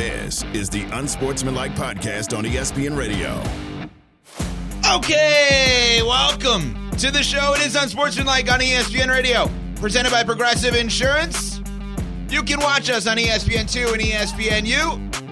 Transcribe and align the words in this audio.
This 0.00 0.44
is 0.54 0.70
the 0.70 0.84
Unsportsmanlike 0.98 1.72
Podcast 1.72 2.34
on 2.34 2.44
ESPN 2.44 2.96
Radio. 2.96 3.38
Okay, 4.96 6.00
welcome 6.02 6.90
to 6.92 7.10
the 7.10 7.22
show. 7.22 7.52
It 7.52 7.60
is 7.60 7.76
Unsportsmanlike 7.76 8.50
on 8.50 8.60
ESPN 8.60 9.10
Radio, 9.10 9.50
presented 9.74 10.10
by 10.10 10.24
Progressive 10.24 10.74
Insurance. 10.74 11.60
You 12.30 12.42
can 12.42 12.60
watch 12.60 12.88
us 12.88 13.06
on 13.06 13.18
ESPN2 13.18 13.92
and 13.92 14.00
ESPNU. 14.00 15.29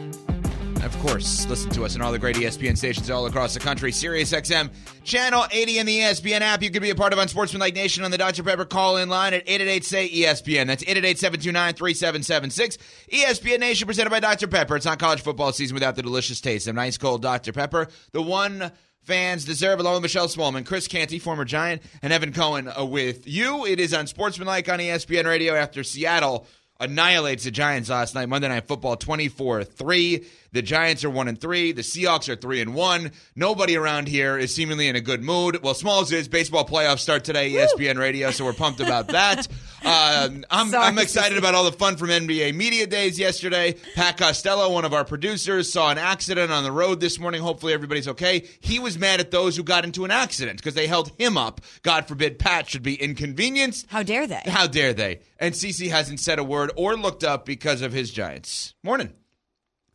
Of 0.89 0.99
course, 1.01 1.47
listen 1.47 1.71
to 1.73 1.85
us 1.85 1.95
on 1.97 2.01
all 2.01 2.13
the 2.13 2.19
great 2.19 2.37
ESPN 2.37 2.75
stations 2.75 3.11
all 3.11 3.27
across 3.27 3.53
the 3.53 3.61
country. 3.61 3.93
Sirius 3.93 4.33
XM, 4.33 4.71
Channel 5.05 5.45
80 5.53 5.79
in 5.81 5.87
the 5.87 5.99
ESPN 5.99 6.41
app. 6.41 6.63
You 6.63 6.71
can 6.71 6.81
be 6.81 6.89
a 6.89 6.95
part 6.95 7.13
of 7.13 7.19
Unsportsmanlike 7.19 7.75
Nation 7.75 8.05
on 8.05 8.11
the 8.11 8.17
Dr. 8.17 8.43
Pepper 8.43 8.65
call-in 8.65 9.11
line 9.11 9.35
at 9.35 9.47
888-SAY-ESPN. 9.47 10.67
That's 10.67 10.83
888-729-3776. 10.85 12.79
ESPN 13.13 13.61
Nation 13.61 13.87
presented 13.87 14.09
by 14.09 14.19
Dr. 14.21 14.49
Pepper. 14.49 14.77
It's 14.77 14.87
not 14.87 14.99
college 14.99 15.21
football 15.21 15.53
season 15.53 15.75
without 15.75 15.95
the 15.95 16.03
delicious 16.03 16.41
taste 16.41 16.67
of 16.67 16.75
nice 16.75 16.97
cold 16.97 17.21
Dr. 17.21 17.53
Pepper. 17.53 17.89
The 18.13 18.23
one 18.23 18.73
fans 19.03 19.45
deserve, 19.45 19.81
along 19.81 19.95
with 19.95 20.03
Michelle 20.03 20.29
Smallmon, 20.29 20.65
Chris 20.65 20.89
Canty, 20.89 21.19
former 21.19 21.45
Giant, 21.45 21.83
and 22.03 22.15
Evan 22.15 22.33
Cohen 22.33 22.67
uh, 22.69 22.85
with 22.85 23.29
you. 23.29 23.67
It 23.67 23.79
is 23.79 23.93
Unsportsmanlike 23.93 24.69
on 24.71 24.79
ESPN 24.79 25.27
Radio 25.27 25.55
after 25.55 25.85
Seattle 25.85 26.47
annihilates 26.81 27.45
the 27.45 27.51
Giants 27.51 27.91
last 27.91 28.15
night, 28.15 28.29
Monday 28.29 28.49
Night 28.49 28.69
Football 28.69 28.97
24 28.97 29.65
3. 29.65 30.25
The 30.53 30.63
Giants 30.63 31.05
are 31.05 31.11
1 31.11 31.29
and 31.29 31.39
3. 31.41 31.73
The 31.73 31.83
Seahawks 31.83 32.29
are 32.29 32.37
3 32.37 32.63
and 32.63 32.75
1. 32.75 33.13
Nobody 33.37 33.77
around 33.77 34.09
here 34.09 34.39
is 34.39 34.55
seemingly 34.55 34.89
in 34.89 34.97
a 34.97 35.01
good 35.01 35.23
mood. 35.23 35.63
Well, 35.63 35.75
Smalls 35.75 36.11
is. 36.11 36.27
Baseball 36.27 36.67
playoffs 36.67 37.01
start 37.01 37.25
today, 37.25 37.53
ESPN 37.53 37.99
Radio, 37.99 38.31
so 38.31 38.45
we're 38.45 38.55
pumped 38.55 38.81
about 38.81 39.09
that. 39.09 39.47
Um, 39.81 40.45
I'm, 40.51 40.75
I'm 40.75 40.99
excited 40.99 41.39
about 41.39 41.55
all 41.55 41.63
the 41.63 41.71
fun 41.71 41.97
from 41.97 42.09
NBA 42.09 42.53
Media 42.53 42.85
Days 42.85 43.17
yesterday. 43.17 43.77
Pat 43.95 44.17
Costello, 44.17 44.73
one 44.73 44.85
of 44.85 44.93
our 44.93 45.05
producers, 45.05 45.73
saw 45.73 45.93
an 45.93 45.99
accident 45.99 46.51
on 46.51 46.65
the 46.65 46.73
road 46.73 46.99
this 46.99 47.21
morning. 47.21 47.41
Hopefully, 47.41 47.73
everybody's 47.73 48.09
okay. 48.09 48.45
He 48.59 48.81
was 48.81 48.99
mad 48.99 49.21
at 49.21 49.31
those 49.31 49.57
who 49.57 49.63
got 49.63 49.85
into 49.85 50.05
an 50.05 50.11
accident 50.11 50.59
because 50.59 50.75
they 50.75 50.89
held 50.89 51.13
him 51.17 51.39
up. 51.39 51.61
God 51.83 52.09
forbid 52.09 52.41
Pat 52.41 52.69
should 52.69 52.83
be 52.83 53.01
inconvenienced. 53.01 53.87
How 53.89 54.03
dare 54.03 54.27
they? 54.27 54.43
How 54.47 54.67
dare 54.67 54.93
they? 54.93 55.21
And 55.39 55.55
CC 55.55 55.89
hasn't 55.91 56.21
said 56.21 56.39
a 56.39 56.45
word 56.45 56.73
or 56.77 56.97
looked 56.97 57.23
up 57.25 57.45
because 57.47 57.81
of 57.83 57.93
his 57.93 58.11
Giants. 58.11 58.75
Morning. 58.83 59.13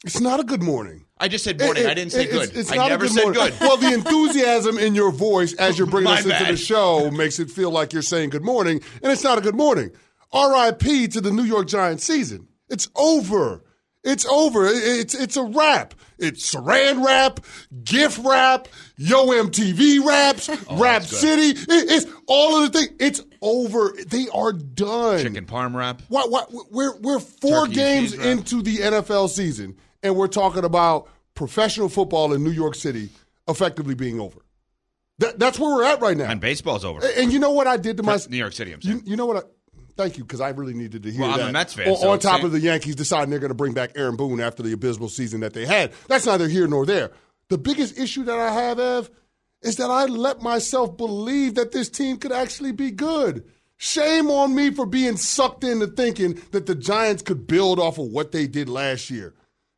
It's 0.05 0.19
not 0.19 0.39
a 0.39 0.44
good 0.44 0.61
morning. 0.63 1.05
I 1.17 1.27
just 1.30 1.44
said 1.45 1.59
morning. 1.59 1.83
It- 1.85 1.89
I 1.89 1.94
didn't 1.94 2.11
say 2.11 2.23
it- 2.25 2.31
good. 2.31 2.44
It's, 2.50 2.58
it's 2.58 2.72
I 2.72 2.75
not 2.75 2.89
never 2.89 3.05
a 3.05 3.08
good 3.08 3.13
said 3.16 3.23
morning. 3.23 3.41
good. 3.44 3.59
Well, 3.61 3.77
the 3.77 3.94
enthusiasm 3.94 4.77
in 4.77 4.95
your 4.95 5.11
voice 5.11 5.53
as 5.53 5.77
you're 5.77 5.88
bringing 5.88 6.11
us 6.13 6.25
into 6.25 6.45
the 6.45 6.58
show 6.58 7.09
makes 7.11 7.39
it 7.39 7.50
feel 7.50 7.72
like 7.72 7.94
you're 7.94 8.02
saying 8.02 8.30
good 8.31 8.44
morning, 8.44 8.81
and 9.02 9.11
it's 9.11 9.23
not 9.23 9.38
a 9.38 9.41
good 9.41 9.55
morning. 9.55 9.91
R.I.P. 10.33 11.08
to 11.09 11.22
the 11.22 11.31
New 11.31 11.44
York 11.44 11.67
Giants 11.67 12.03
season. 12.03 12.47
It's 12.69 12.89
over. 12.95 13.63
It's 14.03 14.25
over. 14.25 14.66
It's 14.67 15.13
it's 15.16 15.38
a 15.38 15.44
wrap. 15.44 15.94
It's 16.17 16.53
Saran 16.53 17.05
wrap, 17.05 17.39
GIF 17.85 18.19
wrap, 18.25 18.67
Yo 18.97 19.28
MTV 19.28 20.03
raps, 20.06 20.50
oh, 20.50 20.78
Rap 20.78 21.03
Oh, 21.03 21.06
good. 21.09 21.19
City. 21.19 21.50
It- 21.51 21.67
it's 21.69 22.06
all 22.28 22.62
of 22.62 22.72
the 22.73 22.79
things. 22.79 22.91
It's 23.00 23.22
over. 23.43 23.93
They 24.07 24.27
are 24.33 24.53
done. 24.53 25.19
Chicken 25.21 25.45
parm 25.45 25.75
wrap. 25.75 26.01
What, 26.07 26.31
what, 26.31 26.49
we're 26.71 26.95
we're 26.97 27.19
four 27.19 27.65
Turkey 27.67 27.75
games 27.75 28.13
into 28.13 28.61
the 28.63 28.77
NFL 28.77 29.29
season, 29.29 29.75
and 30.01 30.15
we're 30.15 30.27
talking 30.27 30.63
about 30.63 31.09
professional 31.35 31.89
football 31.89 32.33
in 32.33 32.43
New 32.43 32.51
York 32.51 32.73
City 32.75 33.09
effectively 33.47 33.93
being 33.95 34.19
over. 34.19 34.39
That, 35.19 35.37
that's 35.37 35.59
where 35.59 35.75
we're 35.75 35.83
at 35.83 36.01
right 36.01 36.17
now. 36.17 36.29
And 36.31 36.41
baseball's 36.41 36.83
over. 36.83 36.99
And 37.17 37.31
you 37.31 37.37
know 37.39 37.51
what 37.51 37.67
I 37.67 37.77
did 37.77 37.97
to 37.97 38.03
my 38.03 38.17
New 38.29 38.37
York 38.37 38.53
City, 38.53 38.71
I'm 38.73 38.79
You, 38.81 38.93
saying. 38.93 39.03
you 39.05 39.15
know 39.15 39.25
what? 39.27 39.37
I, 39.37 39.41
thank 39.95 40.17
you 40.17 40.23
because 40.23 40.41
I 40.41 40.49
really 40.49 40.73
needed 40.73 41.03
to 41.03 41.11
hear 41.11 41.21
Well, 41.21 41.31
I'm 41.31 41.37
that. 41.39 41.49
a 41.49 41.53
Mets 41.53 41.73
fan, 41.75 41.89
On, 41.89 41.97
so 41.97 42.09
on 42.11 42.19
top 42.19 42.37
same- 42.37 42.45
of 42.47 42.51
the 42.51 42.59
Yankees 42.59 42.95
deciding 42.95 43.29
they're 43.29 43.39
going 43.39 43.51
to 43.51 43.55
bring 43.55 43.73
back 43.73 43.91
Aaron 43.95 44.15
Boone 44.15 44.39
after 44.39 44.63
the 44.63 44.71
abysmal 44.73 45.09
season 45.09 45.41
that 45.41 45.53
they 45.53 45.65
had. 45.67 45.91
That's 46.07 46.25
neither 46.25 46.47
here 46.47 46.67
nor 46.67 46.85
there. 46.85 47.11
The 47.49 47.57
biggest 47.59 47.97
issue 47.99 48.23
that 48.23 48.39
I 48.39 48.51
have, 48.51 48.79
Ev, 48.79 49.09
is 49.63 49.78
that 49.78 49.90
I 49.90 50.06
let 50.06 50.41
myself 50.41 50.97
believe 50.97 51.56
that 51.56 51.72
this 51.72 51.90
team 51.90 52.18
could 52.18 52.31
actually 52.31 52.74
be 52.74 52.91
good. 52.91 53.44
Shame 53.78 54.29
on 54.29 54.53
me 54.53 54.72
for 54.72 54.85
being 54.85 55.18
sucked 55.18 55.63
into 55.63 55.88
thinking 55.88 56.40
that 56.51 56.68
the 56.68 56.75
Giants 56.75 57.24
could 57.24 57.47
build 57.47 57.79
off 57.79 57.97
of 57.97 58.07
what 58.07 58.31
they 58.31 58.47
did 58.47 58.69
last 58.69 59.09
year. 59.09 59.34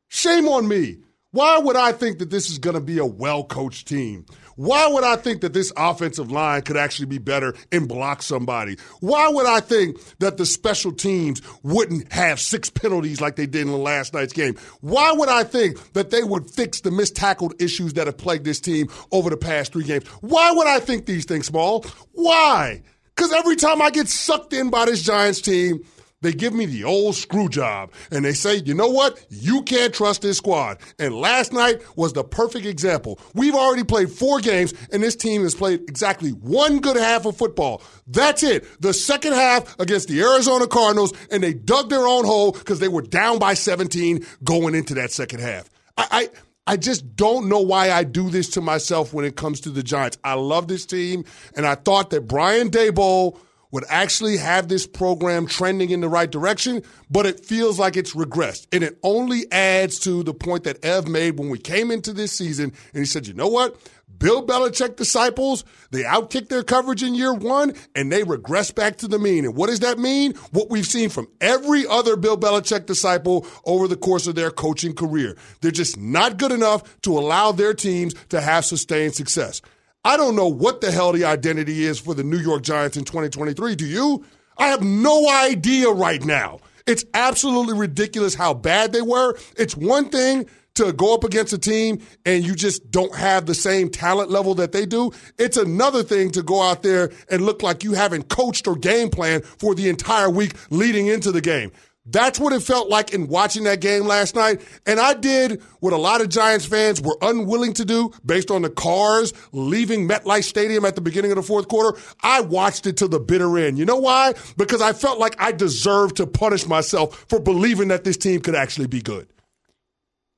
Shame 0.10 0.48
on 0.48 0.68
me. 0.68 0.98
Why 1.36 1.58
would 1.58 1.76
I 1.76 1.92
think 1.92 2.20
that 2.20 2.30
this 2.30 2.50
is 2.50 2.60
going 2.60 2.76
to 2.76 2.80
be 2.80 2.98
a 2.98 3.06
well 3.06 3.44
coached 3.44 3.90
team? 3.90 4.26
Why 4.56 4.88
would 4.88 5.04
I 5.04 5.18
think 5.18 5.42
that 5.42 5.52
this 5.52 5.70
offensive 5.76 6.32
line 6.32 6.62
could 6.62 6.78
actually 6.78 7.08
be 7.08 7.18
better 7.18 7.54
and 7.74 7.90
block 7.90 8.22
somebody? 8.22 8.78
Why 9.02 9.28
would 9.28 9.46
I 9.46 9.60
think 9.60 9.98
that 10.20 10.38
the 10.38 10.46
special 10.46 10.94
teams 10.94 11.42
wouldn't 11.62 12.14
have 12.14 12.40
six 12.40 12.70
penalties 12.70 13.20
like 13.20 13.36
they 13.36 13.48
did 13.48 13.64
in 13.64 13.68
the 13.68 13.78
last 13.78 14.14
night's 14.14 14.32
game? 14.32 14.56
Why 14.80 15.12
would 15.12 15.28
I 15.28 15.44
think 15.44 15.92
that 15.92 16.10
they 16.10 16.24
would 16.24 16.50
fix 16.50 16.80
the 16.80 16.92
missed 16.92 17.18
tackled 17.18 17.54
issues 17.62 17.96
that 17.96 18.08
have 18.08 18.18
plagued 18.18 18.46
this 18.46 18.62
team 18.62 18.88
over 19.12 19.30
the 19.30 19.36
past 19.36 19.74
three 19.74 19.84
games? 19.84 20.08
Why 20.22 20.54
would 20.54 20.68
I 20.68 20.80
think 20.80 21.06
these 21.06 21.26
things, 21.26 21.48
Small? 21.48 21.86
Why? 22.14 22.82
Because 23.14 23.34
every 23.34 23.58
time 23.58 23.82
I 23.82 23.90
get 23.90 24.08
sucked 24.08 24.54
in 24.54 24.70
by 24.70 24.86
this 24.86 25.02
Giants 25.04 25.42
team, 25.42 25.84
they 26.22 26.34
give 26.34 26.54
me 26.54 26.66
the 26.66 26.84
old 26.84 27.16
screw 27.16 27.50
job 27.50 27.92
and 28.12 28.26
they 28.26 28.34
say, 28.34 28.56
you 28.58 28.74
know 28.74 28.90
what? 28.90 29.24
You 29.30 29.62
can't 29.64 29.94
trust 29.94 30.22
this 30.22 30.38
squad. 30.38 30.80
And 30.98 31.14
last 31.14 31.54
night 31.54 31.82
was 31.96 32.14
the 32.14 32.24
perfect 32.24 32.66
example. 32.66 33.20
We've 33.34 33.56
already 33.56 33.84
played 33.84 34.12
four 34.12 34.40
games 34.40 34.74
and 34.92 35.04
this 35.04 35.16
team 35.16 35.44
has 35.44 35.56
played 35.56 35.82
exactly 35.82 36.32
one 36.32 36.80
good 36.80 36.98
half 36.98 37.26
of 37.26 37.38
football. 37.38 37.82
That's 38.08 38.44
it. 38.44 38.66
The 38.82 38.94
second 38.94 39.34
half 39.34 39.80
against 39.80 40.08
the 40.08 40.22
Arizona 40.22 40.68
Cardinals 40.68 41.14
and 41.30 41.44
they 41.44 41.54
dug 41.54 41.90
their 41.90 42.08
own 42.08 42.26
hole 42.26 42.54
because 42.54 42.80
they 42.80 42.88
were 42.88 43.02
down 43.02 43.38
by 43.38 43.54
17 43.54 44.26
going 44.44 44.74
into 44.74 44.96
that 44.96 45.12
second 45.12 45.42
half. 45.42 45.70
I, 45.98 46.08
I 46.12 46.30
I 46.68 46.78
just 46.78 47.16
don't 47.16 47.48
know 47.48 47.60
why 47.60 47.92
I 47.92 48.04
do 48.04 48.32
this 48.32 48.50
to 48.52 48.62
myself 48.62 49.14
when 49.14 49.24
it 49.24 49.36
comes 49.36 49.60
to 49.62 49.70
the 49.70 49.84
Giants. 49.84 50.18
I 50.24 50.34
love 50.34 50.68
this 50.68 50.84
team, 50.88 51.24
and 51.56 51.64
I 51.64 51.76
thought 51.76 52.10
that 52.10 52.22
Brian 52.22 52.72
Daboll 52.72 53.38
would 53.76 53.84
actually 53.90 54.38
have 54.38 54.70
this 54.70 54.88
program 54.88 55.46
trending 55.46 55.90
in 55.90 56.00
the 56.00 56.08
right 56.08 56.32
direction, 56.32 56.82
but 57.12 57.26
it 57.26 57.46
feels 57.46 57.78
like 57.78 57.98
it's 57.98 58.16
regressed. 58.16 58.68
And 58.72 58.86
it 58.86 58.98
only 59.04 59.52
adds 59.52 60.00
to 60.00 60.24
the 60.24 60.34
point 60.34 60.64
that 60.64 60.84
Ev 60.86 61.10
made 61.10 61.38
when 61.38 61.50
we 61.50 61.60
came 61.60 61.92
into 61.92 62.14
this 62.14 62.32
season, 62.32 62.72
and 62.94 63.00
he 63.02 63.06
said, 63.06 63.28
you 63.28 63.34
know 63.34 63.50
what? 63.50 63.76
Bill 64.18 64.48
Belichick 64.48 64.96
disciples, 64.96 65.66
they 65.92 66.04
outkick 66.04 66.48
their 66.48 66.64
coverage 66.64 67.04
in 67.04 67.16
year 67.16 67.34
one 67.34 67.74
and 67.96 68.10
they 68.10 68.24
regress 68.24 68.72
back 68.72 68.96
to 69.00 69.10
the 69.10 69.20
mean. 69.20 69.44
And 69.44 69.58
what 69.58 69.68
does 69.68 69.82
that 69.82 70.00
mean? 70.00 70.36
What 70.52 70.70
we've 70.70 70.86
seen 70.86 71.10
from 71.10 71.28
every 71.42 71.86
other 71.86 72.16
Bill 72.16 72.38
Belichick 72.38 72.86
disciple 72.86 73.46
over 73.66 73.90
the 73.90 73.98
course 73.98 74.26
of 74.26 74.36
their 74.36 74.52
coaching 74.52 74.96
career. 74.96 75.36
They're 75.60 75.70
just 75.70 75.98
not 75.98 76.38
good 76.38 76.54
enough 76.54 77.02
to 77.02 77.18
allow 77.20 77.52
their 77.52 77.74
teams 77.74 78.14
to 78.30 78.40
have 78.40 78.64
sustained 78.64 79.16
success. 79.16 79.62
I 80.06 80.18
don't 80.18 80.36
know 80.36 80.48
what 80.48 80.82
the 80.82 80.92
hell 80.92 81.14
the 81.14 81.26
identity 81.26 81.84
is 81.84 82.00
for 82.00 82.14
the 82.14 82.24
New 82.24 82.38
York 82.38 82.62
Giants 82.62 82.96
in 82.96 83.06
2023. 83.06 83.76
Do 83.76 83.88
you? 83.88 84.24
I 84.56 84.68
have 84.68 84.84
no 84.84 85.28
idea 85.28 85.90
right 85.90 86.24
now. 86.24 86.60
It's 86.86 87.04
absolutely 87.16 87.76
ridiculous 87.76 88.36
how 88.36 88.54
bad 88.54 88.94
they 88.94 89.02
were. 89.02 89.36
It's 89.58 89.76
one 89.76 90.10
thing 90.10 90.48
to 90.76 90.94
go 90.94 91.16
up 91.16 91.24
against 91.24 91.54
a 91.54 91.58
team 91.58 92.02
and 92.24 92.46
you 92.46 92.54
just 92.54 92.92
don't 92.92 93.16
have 93.16 93.48
the 93.48 93.56
same 93.56 93.90
talent 93.90 94.30
level 94.30 94.54
that 94.56 94.74
they 94.74 94.86
do. 94.86 95.12
It's 95.40 95.58
another 95.58 96.04
thing 96.04 96.30
to 96.32 96.44
go 96.44 96.62
out 96.62 96.84
there 96.84 97.12
and 97.32 97.42
look 97.42 97.64
like 97.64 97.84
you 97.84 97.94
haven't 97.94 98.30
coached 98.30 98.68
or 98.68 98.76
game 98.76 99.10
planned 99.10 99.44
for 99.44 99.74
the 99.74 99.90
entire 99.90 100.30
week 100.30 100.54
leading 100.70 101.08
into 101.08 101.32
the 101.32 101.42
game. 101.42 101.72
That's 102.06 102.40
what 102.40 102.54
it 102.54 102.62
felt 102.62 102.90
like 102.90 103.14
in 103.14 103.28
watching 103.28 103.64
that 103.64 103.82
game 103.82 104.04
last 104.04 104.36
night. 104.36 104.62
And 104.86 105.00
I 105.00 105.16
did 105.16 105.62
what 105.80 105.92
a 105.92 105.98
lot 105.98 106.22
of 106.22 106.30
Giants 106.30 106.66
fans 106.66 107.02
were 107.02 107.18
unwilling 107.22 107.74
to 107.74 107.86
do 107.86 108.12
based 108.26 108.52
on 108.52 108.62
the 108.62 108.70
cars 108.70 109.34
leaving 109.52 110.08
MetLife 110.08 110.44
Stadium 110.44 110.86
at 110.86 110.96
the 110.96 111.02
beginning 111.02 111.32
of 111.32 111.38
the 111.38 111.44
fourth 111.44 111.68
quarter. 111.68 112.00
I 112.22 112.42
watched 112.42 112.86
it 112.86 112.98
to 112.98 113.08
the 113.08 113.20
bitter 113.20 113.58
end. 113.58 113.80
You 113.80 113.86
know 113.86 113.98
why? 113.98 114.34
Because 114.56 114.82
I 114.82 114.94
felt 114.94 115.20
like 115.20 115.36
I 115.42 115.52
deserved 115.52 116.18
to 116.18 116.28
punish 116.28 116.68
myself 116.68 117.26
for 117.28 117.40
believing 117.40 117.88
that 117.88 118.04
this 118.04 118.18
team 118.18 118.42
could 118.42 118.56
actually 118.56 118.88
be 118.88 119.02
good. 119.02 119.28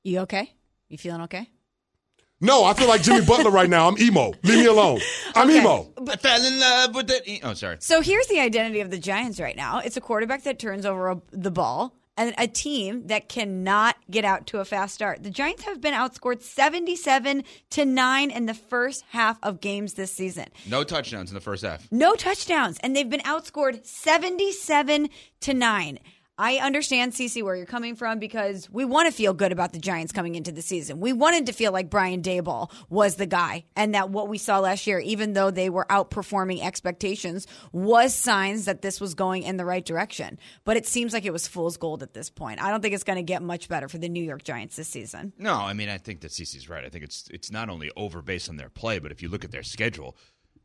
You 0.04 0.20
okay? 0.20 0.54
You 0.88 0.96
feeling 0.96 1.20
okay? 1.22 1.50
No, 2.40 2.64
I 2.64 2.72
feel 2.74 2.86
like 2.88 3.02
Jimmy 3.02 3.24
Butler 3.26 3.50
right 3.50 3.68
now. 3.68 3.88
I'm 3.88 3.98
emo. 3.98 4.32
Leave 4.44 4.58
me 4.60 4.66
alone. 4.66 5.00
I'm 5.34 5.48
Okay. 5.48 5.58
emo. 5.60 5.92
I 6.08 6.16
fell 6.16 6.44
in 6.44 6.60
love 6.60 6.94
with 6.94 7.08
that. 7.08 7.22
Oh, 7.42 7.54
sorry. 7.54 7.78
So 7.80 8.00
here's 8.00 8.28
the 8.28 8.38
identity 8.38 8.80
of 8.80 8.90
the 8.90 8.98
Giants 8.98 9.40
right 9.40 9.56
now. 9.56 9.80
It's 9.80 9.96
a 9.96 10.00
quarterback 10.00 10.44
that 10.44 10.58
turns 10.58 10.86
over 10.86 11.10
a, 11.10 11.20
the 11.32 11.50
ball 11.50 11.94
and 12.16 12.34
a 12.38 12.46
team 12.46 13.08
that 13.08 13.28
cannot 13.28 13.96
get 14.08 14.24
out 14.24 14.46
to 14.48 14.58
a 14.60 14.64
fast 14.64 14.94
start. 14.94 15.22
The 15.24 15.30
Giants 15.30 15.64
have 15.64 15.80
been 15.80 15.94
outscored 15.94 16.42
77 16.42 17.42
to 17.70 17.84
9 17.84 18.30
in 18.30 18.46
the 18.46 18.54
first 18.54 19.04
half 19.10 19.38
of 19.42 19.60
games 19.60 19.94
this 19.94 20.12
season. 20.12 20.46
No 20.68 20.84
touchdowns 20.84 21.30
in 21.30 21.34
the 21.34 21.40
first 21.40 21.64
half. 21.64 21.90
No 21.90 22.14
touchdowns, 22.14 22.78
and 22.84 22.94
they've 22.94 23.08
been 23.10 23.20
outscored 23.20 23.84
77 23.84 25.08
to 25.40 25.54
9. 25.54 25.98
I 26.40 26.58
understand, 26.58 27.14
CC, 27.14 27.42
where 27.42 27.56
you're 27.56 27.66
coming 27.66 27.96
from 27.96 28.20
because 28.20 28.70
we 28.70 28.84
want 28.84 29.06
to 29.06 29.12
feel 29.12 29.34
good 29.34 29.50
about 29.50 29.72
the 29.72 29.80
Giants 29.80 30.12
coming 30.12 30.36
into 30.36 30.52
the 30.52 30.62
season. 30.62 31.00
We 31.00 31.12
wanted 31.12 31.46
to 31.46 31.52
feel 31.52 31.72
like 31.72 31.90
Brian 31.90 32.22
Daboll 32.22 32.70
was 32.88 33.16
the 33.16 33.26
guy, 33.26 33.64
and 33.74 33.94
that 33.96 34.10
what 34.10 34.28
we 34.28 34.38
saw 34.38 34.60
last 34.60 34.86
year, 34.86 35.00
even 35.00 35.32
though 35.32 35.50
they 35.50 35.68
were 35.68 35.84
outperforming 35.90 36.62
expectations, 36.62 37.48
was 37.72 38.14
signs 38.14 38.66
that 38.66 38.82
this 38.82 39.00
was 39.00 39.14
going 39.14 39.42
in 39.42 39.56
the 39.56 39.64
right 39.64 39.84
direction. 39.84 40.38
But 40.64 40.76
it 40.76 40.86
seems 40.86 41.12
like 41.12 41.24
it 41.24 41.32
was 41.32 41.48
fool's 41.48 41.76
gold 41.76 42.04
at 42.04 42.14
this 42.14 42.30
point. 42.30 42.62
I 42.62 42.70
don't 42.70 42.82
think 42.82 42.94
it's 42.94 43.02
going 43.02 43.16
to 43.16 43.22
get 43.24 43.42
much 43.42 43.68
better 43.68 43.88
for 43.88 43.98
the 43.98 44.08
New 44.08 44.22
York 44.22 44.44
Giants 44.44 44.76
this 44.76 44.86
season. 44.86 45.32
No, 45.38 45.54
I 45.54 45.72
mean 45.72 45.88
I 45.88 45.98
think 45.98 46.20
that 46.20 46.30
CC's 46.30 46.68
right. 46.68 46.84
I 46.84 46.88
think 46.88 47.02
it's 47.02 47.28
it's 47.32 47.50
not 47.50 47.68
only 47.68 47.90
over 47.96 48.22
based 48.22 48.48
on 48.48 48.56
their 48.56 48.68
play, 48.68 49.00
but 49.00 49.10
if 49.10 49.22
you 49.22 49.28
look 49.28 49.44
at 49.44 49.50
their 49.50 49.64
schedule, 49.64 50.16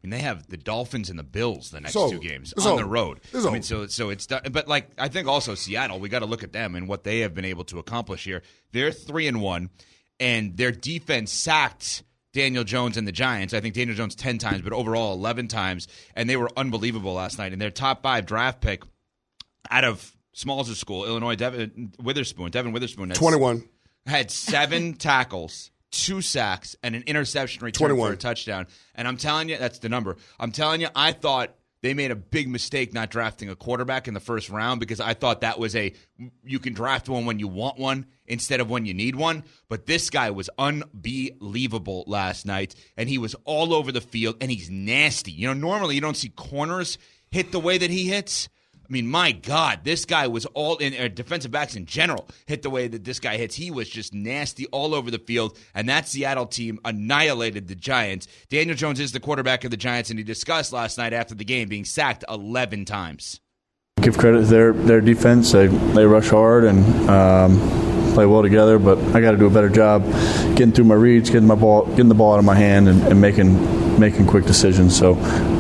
I 0.04 0.08
mean, 0.08 0.12
they 0.12 0.20
have 0.20 0.48
the 0.48 0.58
Dolphins 0.58 1.10
and 1.10 1.18
the 1.18 1.24
Bills 1.24 1.72
the 1.72 1.80
next 1.80 1.94
So, 1.94 2.12
two 2.12 2.20
games 2.20 2.54
it's 2.58 2.66
on 2.66 2.76
the 2.76 2.84
road. 2.86 3.22
It's 3.32 3.46
I 3.46 3.52
mean, 3.52 3.64
so 3.64 3.88
so 3.88 4.10
it's 4.10 4.28
done- 4.28 4.42
but 4.52 4.68
like 4.68 4.90
I 4.98 5.08
think 5.08 5.28
also 5.30 5.56
Seattle, 5.56 6.00
we 6.00 6.10
got 6.10 6.20
to 6.20 6.26
look 6.26 6.44
at 6.44 6.52
them 6.52 6.76
and 6.76 6.88
what 6.90 7.04
they 7.06 7.20
have 7.20 7.34
been 7.34 7.46
able 7.46 7.64
to 7.66 7.80
accomplish 7.80 8.26
here. 8.26 8.42
They're 8.74 8.92
three 8.92 9.28
and 9.28 9.42
one, 9.42 9.70
and 10.20 10.58
their 10.58 10.72
defense 10.74 11.32
sacked 11.32 12.04
Daniel 12.34 12.64
Jones 12.66 12.98
and 12.98 13.08
the 13.08 13.12
Giants. 13.14 13.54
I 13.54 13.62
think 13.62 13.76
Daniel 13.76 13.96
Jones 13.96 14.16
ten 14.16 14.38
times, 14.40 14.62
but 14.62 14.74
overall 14.74 15.14
eleven 15.14 15.48
times, 15.48 15.88
and 16.16 16.30
they 16.30 16.36
were 16.36 16.50
unbelievable 16.58 17.14
last 17.14 17.38
night. 17.38 17.54
And 17.54 17.62
their 17.62 17.72
top 17.72 18.04
five 18.04 18.26
draft 18.26 18.60
pick 18.60 18.84
out 19.72 19.86
of 19.86 20.12
Smalls' 20.34 20.78
school, 20.78 21.06
Illinois, 21.06 21.36
Devon 21.36 21.94
Witherspoon, 22.02 22.52
Devon 22.52 22.74
Witherspoon, 22.74 23.10
21. 23.12 23.64
had 24.06 24.32
seven 24.32 24.96
tackles, 24.96 25.72
two 25.94 26.22
sacks, 26.22 26.76
and 26.84 26.96
an 26.96 27.04
interception 27.08 27.64
return 27.64 27.90
21. 27.90 28.10
for 28.10 28.14
a 28.14 28.18
touchdown. 28.18 28.68
And 28.96 29.08
I'm 29.08 29.16
telling 29.16 29.48
you, 29.48 29.58
that's 29.58 29.80
the 29.80 29.90
number. 29.90 30.18
I'm 30.40 30.52
telling 30.52 30.82
you, 30.82 30.90
I 30.94 31.14
thought 31.14 31.56
they 31.82 31.94
made 31.94 32.12
a 32.12 32.16
big 32.16 32.48
mistake 32.50 32.94
not 32.94 33.12
drafting 33.12 33.50
a 33.50 33.56
quarterback 33.56 34.08
in 34.08 34.14
the 34.14 34.20
first 34.20 34.50
round 34.50 34.80
because 34.80 35.00
I 35.00 35.14
thought 35.14 35.42
that 35.42 35.60
was 35.60 35.76
a 35.76 35.94
you 36.44 36.60
can 36.60 36.74
draft 36.74 37.10
one 37.10 37.26
when 37.26 37.40
you 37.40 37.48
want 37.48 37.78
one 37.78 38.08
instead 38.26 38.62
of 38.62 38.70
when 38.70 38.86
you 38.86 38.94
need 38.94 39.16
one. 39.16 39.44
But 39.70 39.86
this 39.86 40.10
guy 40.10 40.32
was 40.32 40.50
unbelievable 40.58 42.06
last 42.08 42.46
night, 42.46 42.74
and 42.98 43.08
he 43.08 43.18
was 43.18 43.36
all 43.44 43.74
over 43.74 43.92
the 43.92 44.02
field, 44.02 44.38
and 44.42 44.50
he's 44.50 44.70
nasty. 44.70 45.32
You 45.32 45.48
know, 45.48 45.54
normally 45.54 45.96
you 45.96 46.02
don't 46.02 46.18
see 46.18 46.30
corners 46.30 46.98
hit 47.30 47.52
the 47.52 47.60
way 47.60 47.78
that 47.78 47.90
he 47.90 48.08
hits. 48.08 48.50
I 48.88 48.92
mean, 48.92 49.08
my 49.08 49.32
God, 49.32 49.80
this 49.84 50.04
guy 50.04 50.28
was 50.28 50.46
all 50.48 50.76
in 50.78 50.94
uh, 50.94 51.08
defensive 51.08 51.52
backs 51.52 51.76
in 51.76 51.86
general 51.86 52.28
hit 52.48 52.64
the 52.64 52.70
way 52.70 52.88
that 52.88 53.06
this 53.06 53.20
guy 53.20 53.38
hits. 53.38 53.56
He 53.56 53.72
was 53.72 53.88
just 53.90 54.14
nasty 54.14 54.66
all 54.68 54.94
over 54.94 55.10
the 55.10 55.20
field, 55.20 55.58
and 55.74 55.88
that 55.88 56.08
Seattle 56.08 56.46
team 56.46 56.80
annihilated 56.84 57.68
the 57.68 57.76
Giants. 57.76 58.28
Daniel 58.50 58.76
Jones 58.76 59.00
is 59.00 59.14
the 59.14 59.22
quarterback 59.22 59.64
of 59.64 59.72
the 59.72 59.78
Giants, 59.78 60.10
and 60.10 60.20
he 60.20 60.24
discussed 60.24 60.74
last 60.74 60.98
night 60.98 61.14
after 61.14 61.34
the 61.34 61.46
game 61.46 61.70
being 61.70 61.86
sacked 61.86 62.26
11 62.30 62.84
times. 62.86 63.40
give 64.02 64.18
credit 64.18 64.42
to 64.42 64.46
their 64.46 64.74
their 64.74 65.02
defense. 65.02 65.52
They 65.54 65.68
they 65.68 66.06
rush 66.06 66.30
hard 66.30 66.66
and 66.66 67.10
um, 67.10 68.14
play 68.14 68.26
well 68.26 68.42
together. 68.42 68.80
But 68.80 68.98
I 69.16 69.22
got 69.22 69.32
to 69.32 69.38
do 69.38 69.48
a 69.48 69.50
better 69.50 69.70
job 69.70 70.04
getting 70.56 70.74
through 70.74 70.86
my 70.86 70.96
reads, 70.96 71.30
getting 71.30 71.48
my 71.48 71.56
ball, 71.56 71.86
getting 71.88 72.10
the 72.10 72.16
ball 72.16 72.34
out 72.34 72.40
of 72.40 72.46
my 72.46 72.56
hand, 72.56 72.90
and, 72.90 73.02
and 73.04 73.22
making 73.22 74.00
making 74.00 74.28
quick 74.28 74.46
decisions. 74.46 74.98
So 74.98 75.14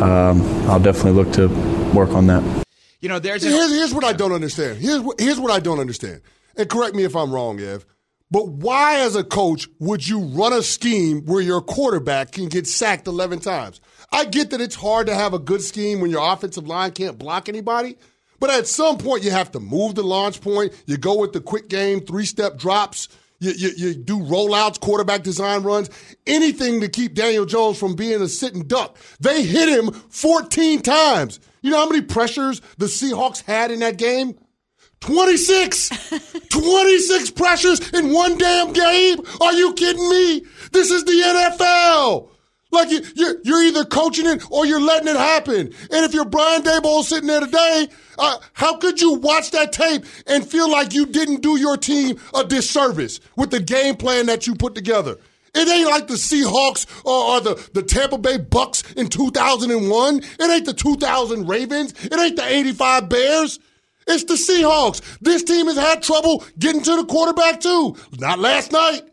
um, 0.03 0.41
I'll 0.69 0.79
definitely 0.79 1.13
look 1.13 1.31
to 1.33 1.47
work 1.93 2.09
on 2.09 2.27
that. 2.27 2.62
You 3.03 3.09
know, 3.09 3.19
there's 3.19 3.43
here's, 3.43 3.69
here's 3.69 3.93
what 3.93 4.05
I 4.05 4.13
don't 4.13 4.31
understand. 4.31 4.77
Here's 4.77 5.03
here's 5.19 5.37
what 5.37 5.51
I 5.51 5.59
don't 5.59 5.81
understand. 5.81 6.21
And 6.55 6.69
correct 6.69 6.95
me 6.95 7.03
if 7.03 7.17
I'm 7.17 7.33
wrong, 7.33 7.59
Ev. 7.59 7.85
But 8.31 8.47
why, 8.47 8.99
as 8.99 9.17
a 9.17 9.25
coach, 9.25 9.67
would 9.79 10.07
you 10.07 10.21
run 10.21 10.53
a 10.53 10.63
scheme 10.63 11.25
where 11.25 11.41
your 11.41 11.59
quarterback 11.59 12.31
can 12.31 12.47
get 12.47 12.65
sacked 12.65 13.05
11 13.05 13.39
times? 13.39 13.81
I 14.13 14.23
get 14.23 14.51
that 14.51 14.61
it's 14.61 14.75
hard 14.75 15.07
to 15.07 15.15
have 15.15 15.33
a 15.33 15.39
good 15.39 15.61
scheme 15.61 15.99
when 15.99 16.11
your 16.11 16.31
offensive 16.31 16.65
line 16.65 16.91
can't 16.91 17.19
block 17.19 17.49
anybody. 17.49 17.97
But 18.39 18.51
at 18.51 18.67
some 18.67 18.97
point, 18.97 19.23
you 19.23 19.31
have 19.31 19.51
to 19.51 19.59
move 19.59 19.95
the 19.95 20.03
launch 20.03 20.39
point. 20.39 20.73
You 20.85 20.95
go 20.95 21.19
with 21.19 21.33
the 21.33 21.41
quick 21.41 21.67
game, 21.67 21.99
three 21.99 22.25
step 22.25 22.57
drops. 22.57 23.09
You, 23.43 23.51
you, 23.51 23.69
you 23.75 23.93
do 23.93 24.19
rollouts, 24.19 24.79
quarterback 24.79 25.21
design 25.21 25.63
runs, 25.63 25.89
anything 26.25 26.79
to 26.79 26.87
keep 26.87 27.13
Daniel 27.13 27.45
Jones 27.45 27.77
from 27.77 27.93
being 27.93 28.21
a 28.21 28.29
sitting 28.29 28.65
duck. 28.65 28.97
They 29.19 29.43
hit 29.43 29.67
him 29.67 29.91
14 29.91 30.81
times. 30.81 31.41
You 31.61 31.71
know 31.71 31.79
how 31.79 31.89
many 31.89 32.01
pressures 32.03 32.61
the 32.77 32.85
Seahawks 32.85 33.43
had 33.43 33.69
in 33.69 33.81
that 33.81 33.97
game? 33.97 34.39
26! 35.01 35.89
26 36.49 37.31
pressures 37.31 37.89
in 37.89 38.13
one 38.13 38.37
damn 38.37 38.71
game? 38.71 39.19
Are 39.41 39.51
you 39.51 39.73
kidding 39.73 40.09
me? 40.09 40.45
This 40.71 40.89
is 40.89 41.03
the 41.03 41.11
NFL! 41.11 42.29
Like 42.73 42.89
you, 42.89 43.01
you're, 43.15 43.35
you're 43.43 43.63
either 43.63 43.85
coaching 43.85 44.25
it 44.25 44.43
or 44.49 44.65
you're 44.65 44.81
letting 44.81 45.07
it 45.07 45.15
happen. 45.15 45.73
And 45.91 46.05
if 46.05 46.13
you're 46.13 46.25
Brian 46.25 46.63
Daboll 46.63 47.03
sitting 47.03 47.27
there 47.27 47.41
today, 47.41 47.87
uh, 48.17 48.37
how 48.53 48.77
could 48.77 48.99
you 48.99 49.13
watch 49.15 49.51
that 49.51 49.71
tape 49.71 50.05
and 50.27 50.45
feel 50.45 50.69
like 50.69 50.93
you 50.93 51.05
didn't 51.05 51.41
do 51.41 51.57
your 51.57 51.77
team 51.77 52.19
a 52.33 52.43
disservice 52.43 53.19
with 53.35 53.51
the 53.51 53.59
game 53.59 53.95
plan 53.95 54.25
that 54.25 54.47
you 54.47 54.55
put 54.55 54.75
together? 54.75 55.17
It 55.55 55.67
ain't 55.67 55.89
like 55.89 56.07
the 56.07 56.15
Seahawks 56.15 56.87
or, 57.05 57.35
or 57.35 57.41
the, 57.41 57.69
the 57.73 57.83
Tampa 57.83 58.17
Bay 58.17 58.37
Bucks 58.37 58.81
in 58.93 59.07
2001. 59.07 60.17
It 60.17 60.41
ain't 60.41 60.65
the 60.65 60.73
2000 60.73 61.47
Ravens. 61.47 61.93
It 62.03 62.19
ain't 62.19 62.35
the 62.35 62.45
85 62.45 63.09
Bears. 63.09 63.59
It's 64.07 64.23
the 64.23 64.33
Seahawks. 64.33 65.01
This 65.21 65.43
team 65.43 65.67
has 65.67 65.77
had 65.77 66.01
trouble 66.01 66.43
getting 66.57 66.81
to 66.81 66.95
the 66.97 67.05
quarterback 67.05 67.59
too. 67.59 67.95
Not 68.17 68.39
last 68.39 68.71
night. 68.71 69.03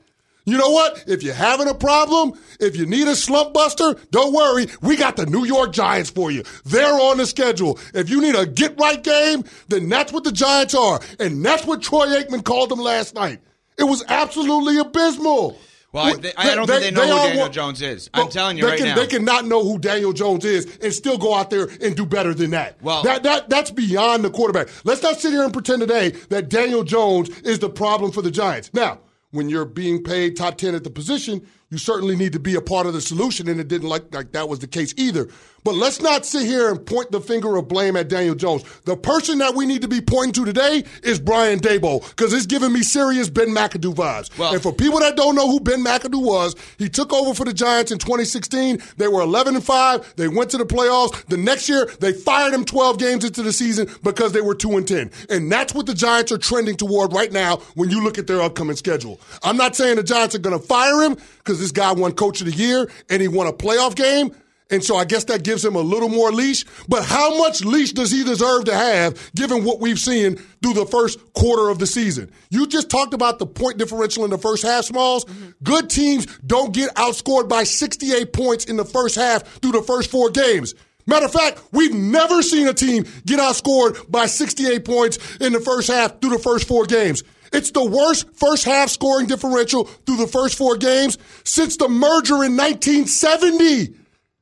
You 0.50 0.58
know 0.58 0.70
what? 0.70 1.04
If 1.06 1.22
you're 1.22 1.32
having 1.32 1.68
a 1.68 1.74
problem, 1.74 2.32
if 2.58 2.76
you 2.76 2.84
need 2.84 3.06
a 3.06 3.14
slump 3.14 3.54
buster, 3.54 3.94
don't 4.10 4.34
worry. 4.34 4.66
We 4.82 4.96
got 4.96 5.16
the 5.16 5.26
New 5.26 5.44
York 5.44 5.72
Giants 5.72 6.10
for 6.10 6.32
you. 6.32 6.42
They're 6.64 6.92
on 6.92 7.18
the 7.18 7.26
schedule. 7.26 7.78
If 7.94 8.10
you 8.10 8.20
need 8.20 8.34
a 8.34 8.46
get 8.46 8.78
right 8.80 9.00
game, 9.00 9.44
then 9.68 9.88
that's 9.88 10.12
what 10.12 10.24
the 10.24 10.32
Giants 10.32 10.74
are. 10.74 10.98
And 11.20 11.44
that's 11.44 11.64
what 11.64 11.82
Troy 11.82 12.08
Aikman 12.08 12.42
called 12.44 12.70
them 12.70 12.80
last 12.80 13.14
night. 13.14 13.40
It 13.78 13.84
was 13.84 14.02
absolutely 14.08 14.78
abysmal. 14.78 15.56
Well, 15.92 16.04
I, 16.04 16.16
they, 16.16 16.32
I 16.36 16.54
don't 16.54 16.66
think 16.66 16.82
they 16.82 16.90
know 16.90 17.06
who 17.06 17.12
are 17.12 17.26
Daniel 17.26 17.42
one- 17.42 17.52
Jones 17.52 17.82
is. 17.82 18.10
I'm 18.14 18.28
telling 18.28 18.56
you 18.56 18.64
they 18.64 18.70
right 18.70 18.78
can, 18.78 18.88
now. 18.88 18.94
They 18.96 19.06
cannot 19.06 19.46
know 19.46 19.64
who 19.64 19.78
Daniel 19.78 20.12
Jones 20.12 20.44
is 20.44 20.78
and 20.82 20.92
still 20.92 21.18
go 21.18 21.34
out 21.34 21.50
there 21.50 21.68
and 21.80 21.96
do 21.96 22.06
better 22.06 22.34
than 22.34 22.50
that. 22.50 22.80
Well- 22.82 23.02
that, 23.04 23.22
that 23.22 23.48
that's 23.48 23.70
beyond 23.70 24.24
the 24.24 24.30
quarterback. 24.30 24.68
Let's 24.84 25.02
not 25.02 25.20
sit 25.20 25.30
here 25.32 25.44
and 25.44 25.52
pretend 25.52 25.80
today 25.80 26.10
that 26.28 26.48
Daniel 26.48 26.82
Jones 26.84 27.28
is 27.40 27.60
the 27.60 27.70
problem 27.70 28.12
for 28.12 28.22
the 28.22 28.30
Giants. 28.30 28.72
Now, 28.74 29.00
when 29.30 29.48
you're 29.48 29.64
being 29.64 30.02
paid 30.02 30.36
top 30.36 30.58
10 30.58 30.74
at 30.74 30.84
the 30.84 30.90
position, 30.90 31.46
you 31.70 31.78
certainly 31.78 32.16
need 32.16 32.32
to 32.32 32.40
be 32.40 32.56
a 32.56 32.60
part 32.60 32.86
of 32.86 32.92
the 32.94 33.00
solution, 33.00 33.48
and 33.48 33.60
it 33.60 33.68
didn't 33.68 33.88
like, 33.88 34.12
like 34.12 34.32
that 34.32 34.48
was 34.48 34.58
the 34.58 34.66
case 34.66 34.92
either. 34.96 35.28
But 35.62 35.74
let's 35.74 36.00
not 36.00 36.24
sit 36.24 36.46
here 36.46 36.70
and 36.70 36.84
point 36.84 37.10
the 37.12 37.20
finger 37.20 37.54
of 37.56 37.68
blame 37.68 37.94
at 37.94 38.08
Daniel 38.08 38.34
Jones. 38.34 38.64
The 38.86 38.96
person 38.96 39.38
that 39.38 39.54
we 39.54 39.66
need 39.66 39.82
to 39.82 39.88
be 39.88 40.00
pointing 40.00 40.32
to 40.32 40.44
today 40.46 40.84
is 41.02 41.20
Brian 41.20 41.60
Daboll, 41.60 42.08
because 42.10 42.32
it's 42.32 42.46
giving 42.46 42.72
me 42.72 42.82
serious 42.82 43.28
Ben 43.28 43.48
McAdoo 43.48 43.94
vibes. 43.94 44.36
Well- 44.38 44.52
and 44.54 44.62
for 44.62 44.72
people 44.72 44.98
that 45.00 45.16
don't 45.16 45.34
know 45.36 45.48
who 45.50 45.60
Ben 45.60 45.84
McAdoo 45.84 46.22
was, 46.24 46.56
he 46.78 46.88
took 46.88 47.12
over 47.12 47.34
for 47.34 47.44
the 47.44 47.52
Giants 47.52 47.92
in 47.92 47.98
2016. 47.98 48.82
They 48.96 49.06
were 49.06 49.20
11 49.20 49.54
and 49.54 49.62
5. 49.64 50.14
They 50.16 50.28
went 50.28 50.50
to 50.50 50.56
the 50.56 50.64
playoffs. 50.66 51.24
The 51.26 51.36
next 51.36 51.68
year, 51.68 51.86
they 52.00 52.14
fired 52.14 52.52
him 52.54 52.64
12 52.64 52.98
games 52.98 53.24
into 53.24 53.42
the 53.42 53.52
season 53.52 53.88
because 54.02 54.32
they 54.32 54.40
were 54.40 54.54
2 54.54 54.76
and 54.78 54.88
10. 54.88 55.10
And 55.28 55.52
that's 55.52 55.74
what 55.74 55.86
the 55.86 55.94
Giants 55.94 56.32
are 56.32 56.38
trending 56.38 56.76
toward 56.76 57.12
right 57.12 57.30
now 57.30 57.58
when 57.74 57.90
you 57.90 58.02
look 58.02 58.18
at 58.18 58.26
their 58.26 58.40
upcoming 58.40 58.76
schedule. 58.76 59.20
I'm 59.42 59.56
not 59.58 59.76
saying 59.76 59.96
the 59.96 60.02
Giants 60.02 60.34
are 60.34 60.38
going 60.40 60.58
to 60.58 60.66
fire 60.66 61.02
him 61.02 61.18
because 61.44 61.58
this 61.58 61.72
guy 61.72 61.92
won 61.92 62.12
coach 62.12 62.40
of 62.40 62.46
the 62.46 62.52
year 62.52 62.90
and 63.08 63.20
he 63.20 63.28
won 63.28 63.46
a 63.46 63.52
playoff 63.52 63.94
game. 63.94 64.34
And 64.70 64.84
so 64.84 64.96
I 64.96 65.04
guess 65.04 65.24
that 65.24 65.42
gives 65.42 65.64
him 65.64 65.74
a 65.74 65.80
little 65.80 66.08
more 66.08 66.30
leash. 66.30 66.64
But 66.88 67.04
how 67.04 67.36
much 67.38 67.64
leash 67.64 67.92
does 67.92 68.10
he 68.12 68.22
deserve 68.22 68.66
to 68.66 68.74
have 68.74 69.32
given 69.34 69.64
what 69.64 69.80
we've 69.80 69.98
seen 69.98 70.36
through 70.62 70.74
the 70.74 70.86
first 70.86 71.18
quarter 71.32 71.70
of 71.70 71.80
the 71.80 71.86
season? 71.86 72.30
You 72.50 72.68
just 72.68 72.88
talked 72.88 73.12
about 73.12 73.40
the 73.40 73.46
point 73.46 73.78
differential 73.78 74.24
in 74.24 74.30
the 74.30 74.38
first 74.38 74.62
half, 74.62 74.84
Smalls. 74.84 75.24
Mm-hmm. 75.24 75.50
Good 75.64 75.90
teams 75.90 76.26
don't 76.46 76.72
get 76.72 76.94
outscored 76.94 77.48
by 77.48 77.64
68 77.64 78.32
points 78.32 78.64
in 78.66 78.76
the 78.76 78.84
first 78.84 79.16
half 79.16 79.42
through 79.60 79.72
the 79.72 79.82
first 79.82 80.10
four 80.10 80.30
games. 80.30 80.74
Matter 81.06 81.26
of 81.26 81.32
fact, 81.32 81.60
we've 81.72 81.94
never 81.94 82.40
seen 82.42 82.68
a 82.68 82.74
team 82.74 83.04
get 83.26 83.40
outscored 83.40 84.08
by 84.08 84.26
68 84.26 84.84
points 84.84 85.18
in 85.40 85.52
the 85.52 85.60
first 85.60 85.88
half 85.88 86.20
through 86.20 86.30
the 86.30 86.38
first 86.38 86.68
four 86.68 86.86
games. 86.86 87.24
It's 87.52 87.70
the 87.72 87.84
worst 87.84 88.32
first 88.34 88.64
half 88.64 88.90
scoring 88.90 89.26
differential 89.26 89.84
through 89.84 90.18
the 90.18 90.26
first 90.26 90.56
four 90.56 90.76
games 90.76 91.18
since 91.44 91.76
the 91.76 91.88
merger 91.88 92.44
in 92.44 92.56
1970. 92.56 93.94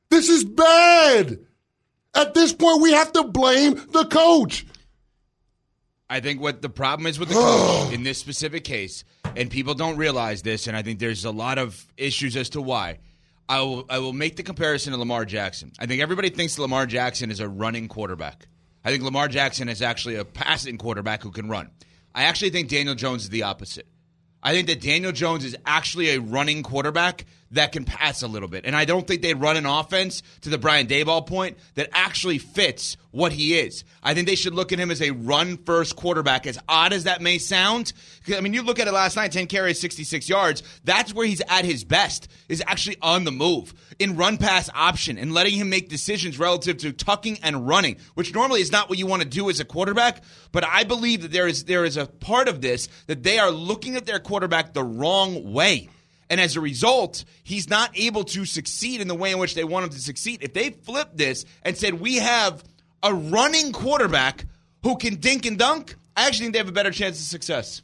This 0.09 0.29
is 0.29 0.43
bad. 0.43 1.39
At 2.15 2.33
this 2.33 2.53
point, 2.53 2.81
we 2.81 2.91
have 2.93 3.11
to 3.13 3.23
blame 3.23 3.75
the 3.91 4.05
coach. 4.05 4.65
I 6.09 6.19
think 6.19 6.41
what 6.41 6.61
the 6.61 6.69
problem 6.69 7.05
is 7.05 7.19
with 7.19 7.29
the 7.29 7.35
coach 7.35 7.93
in 7.93 8.03
this 8.03 8.17
specific 8.17 8.63
case, 8.63 9.03
and 9.35 9.49
people 9.49 9.75
don't 9.75 9.97
realize 9.97 10.41
this, 10.41 10.67
and 10.67 10.75
I 10.75 10.81
think 10.81 10.99
there's 10.99 11.25
a 11.25 11.31
lot 11.31 11.59
of 11.59 11.85
issues 11.97 12.35
as 12.35 12.49
to 12.51 12.61
why. 12.61 12.99
I 13.47 13.61
will 13.61 13.85
I 13.89 13.99
will 13.99 14.13
make 14.13 14.35
the 14.35 14.43
comparison 14.43 14.93
to 14.93 14.99
Lamar 14.99 15.25
Jackson. 15.25 15.71
I 15.79 15.85
think 15.87 16.01
everybody 16.01 16.29
thinks 16.29 16.57
Lamar 16.59 16.85
Jackson 16.85 17.31
is 17.31 17.39
a 17.39 17.47
running 17.47 17.87
quarterback. 17.87 18.47
I 18.83 18.91
think 18.91 19.03
Lamar 19.03 19.27
Jackson 19.27 19.69
is 19.69 19.81
actually 19.81 20.15
a 20.15 20.25
passing 20.25 20.77
quarterback 20.77 21.23
who 21.23 21.31
can 21.31 21.49
run. 21.49 21.69
I 22.19 22.23
actually 22.23 22.49
think 22.49 22.67
Daniel 22.67 22.95
Jones 22.95 23.23
is 23.23 23.29
the 23.29 23.43
opposite. 23.43 23.87
I 24.43 24.51
think 24.51 24.67
that 24.67 24.81
Daniel 24.81 25.13
Jones 25.13 25.45
is 25.45 25.55
actually 25.65 26.09
a 26.09 26.19
running 26.19 26.63
quarterback 26.63 27.25
that 27.51 27.71
can 27.71 27.85
pass 27.85 28.21
a 28.21 28.27
little 28.27 28.47
bit. 28.47 28.65
And 28.65 28.75
I 28.75 28.85
don't 28.85 29.07
think 29.07 29.21
they'd 29.21 29.39
run 29.39 29.57
an 29.57 29.65
offense 29.65 30.21
to 30.41 30.49
the 30.49 30.57
Brian 30.57 30.87
Daboll 30.87 31.25
point 31.25 31.57
that 31.75 31.89
actually 31.91 32.37
fits 32.37 32.97
what 33.11 33.31
he 33.31 33.57
is. 33.57 33.83
I 34.03 34.13
think 34.13 34.27
they 34.27 34.35
should 34.35 34.53
look 34.53 34.71
at 34.71 34.79
him 34.79 34.91
as 34.91 35.01
a 35.01 35.11
run 35.11 35.57
first 35.57 35.95
quarterback, 35.95 36.45
as 36.45 36.59
odd 36.69 36.93
as 36.93 37.05
that 37.05 37.21
may 37.21 37.39
sound. 37.39 37.93
I 38.35 38.41
mean, 38.41 38.53
you 38.53 38.61
look 38.61 38.79
at 38.79 38.87
it 38.87 38.93
last 38.93 39.15
night 39.15 39.31
10 39.31 39.47
carries, 39.47 39.79
66 39.79 40.29
yards. 40.29 40.61
That's 40.83 41.13
where 41.13 41.25
he's 41.25 41.41
at 41.47 41.65
his 41.65 41.83
best, 41.83 42.27
is 42.47 42.63
actually 42.67 42.97
on 43.01 43.23
the 43.23 43.31
move 43.31 43.73
in 43.97 44.15
run 44.15 44.37
pass 44.37 44.69
option 44.75 45.17
and 45.17 45.33
letting 45.33 45.55
him 45.55 45.69
make 45.69 45.89
decisions 45.89 46.37
relative 46.37 46.77
to 46.79 46.93
tucking 46.93 47.39
and 47.41 47.67
running, 47.67 47.97
which 48.13 48.33
normally 48.33 48.61
is 48.61 48.71
not 48.71 48.89
what 48.89 48.99
you 48.99 49.07
want 49.07 49.23
to 49.23 49.27
do 49.27 49.49
as 49.49 49.59
a 49.59 49.65
quarterback. 49.65 50.23
But 50.51 50.65
I 50.65 50.83
believe 50.83 51.23
that 51.23 51.31
there 51.31 51.47
is, 51.47 51.63
there 51.63 51.85
is 51.85 51.97
a 51.97 52.05
part 52.05 52.47
of 52.47 52.61
this 52.61 52.89
that 53.07 53.23
they 53.23 53.39
are 53.39 53.51
looking 53.51 53.95
at 53.95 54.05
their 54.05 54.19
quarterback 54.19 54.73
the 54.73 54.83
wrong 54.83 55.51
way. 55.51 55.89
And 56.29 56.39
as 56.39 56.55
a 56.55 56.61
result, 56.61 57.25
he's 57.43 57.69
not 57.69 57.97
able 57.97 58.23
to 58.25 58.45
succeed 58.45 59.01
in 59.01 59.07
the 59.07 59.15
way 59.15 59.31
in 59.31 59.39
which 59.39 59.55
they 59.55 59.63
want 59.63 59.85
him 59.85 59.91
to 59.91 59.99
succeed. 59.99 60.39
If 60.43 60.53
they 60.53 60.69
flip 60.69 61.09
this 61.15 61.45
and 61.63 61.75
said, 61.75 61.95
we 61.95 62.17
have 62.17 62.63
a 63.01 63.13
running 63.13 63.71
quarterback 63.71 64.45
who 64.83 64.97
can 64.97 65.15
dink 65.15 65.45
and 65.45 65.57
dunk, 65.57 65.95
I 66.15 66.27
actually 66.27 66.45
think 66.45 66.53
they 66.53 66.59
have 66.59 66.69
a 66.69 66.73
better 66.73 66.91
chance 66.91 67.19
of 67.19 67.25
success. 67.25 67.81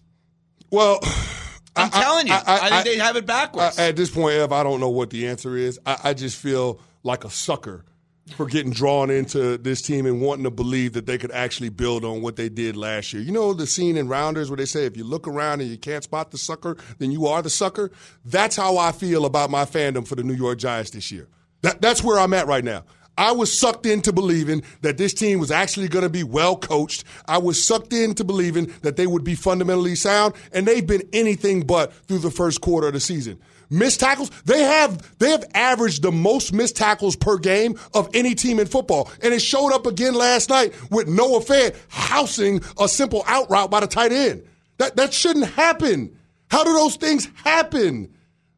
Well, 0.69 0.99
I'm 1.75 1.89
I, 1.91 2.01
telling 2.01 2.27
you, 2.27 2.33
I, 2.33 2.43
I, 2.45 2.69
think 2.69 2.85
they 2.85 3.03
have 3.03 3.17
it 3.17 3.25
backwards. 3.25 3.77
at 3.77 3.95
this 3.95 4.09
point, 4.09 4.35
Ev, 4.35 4.53
I 4.53 4.63
don't 4.63 4.79
know 4.79 4.89
what 4.89 5.09
the 5.09 5.27
answer 5.27 5.57
is. 5.57 5.79
I, 5.85 5.97
I 6.05 6.13
just 6.13 6.37
feel 6.37 6.79
like 7.03 7.25
a 7.25 7.29
sucker 7.29 7.83
for 8.31 8.47
getting 8.47 8.71
drawn 8.71 9.11
into 9.11 9.57
this 9.57 9.81
team 9.81 10.05
and 10.05 10.19
wanting 10.19 10.45
to 10.45 10.51
believe 10.51 10.93
that 10.93 11.05
they 11.05 11.17
could 11.17 11.31
actually 11.31 11.69
build 11.69 12.03
on 12.03 12.21
what 12.21 12.35
they 12.35 12.49
did 12.49 12.75
last 12.75 13.13
year. 13.13 13.21
You 13.21 13.31
know 13.31 13.53
the 13.53 13.67
scene 13.67 13.97
in 13.97 14.07
Rounders 14.07 14.49
where 14.49 14.57
they 14.57 14.65
say 14.65 14.85
if 14.85 14.97
you 14.97 15.03
look 15.03 15.27
around 15.27 15.61
and 15.61 15.69
you 15.69 15.77
can't 15.77 16.03
spot 16.03 16.31
the 16.31 16.37
sucker, 16.37 16.75
then 16.97 17.11
you 17.11 17.27
are 17.27 17.41
the 17.43 17.51
sucker? 17.51 17.91
That's 18.25 18.55
how 18.55 18.77
I 18.77 18.91
feel 18.91 19.25
about 19.25 19.51
my 19.51 19.65
fandom 19.65 20.07
for 20.07 20.15
the 20.15 20.23
New 20.23 20.33
York 20.33 20.57
Giants 20.57 20.91
this 20.91 21.11
year. 21.11 21.27
That, 21.61 21.81
that's 21.81 22.03
where 22.03 22.19
I'm 22.19 22.33
at 22.33 22.47
right 22.47 22.63
now. 22.63 22.83
I 23.17 23.31
was 23.31 23.57
sucked 23.57 23.85
into 23.85 24.11
believing 24.11 24.63
that 24.81 24.97
this 24.97 25.13
team 25.13 25.39
was 25.39 25.51
actually 25.51 25.87
going 25.87 26.03
to 26.03 26.09
be 26.09 26.23
well 26.23 26.57
coached. 26.57 27.05
I 27.27 27.37
was 27.37 27.63
sucked 27.63 27.93
into 27.93 28.23
believing 28.23 28.73
that 28.81 28.97
they 28.97 29.07
would 29.07 29.23
be 29.23 29.35
fundamentally 29.35 29.95
sound, 29.95 30.33
and 30.51 30.67
they've 30.67 30.85
been 30.85 31.07
anything 31.13 31.61
but 31.61 31.93
through 31.93 32.19
the 32.19 32.31
first 32.31 32.59
quarter 32.59 32.87
of 32.87 32.93
the 32.93 32.99
season. 32.99 33.39
Missed 33.69 33.99
tackles, 33.99 34.29
they 34.45 34.61
have 34.63 35.17
they 35.19 35.31
have 35.31 35.43
averaged 35.53 36.01
the 36.03 36.11
most 36.11 36.53
missed 36.53 36.75
tackles 36.75 37.15
per 37.15 37.37
game 37.37 37.79
of 37.93 38.09
any 38.13 38.35
team 38.35 38.59
in 38.59 38.67
football. 38.67 39.09
And 39.21 39.33
it 39.33 39.41
showed 39.41 39.73
up 39.73 39.85
again 39.87 40.13
last 40.13 40.49
night 40.49 40.73
with 40.91 41.07
Noah 41.07 41.41
Fant 41.41 41.75
housing 41.89 42.61
a 42.79 42.87
simple 42.87 43.23
out 43.27 43.49
route 43.49 43.71
by 43.71 43.79
the 43.79 43.87
tight 43.87 44.11
end. 44.11 44.43
That 44.77 44.95
that 44.97 45.13
shouldn't 45.13 45.47
happen. 45.47 46.17
How 46.49 46.63
do 46.63 46.73
those 46.73 46.95
things 46.95 47.27
happen? 47.43 48.13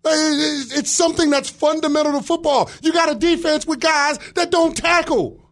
It's 0.09 0.91
something 0.91 1.29
that's 1.29 1.49
fundamental 1.49 2.13
to 2.13 2.21
football. 2.21 2.69
You 2.81 2.93
got 2.93 3.11
a 3.11 3.15
defense 3.15 3.65
with 3.65 3.79
guys 3.81 4.17
that 4.35 4.51
don't 4.51 4.75
tackle. 4.75 5.43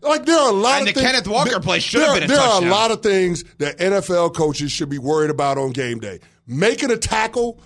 Like 0.00 0.24
there 0.24 0.38
are 0.38 0.48
a 0.48 0.52
lot 0.52 0.80
and 0.80 0.88
of 0.88 0.94
the 0.94 1.00
things, 1.00 1.12
Kenneth 1.12 1.28
Walker 1.28 1.60
play 1.60 1.78
should 1.78 2.00
there, 2.00 2.06
have 2.08 2.14
been 2.14 2.24
a 2.24 2.28
There 2.28 2.36
touchdown. 2.38 2.64
are 2.64 2.66
a 2.66 2.70
lot 2.70 2.90
of 2.90 3.02
things 3.02 3.44
that 3.58 3.78
NFL 3.78 4.34
coaches 4.34 4.72
should 4.72 4.88
be 4.88 4.98
worried 4.98 5.30
about 5.30 5.58
on 5.58 5.72
game 5.72 5.98
day. 6.00 6.20
Making 6.46 6.90
a 6.90 6.96
tackle 6.96 7.60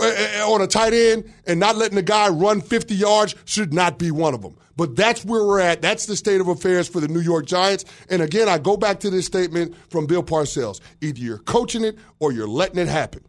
Eh, 0.00 0.14
eh, 0.16 0.38
eh, 0.38 0.42
on 0.42 0.62
a 0.62 0.66
tight 0.66 0.94
end 0.94 1.30
and 1.46 1.58
not 1.60 1.76
letting 1.76 1.96
the 1.96 2.02
guy 2.02 2.28
run 2.28 2.60
50 2.60 2.94
yards 2.94 3.34
should 3.44 3.74
not 3.74 3.98
be 3.98 4.10
one 4.10 4.34
of 4.34 4.42
them. 4.42 4.56
But 4.76 4.96
that's 4.96 5.24
where 5.24 5.44
we're 5.44 5.60
at. 5.60 5.82
That's 5.82 6.06
the 6.06 6.16
state 6.16 6.40
of 6.40 6.48
affairs 6.48 6.88
for 6.88 7.00
the 7.00 7.08
New 7.08 7.20
York 7.20 7.46
Giants. 7.46 7.84
And 8.08 8.22
again, 8.22 8.48
I 8.48 8.58
go 8.58 8.76
back 8.76 9.00
to 9.00 9.10
this 9.10 9.26
statement 9.26 9.74
from 9.90 10.06
Bill 10.06 10.22
Parcells. 10.22 10.80
Either 11.00 11.20
you're 11.20 11.38
coaching 11.38 11.84
it 11.84 11.98
or 12.20 12.32
you're 12.32 12.48
letting 12.48 12.78
it 12.78 12.88
happen. 12.88 13.24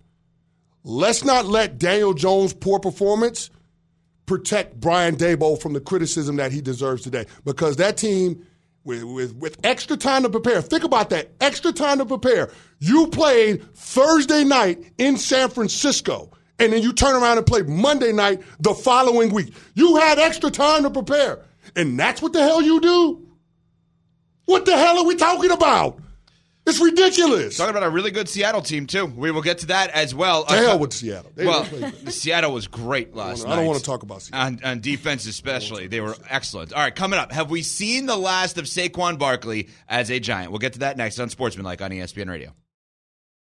Let's 0.84 1.24
not 1.24 1.46
let 1.46 1.77
Daniel 1.77 2.13
Jones' 2.13 2.53
poor 2.53 2.79
performance 2.79 3.50
protect 4.25 4.79
Brian 4.79 5.15
Daboll 5.15 5.62
from 5.62 5.74
the 5.74 5.82
criticism 5.82 6.38
that 6.38 6.51
he 6.51 6.62
deserves 6.62 7.03
today. 7.03 7.25
Because 7.46 7.77
that 7.77 7.98
team, 7.98 8.46
with, 8.84 9.03
with, 9.03 9.36
with 9.36 9.58
extra 9.63 9.98
time 9.98 10.24
to 10.24 10.29
prepare, 10.29 10.62
think 10.62 10.84
about 10.84 11.10
that 11.10 11.32
extra 11.41 11.72
time 11.72 12.00
to 12.00 12.05
prepare. 12.05 12.51
You 12.79 13.08
played 13.08 13.63
Thursday 13.75 14.43
night 14.43 14.91
in 14.98 15.17
San 15.17 15.50
Francisco, 15.50 16.32
and 16.60 16.72
then 16.74 16.82
you 16.82 16.94
turn 16.94 17.16
around 17.16 17.38
and 17.38 17.46
play 17.48 17.62
Monday 17.64 18.12
night 18.14 18.42
the 18.60 18.74
following 18.74 19.34
week. 19.34 19.54
You 19.74 19.98
had 19.98 20.20
extra 20.20 20.50
time 20.52 20.84
to 20.84 20.90
prepare. 20.90 21.40
And 21.76 22.00
that's 22.00 22.22
what 22.22 22.34
the 22.34 22.42
hell 22.42 22.62
you 22.62 22.80
do? 22.82 23.28
What 24.46 24.66
the 24.66 24.76
hell 24.78 25.00
are 25.00 25.06
we 25.06 25.16
talking 25.16 25.52
about? 25.52 26.00
It's 26.66 26.80
ridiculous. 26.80 27.58
Talking 27.58 27.72
about 27.72 27.84
a 27.84 27.90
really 27.90 28.12
good 28.12 28.30
Seattle 28.30 28.62
team 28.62 28.88
too. 28.88 29.06
We 29.06 29.32
will 29.32 29.42
get 29.42 29.58
to 29.60 29.66
that 29.68 29.90
as 29.90 30.16
well. 30.16 30.46
The 30.46 30.54
Uh, 30.54 30.62
hell 30.64 30.80
with 30.80 30.94
Seattle. 30.94 31.30
They 31.36 31.46
well, 31.46 31.64
didn't 31.66 31.80
play 31.92 31.92
good. 32.06 32.14
Seattle 32.14 32.54
was 32.54 32.68
great 32.68 33.14
last 33.14 33.44
I 33.46 33.50
night. 33.50 33.54
I 33.54 33.56
don't 33.58 33.66
want 33.66 33.80
to 33.80 33.86
talk 33.86 34.04
about 34.04 34.22
Seattle. 34.22 34.48
on, 34.48 34.60
on 34.64 34.80
defense, 34.80 35.26
especially. 35.26 35.88
They 35.88 36.00
were 36.00 36.16
excellent. 36.30 36.72
All 36.72 36.80
right, 36.82 36.96
coming 36.96 37.20
up, 37.20 37.34
have 37.34 37.50
we 37.52 37.64
seen 37.64 38.06
the 38.06 38.16
last 38.16 38.58
of 38.58 38.66
Saquon 38.66 39.18
Barkley 39.20 39.68
as 39.90 40.10
a 40.10 40.20
Giant? 40.22 40.52
We'll 40.52 40.60
get 40.60 40.74
to 40.74 40.80
that 40.80 40.96
next 40.96 41.20
on 41.20 41.28
Sportsmanlike 41.30 41.82
on 41.82 41.92
E 41.92 42.00
ESPN 42.00 42.30
Radio. 42.30 42.54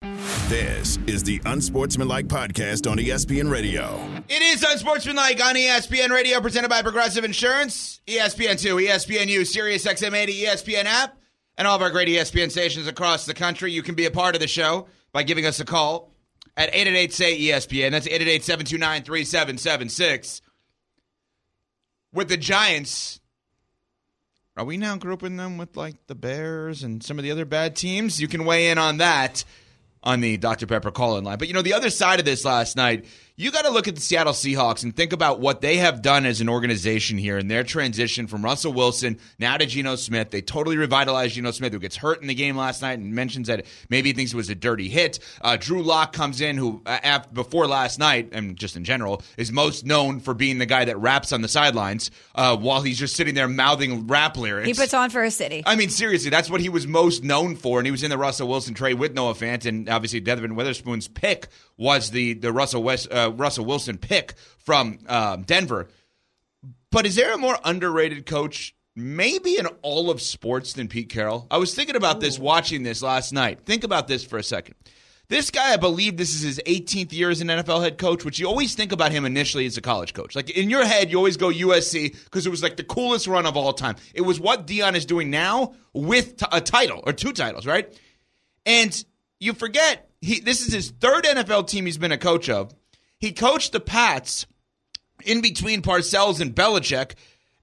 This 0.00 0.98
is 1.06 1.22
the 1.22 1.40
Unsportsmanlike 1.46 2.28
Podcast 2.28 2.90
on 2.90 2.98
ESPN 2.98 3.50
Radio. 3.50 3.98
It 4.28 4.42
is 4.42 4.62
Unsportsmanlike 4.62 5.42
on 5.42 5.54
ESPN 5.54 6.10
Radio, 6.10 6.38
presented 6.40 6.68
by 6.68 6.82
Progressive 6.82 7.24
Insurance, 7.24 8.02
E 8.06 8.18
ESPN2, 8.18 8.88
ESPNU, 8.88 9.46
Sirius 9.46 9.86
XM 9.86 10.14
80, 10.14 10.44
ESPN 10.44 10.84
app, 10.84 11.16
and 11.56 11.66
all 11.66 11.76
of 11.76 11.82
our 11.82 11.88
great 11.90 12.08
ESPN 12.08 12.50
stations 12.50 12.86
across 12.86 13.24
the 13.24 13.32
country. 13.32 13.72
You 13.72 13.82
can 13.82 13.94
be 13.94 14.04
a 14.04 14.10
part 14.10 14.34
of 14.34 14.42
the 14.42 14.46
show 14.46 14.86
by 15.12 15.22
giving 15.22 15.46
us 15.46 15.60
a 15.60 15.64
call 15.64 16.12
at 16.58 16.70
888-SAY-ESPN. 16.74 17.90
That's 17.90 18.06
888-729-3776. 18.06 20.42
With 22.12 22.28
the 22.28 22.36
Giants, 22.36 23.20
are 24.58 24.64
we 24.64 24.76
now 24.76 24.96
grouping 24.96 25.38
them 25.38 25.56
with 25.56 25.74
like 25.76 25.96
the 26.06 26.14
Bears 26.14 26.82
and 26.82 27.02
some 27.02 27.18
of 27.18 27.22
the 27.24 27.30
other 27.30 27.46
bad 27.46 27.76
teams? 27.76 28.20
You 28.20 28.28
can 28.28 28.44
weigh 28.44 28.68
in 28.68 28.76
on 28.78 28.98
that 28.98 29.44
on 30.06 30.20
the 30.20 30.36
Dr. 30.36 30.66
Pepper 30.66 30.92
call 30.92 31.18
in 31.18 31.24
line. 31.24 31.36
But 31.36 31.48
you 31.48 31.54
know, 31.54 31.62
the 31.62 31.74
other 31.74 31.90
side 31.90 32.20
of 32.20 32.24
this 32.24 32.44
last 32.44 32.76
night, 32.76 33.04
you 33.38 33.50
got 33.50 33.66
to 33.66 33.70
look 33.70 33.86
at 33.86 33.94
the 33.94 34.00
Seattle 34.00 34.32
Seahawks 34.32 34.82
and 34.82 34.96
think 34.96 35.12
about 35.12 35.40
what 35.40 35.60
they 35.60 35.76
have 35.76 36.00
done 36.00 36.24
as 36.24 36.40
an 36.40 36.48
organization 36.48 37.18
here 37.18 37.36
in 37.36 37.48
their 37.48 37.64
transition 37.64 38.26
from 38.26 38.42
Russell 38.42 38.72
Wilson 38.72 39.18
now 39.38 39.58
to 39.58 39.66
Geno 39.66 39.96
Smith. 39.96 40.30
They 40.30 40.40
totally 40.40 40.78
revitalized 40.78 41.34
Geno 41.34 41.50
Smith, 41.50 41.74
who 41.74 41.78
gets 41.78 41.96
hurt 41.96 42.22
in 42.22 42.28
the 42.28 42.34
game 42.34 42.56
last 42.56 42.80
night 42.80 42.98
and 42.98 43.14
mentions 43.14 43.48
that 43.48 43.66
maybe 43.90 44.08
he 44.08 44.12
thinks 44.14 44.32
it 44.32 44.36
was 44.36 44.48
a 44.48 44.54
dirty 44.54 44.88
hit. 44.88 45.18
Uh, 45.42 45.58
Drew 45.58 45.82
Lock 45.82 46.14
comes 46.14 46.40
in, 46.40 46.56
who 46.56 46.80
uh, 46.86 46.98
after, 47.02 47.28
before 47.30 47.66
last 47.66 47.98
night, 47.98 48.30
and 48.32 48.56
just 48.56 48.74
in 48.74 48.84
general, 48.84 49.22
is 49.36 49.52
most 49.52 49.84
known 49.84 50.20
for 50.20 50.32
being 50.32 50.56
the 50.56 50.66
guy 50.66 50.86
that 50.86 50.96
raps 50.96 51.30
on 51.30 51.42
the 51.42 51.48
sidelines 51.48 52.10
uh, 52.36 52.56
while 52.56 52.80
he's 52.80 52.98
just 52.98 53.16
sitting 53.16 53.34
there 53.34 53.48
mouthing 53.48 54.06
rap 54.06 54.38
lyrics. 54.38 54.66
He 54.66 54.72
puts 54.72 54.94
on 54.94 55.10
for 55.10 55.22
a 55.22 55.30
city. 55.30 55.62
I 55.66 55.76
mean, 55.76 55.90
seriously, 55.90 56.30
that's 56.30 56.48
what 56.48 56.62
he 56.62 56.70
was 56.70 56.86
most 56.86 57.22
known 57.22 57.56
for, 57.56 57.80
and 57.80 57.86
he 57.86 57.90
was 57.90 58.02
in 58.02 58.08
the 58.08 58.18
Russell 58.18 58.48
Wilson 58.48 58.72
trade 58.72 58.94
with 58.94 59.12
Noah 59.12 59.34
Fant, 59.34 59.66
and 59.66 59.90
obviously 59.90 60.20
Devon 60.20 60.54
Witherspoon's 60.54 61.06
pick 61.06 61.48
was 61.76 62.10
the 62.10 62.34
the 62.34 62.52
Russell 62.52 62.82
West 62.82 63.12
uh, 63.12 63.32
Russell 63.34 63.64
Wilson 63.64 63.98
pick 63.98 64.34
from 64.58 64.98
um, 65.08 65.42
Denver. 65.42 65.88
But 66.90 67.06
is 67.06 67.16
there 67.16 67.34
a 67.34 67.38
more 67.38 67.58
underrated 67.64 68.26
coach, 68.26 68.74
maybe 68.94 69.58
in 69.58 69.66
all 69.82 70.10
of 70.10 70.22
sports, 70.22 70.72
than 70.72 70.88
Pete 70.88 71.08
Carroll? 71.08 71.46
I 71.50 71.58
was 71.58 71.74
thinking 71.74 71.96
about 71.96 72.20
this 72.20 72.38
watching 72.38 72.82
this 72.82 73.02
last 73.02 73.32
night. 73.32 73.66
Think 73.66 73.84
about 73.84 74.08
this 74.08 74.24
for 74.24 74.38
a 74.38 74.42
second. 74.42 74.76
This 75.28 75.50
guy, 75.50 75.72
I 75.72 75.76
believe 75.76 76.16
this 76.16 76.34
is 76.34 76.42
his 76.42 76.60
18th 76.66 77.12
year 77.12 77.30
as 77.30 77.40
an 77.40 77.48
NFL 77.48 77.82
head 77.82 77.98
coach, 77.98 78.24
which 78.24 78.38
you 78.38 78.46
always 78.46 78.76
think 78.76 78.92
about 78.92 79.10
him 79.10 79.24
initially 79.24 79.66
as 79.66 79.76
a 79.76 79.80
college 79.80 80.14
coach. 80.14 80.36
Like 80.36 80.50
in 80.50 80.70
your 80.70 80.84
head, 80.84 81.10
you 81.10 81.16
always 81.16 81.36
go 81.36 81.48
USC 81.48 82.12
because 82.24 82.46
it 82.46 82.50
was 82.50 82.62
like 82.62 82.76
the 82.76 82.84
coolest 82.84 83.26
run 83.26 83.44
of 83.44 83.56
all 83.56 83.72
time. 83.72 83.96
It 84.14 84.20
was 84.20 84.38
what 84.38 84.68
Deion 84.68 84.94
is 84.94 85.04
doing 85.04 85.28
now 85.28 85.74
with 85.92 86.36
t- 86.36 86.46
a 86.52 86.60
title 86.60 87.02
or 87.04 87.12
two 87.12 87.32
titles, 87.32 87.66
right? 87.66 87.92
And 88.64 89.04
you 89.40 89.52
forget 89.52 90.05
he 90.20 90.40
this 90.40 90.66
is 90.66 90.72
his 90.72 90.90
third 90.90 91.24
NFL 91.24 91.68
team 91.68 91.86
he's 91.86 91.98
been 91.98 92.12
a 92.12 92.18
coach 92.18 92.48
of. 92.48 92.74
He 93.18 93.32
coached 93.32 93.72
the 93.72 93.80
Pats 93.80 94.46
in 95.24 95.40
between 95.40 95.82
Parcells 95.82 96.40
and 96.40 96.54
Belichick 96.54 97.14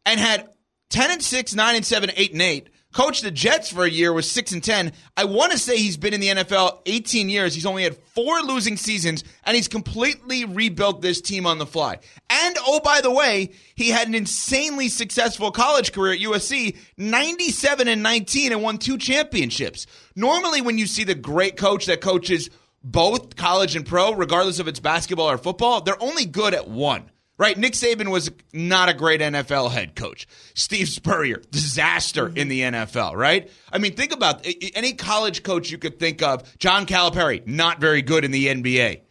and 0.05 0.19
had 0.19 0.50
10 0.89 1.12
and 1.12 1.24
6, 1.24 1.55
9 1.55 1.75
and 1.75 1.86
7, 1.86 2.12
8 2.15 2.33
and 2.33 2.41
8. 2.41 2.69
Coached 2.93 3.23
the 3.23 3.31
Jets 3.31 3.69
for 3.69 3.83
a 3.83 3.89
year 3.89 4.13
was 4.13 4.29
6 4.29 4.51
and 4.51 4.63
10. 4.63 4.93
I 5.17 5.25
want 5.25 5.51
to 5.51 5.57
say 5.57 5.77
he's 5.77 5.97
been 5.97 6.13
in 6.13 6.21
the 6.21 6.27
NFL 6.27 6.81
18 6.85 7.27
years. 7.27 7.55
He's 7.55 7.65
only 7.65 7.83
had 7.83 7.97
4 7.97 8.41
losing 8.41 8.77
seasons 8.77 9.23
and 9.43 9.55
he's 9.55 9.67
completely 9.67 10.45
rebuilt 10.45 11.01
this 11.01 11.19
team 11.19 11.47
on 11.47 11.57
the 11.57 11.65
fly. 11.65 11.97
And 12.29 12.55
oh 12.67 12.79
by 12.81 13.01
the 13.01 13.12
way, 13.12 13.51
he 13.73 13.89
had 13.89 14.07
an 14.07 14.13
insanely 14.13 14.89
successful 14.89 15.51
college 15.51 15.91
career 15.91 16.13
at 16.13 16.19
USC, 16.19 16.77
97 16.97 17.88
and 17.88 18.03
19 18.03 18.51
and 18.51 18.62
won 18.62 18.77
two 18.77 19.00
championships. 19.00 19.88
Normally 20.15 20.62
when 20.62 20.77
you 20.77 20.85
see 20.85 21.03
the 21.03 21.15
great 21.15 21.57
coach 21.57 21.88
that 21.88 22.00
coaches 22.00 22.51
both 22.83 23.35
college 23.35 23.75
and 23.75 23.88
pro, 23.88 24.13
regardless 24.13 24.59
if 24.59 24.67
it's 24.67 24.79
basketball 24.79 25.31
or 25.31 25.39
football, 25.39 25.81
they're 25.81 26.01
only 26.01 26.25
good 26.25 26.53
at 26.53 26.67
one. 26.67 27.09
Right? 27.37 27.57
Nick 27.57 27.73
Saban 27.73 28.11
was 28.11 28.31
not 28.53 28.89
a 28.89 28.93
great 28.93 29.19
NFL 29.19 29.71
head 29.71 29.95
coach. 29.95 30.27
Steve 30.53 30.87
Spurrier, 30.87 31.41
disaster 31.49 32.31
in 32.33 32.47
the 32.47 32.61
NFL, 32.61 33.15
right? 33.15 33.49
I 33.71 33.79
mean, 33.79 33.95
think 33.95 34.13
about 34.13 34.45
any 34.75 34.93
college 34.93 35.41
coach 35.41 35.71
you 35.71 35.79
could 35.79 35.99
think 35.99 36.21
of. 36.21 36.57
John 36.59 36.85
Calipari, 36.85 37.45
not 37.47 37.81
very 37.81 38.03
good 38.03 38.23
in 38.23 38.31
the 38.31 38.47
NBA. 38.47 39.01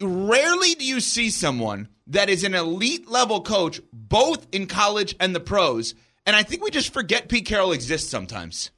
Rarely 0.00 0.74
do 0.74 0.84
you 0.84 0.98
see 1.00 1.30
someone 1.30 1.88
that 2.08 2.28
is 2.28 2.44
an 2.44 2.54
elite 2.54 3.08
level 3.08 3.42
coach, 3.42 3.80
both 3.92 4.46
in 4.52 4.66
college 4.66 5.14
and 5.20 5.34
the 5.34 5.40
pros. 5.40 5.94
And 6.26 6.36
I 6.36 6.42
think 6.42 6.62
we 6.62 6.70
just 6.70 6.92
forget 6.92 7.28
Pete 7.28 7.46
Carroll 7.46 7.72
exists 7.72 8.10
sometimes. 8.10 8.70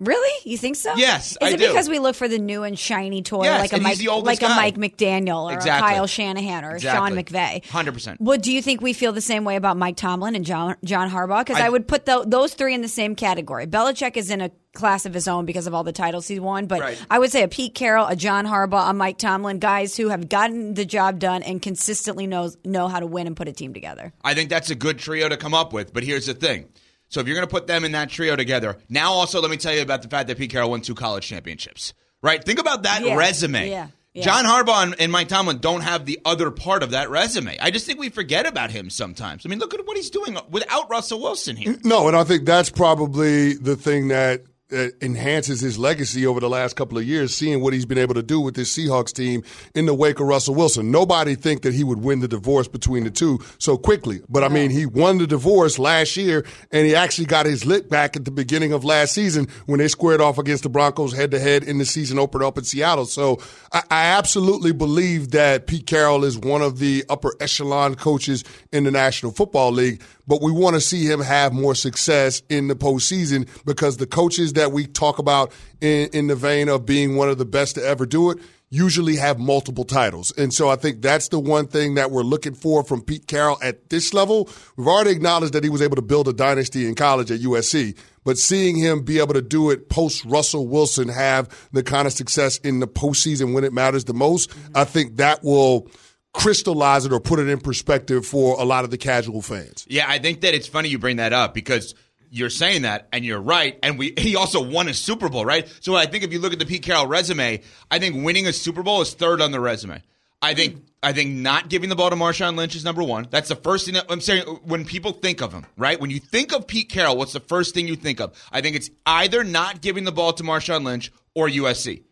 Really? 0.00 0.48
You 0.48 0.56
think 0.56 0.76
so? 0.76 0.94
Yes, 0.94 1.32
Is 1.32 1.38
I 1.42 1.48
it 1.50 1.56
do. 1.58 1.66
because 1.66 1.88
we 1.88 1.98
look 1.98 2.14
for 2.14 2.28
the 2.28 2.38
new 2.38 2.62
and 2.62 2.78
shiny 2.78 3.20
toy, 3.22 3.44
Yes, 3.44 3.60
like 3.60 3.72
a 3.72 3.76
and 3.76 3.84
he's 3.86 3.96
Mike, 3.96 3.98
the 3.98 4.08
oldest 4.08 4.42
like 4.42 4.50
a. 4.50 4.54
Mike 4.54 4.76
McDaniel 4.76 5.50
or 5.50 5.54
Exactly. 5.54 5.88
a 5.90 5.94
Kyle 5.94 6.06
Shanahan 6.06 6.64
or 6.64 6.70
a 6.70 6.74
Exactly. 6.74 7.08
Sean 7.16 7.24
McVay? 7.24 7.64
100%. 7.64 8.16
Well, 8.20 8.38
do 8.38 8.52
you 8.52 8.62
think 8.62 8.80
we 8.80 8.92
feel 8.92 9.12
the 9.12 9.20
same 9.20 9.44
way 9.44 9.56
about 9.56 9.76
Mike 9.76 9.96
Tomlin 9.96 10.36
and 10.36 10.44
John 10.44 10.76
John 10.84 11.10
Harbaugh? 11.10 11.40
Because 11.44 11.60
I, 11.60 11.66
I- 11.66 11.68
would 11.70 11.88
put 11.88 12.06
tho- 12.06 12.24
those 12.24 12.54
three 12.54 12.74
in 12.74 12.80
the 12.82 12.88
same 12.88 13.16
category. 13.16 13.66
Belichick 13.66 14.16
is 14.16 14.30
in 14.30 14.40
a 14.40 14.52
class 14.74 15.04
of 15.04 15.12
his 15.14 15.26
own 15.26 15.44
because 15.46 15.66
of 15.66 15.74
all 15.74 15.82
the 15.82 15.90
titles 15.92 16.28
he's 16.28 16.38
won, 16.38 16.66
but 16.66 16.78
Right. 16.80 17.04
I 17.10 17.18
would 17.18 17.32
say 17.32 17.42
a 17.42 17.48
Pete 17.48 17.74
Carroll, 17.74 18.06
a 18.06 18.14
John 18.14 18.46
Harbaugh, 18.46 18.90
a 18.90 18.92
Mike 18.92 19.18
Tomlin, 19.18 19.58
guys 19.58 19.96
who 19.96 20.10
have 20.10 20.28
gotten 20.28 20.74
the 20.74 20.84
job 20.84 21.18
done 21.18 21.42
and 21.42 21.60
consistently 21.60 22.28
knows 22.28 22.56
know 22.64 22.86
how 22.86 23.00
to 23.00 23.06
win 23.06 23.26
and 23.26 23.36
put 23.36 23.48
a 23.48 23.52
team 23.52 23.74
together. 23.74 24.12
I 24.22 24.34
think 24.34 24.48
that's 24.50 24.70
a 24.70 24.76
good 24.76 25.00
trio 25.00 25.28
to 25.28 25.36
come 25.36 25.54
up 25.54 25.72
with. 25.72 25.92
But 25.92 26.04
here's 26.04 26.26
the 26.26 26.34
thing. 26.34 26.68
So 27.08 27.20
if 27.20 27.26
you're 27.26 27.36
going 27.36 27.46
to 27.46 27.50
put 27.50 27.66
them 27.66 27.84
in 27.84 27.92
that 27.92 28.10
trio 28.10 28.36
together, 28.36 28.76
now 28.88 29.12
also 29.12 29.40
let 29.40 29.50
me 29.50 29.56
tell 29.56 29.74
you 29.74 29.82
about 29.82 30.02
the 30.02 30.08
fact 30.08 30.28
that 30.28 30.38
Pete 30.38 30.50
Carroll 30.50 30.70
won 30.70 30.80
two 30.82 30.94
college 30.94 31.26
championships. 31.26 31.94
Right? 32.22 32.42
Think 32.42 32.58
about 32.58 32.82
that 32.82 33.04
Yeah, 33.04 33.14
resume. 33.16 33.70
yeah, 33.70 33.88
yeah. 34.12 34.24
John 34.24 34.44
Harbaugh 34.44 34.82
and, 34.82 34.96
and 35.00 35.12
Mike 35.12 35.28
Tomlin 35.28 35.58
don't 35.58 35.82
have 35.82 36.04
the 36.04 36.18
other 36.24 36.50
part 36.50 36.82
of 36.82 36.90
that 36.90 37.10
resume. 37.10 37.56
I 37.60 37.70
just 37.70 37.86
think 37.86 37.98
we 38.00 38.08
forget 38.08 38.44
about 38.46 38.70
him 38.70 38.90
sometimes. 38.90 39.46
I 39.46 39.48
mean, 39.48 39.58
look 39.60 39.72
at 39.72 39.86
what 39.86 39.96
he's 39.96 40.10
doing 40.10 40.36
without 40.50 40.90
Russell 40.90 41.20
Wilson 41.20 41.54
here. 41.56 41.76
No, 41.84 42.08
and 42.08 42.16
I 42.16 42.24
think 42.24 42.44
that's 42.44 42.70
probably 42.70 43.54
the 43.54 43.76
thing 43.76 44.08
that 44.08 44.42
enhances 44.70 45.60
his 45.60 45.78
legacy 45.78 46.26
over 46.26 46.40
the 46.40 46.48
last 46.48 46.76
couple 46.76 46.98
of 46.98 47.04
years, 47.04 47.34
seeing 47.34 47.62
what 47.62 47.72
he's 47.72 47.86
been 47.86 47.98
able 47.98 48.14
to 48.14 48.22
do 48.22 48.40
with 48.40 48.54
this 48.54 48.76
Seahawks 48.76 49.12
team 49.12 49.42
in 49.74 49.86
the 49.86 49.94
wake 49.94 50.20
of 50.20 50.26
Russell 50.26 50.54
Wilson. 50.54 50.90
Nobody 50.90 51.34
think 51.34 51.62
that 51.62 51.72
he 51.72 51.84
would 51.84 52.02
win 52.02 52.20
the 52.20 52.28
divorce 52.28 52.68
between 52.68 53.04
the 53.04 53.10
two 53.10 53.38
so 53.58 53.78
quickly. 53.78 54.20
But 54.28 54.44
I 54.44 54.48
mean, 54.48 54.70
he 54.70 54.84
won 54.84 55.18
the 55.18 55.26
divorce 55.26 55.78
last 55.78 56.16
year, 56.16 56.44
and 56.70 56.86
he 56.86 56.94
actually 56.94 57.26
got 57.26 57.46
his 57.46 57.64
lick 57.64 57.88
back 57.88 58.16
at 58.16 58.24
the 58.24 58.30
beginning 58.30 58.72
of 58.72 58.84
last 58.84 59.14
season 59.14 59.48
when 59.66 59.78
they 59.78 59.88
squared 59.88 60.20
off 60.20 60.38
against 60.38 60.64
the 60.64 60.68
Broncos 60.68 61.14
head 61.14 61.30
to 61.30 61.40
head 61.40 61.64
in 61.64 61.78
the 61.78 61.86
season 61.86 62.18
opener 62.18 62.44
up 62.44 62.58
in 62.58 62.64
Seattle. 62.64 63.06
So 63.06 63.38
I, 63.72 63.82
I 63.90 64.04
absolutely 64.06 64.72
believe 64.72 65.30
that 65.30 65.66
Pete 65.66 65.86
Carroll 65.86 66.24
is 66.24 66.36
one 66.38 66.62
of 66.62 66.78
the 66.78 67.04
upper 67.08 67.34
echelon 67.40 67.94
coaches 67.94 68.44
in 68.72 68.84
the 68.84 68.90
National 68.90 69.32
Football 69.32 69.72
League 69.72 70.02
but 70.28 70.42
we 70.42 70.52
want 70.52 70.74
to 70.74 70.80
see 70.80 71.04
him 71.04 71.20
have 71.20 71.52
more 71.52 71.74
success 71.74 72.42
in 72.48 72.68
the 72.68 72.76
postseason 72.76 73.48
because 73.64 73.96
the 73.96 74.06
coaches 74.06 74.52
that 74.52 74.70
we 74.70 74.86
talk 74.86 75.18
about 75.18 75.52
in, 75.80 76.08
in 76.12 76.26
the 76.28 76.36
vein 76.36 76.68
of 76.68 76.86
being 76.86 77.16
one 77.16 77.28
of 77.28 77.38
the 77.38 77.46
best 77.46 77.74
to 77.74 77.84
ever 77.84 78.06
do 78.06 78.30
it 78.30 78.38
usually 78.70 79.16
have 79.16 79.38
multiple 79.38 79.84
titles. 79.84 80.30
And 80.36 80.52
so 80.52 80.68
I 80.68 80.76
think 80.76 81.00
that's 81.00 81.28
the 81.28 81.40
one 81.40 81.66
thing 81.66 81.94
that 81.94 82.10
we're 82.10 82.22
looking 82.22 82.54
for 82.54 82.84
from 82.84 83.00
Pete 83.00 83.26
Carroll 83.26 83.58
at 83.62 83.88
this 83.88 84.12
level. 84.12 84.48
We've 84.76 84.86
already 84.86 85.10
acknowledged 85.10 85.54
that 85.54 85.64
he 85.64 85.70
was 85.70 85.80
able 85.80 85.96
to 85.96 86.02
build 86.02 86.28
a 86.28 86.34
dynasty 86.34 86.86
in 86.86 86.94
college 86.94 87.30
at 87.30 87.40
USC, 87.40 87.96
but 88.24 88.36
seeing 88.36 88.76
him 88.76 89.04
be 89.04 89.20
able 89.20 89.32
to 89.34 89.42
do 89.42 89.70
it 89.70 89.88
post 89.88 90.22
Russell 90.26 90.66
Wilson 90.66 91.08
have 91.08 91.48
the 91.72 91.82
kind 91.82 92.06
of 92.06 92.12
success 92.12 92.58
in 92.58 92.80
the 92.80 92.86
postseason 92.86 93.54
when 93.54 93.64
it 93.64 93.72
matters 93.72 94.04
the 94.04 94.14
most, 94.14 94.52
I 94.74 94.84
think 94.84 95.16
that 95.16 95.42
will 95.42 95.88
crystallize 96.34 97.04
it 97.04 97.12
or 97.12 97.20
put 97.20 97.38
it 97.38 97.48
in 97.48 97.58
perspective 97.58 98.26
for 98.26 98.60
a 98.60 98.64
lot 98.64 98.84
of 98.84 98.90
the 98.90 98.98
casual 98.98 99.42
fans. 99.42 99.86
Yeah, 99.88 100.06
I 100.08 100.18
think 100.18 100.42
that 100.42 100.54
it's 100.54 100.66
funny 100.68 100.88
you 100.88 100.98
bring 100.98 101.16
that 101.16 101.32
up 101.32 101.54
because 101.54 101.94
you're 102.30 102.50
saying 102.50 102.82
that 102.82 103.08
and 103.12 103.24
you're 103.24 103.40
right. 103.40 103.78
And 103.82 103.98
we 103.98 104.14
he 104.18 104.36
also 104.36 104.62
won 104.62 104.88
a 104.88 104.94
Super 104.94 105.28
Bowl, 105.28 105.44
right? 105.44 105.68
So 105.80 105.94
I 105.96 106.06
think 106.06 106.24
if 106.24 106.32
you 106.32 106.38
look 106.38 106.52
at 106.52 106.58
the 106.58 106.66
Pete 106.66 106.82
Carroll 106.82 107.06
resume, 107.06 107.62
I 107.90 107.98
think 107.98 108.24
winning 108.24 108.46
a 108.46 108.52
Super 108.52 108.82
Bowl 108.82 109.00
is 109.00 109.14
third 109.14 109.40
on 109.40 109.50
the 109.50 109.60
resume. 109.60 110.02
I 110.40 110.54
think 110.54 110.84
I 111.02 111.12
think 111.12 111.30
not 111.30 111.68
giving 111.68 111.88
the 111.88 111.96
ball 111.96 112.10
to 112.10 112.16
Marshawn 112.16 112.56
Lynch 112.56 112.76
is 112.76 112.84
number 112.84 113.02
one. 113.02 113.26
That's 113.30 113.48
the 113.48 113.56
first 113.56 113.84
thing 113.84 113.94
that 113.94 114.06
I'm 114.08 114.20
saying 114.20 114.44
when 114.64 114.84
people 114.84 115.12
think 115.12 115.40
of 115.40 115.52
him, 115.52 115.66
right? 115.76 116.00
When 116.00 116.10
you 116.10 116.20
think 116.20 116.52
of 116.52 116.66
Pete 116.66 116.88
Carroll, 116.88 117.16
what's 117.16 117.32
the 117.32 117.40
first 117.40 117.74
thing 117.74 117.88
you 117.88 117.96
think 117.96 118.20
of? 118.20 118.36
I 118.52 118.60
think 118.60 118.76
it's 118.76 118.90
either 119.06 119.42
not 119.44 119.80
giving 119.80 120.04
the 120.04 120.12
ball 120.12 120.32
to 120.34 120.42
Marshawn 120.42 120.84
Lynch 120.84 121.12
or 121.34 121.48
USC. 121.48 122.02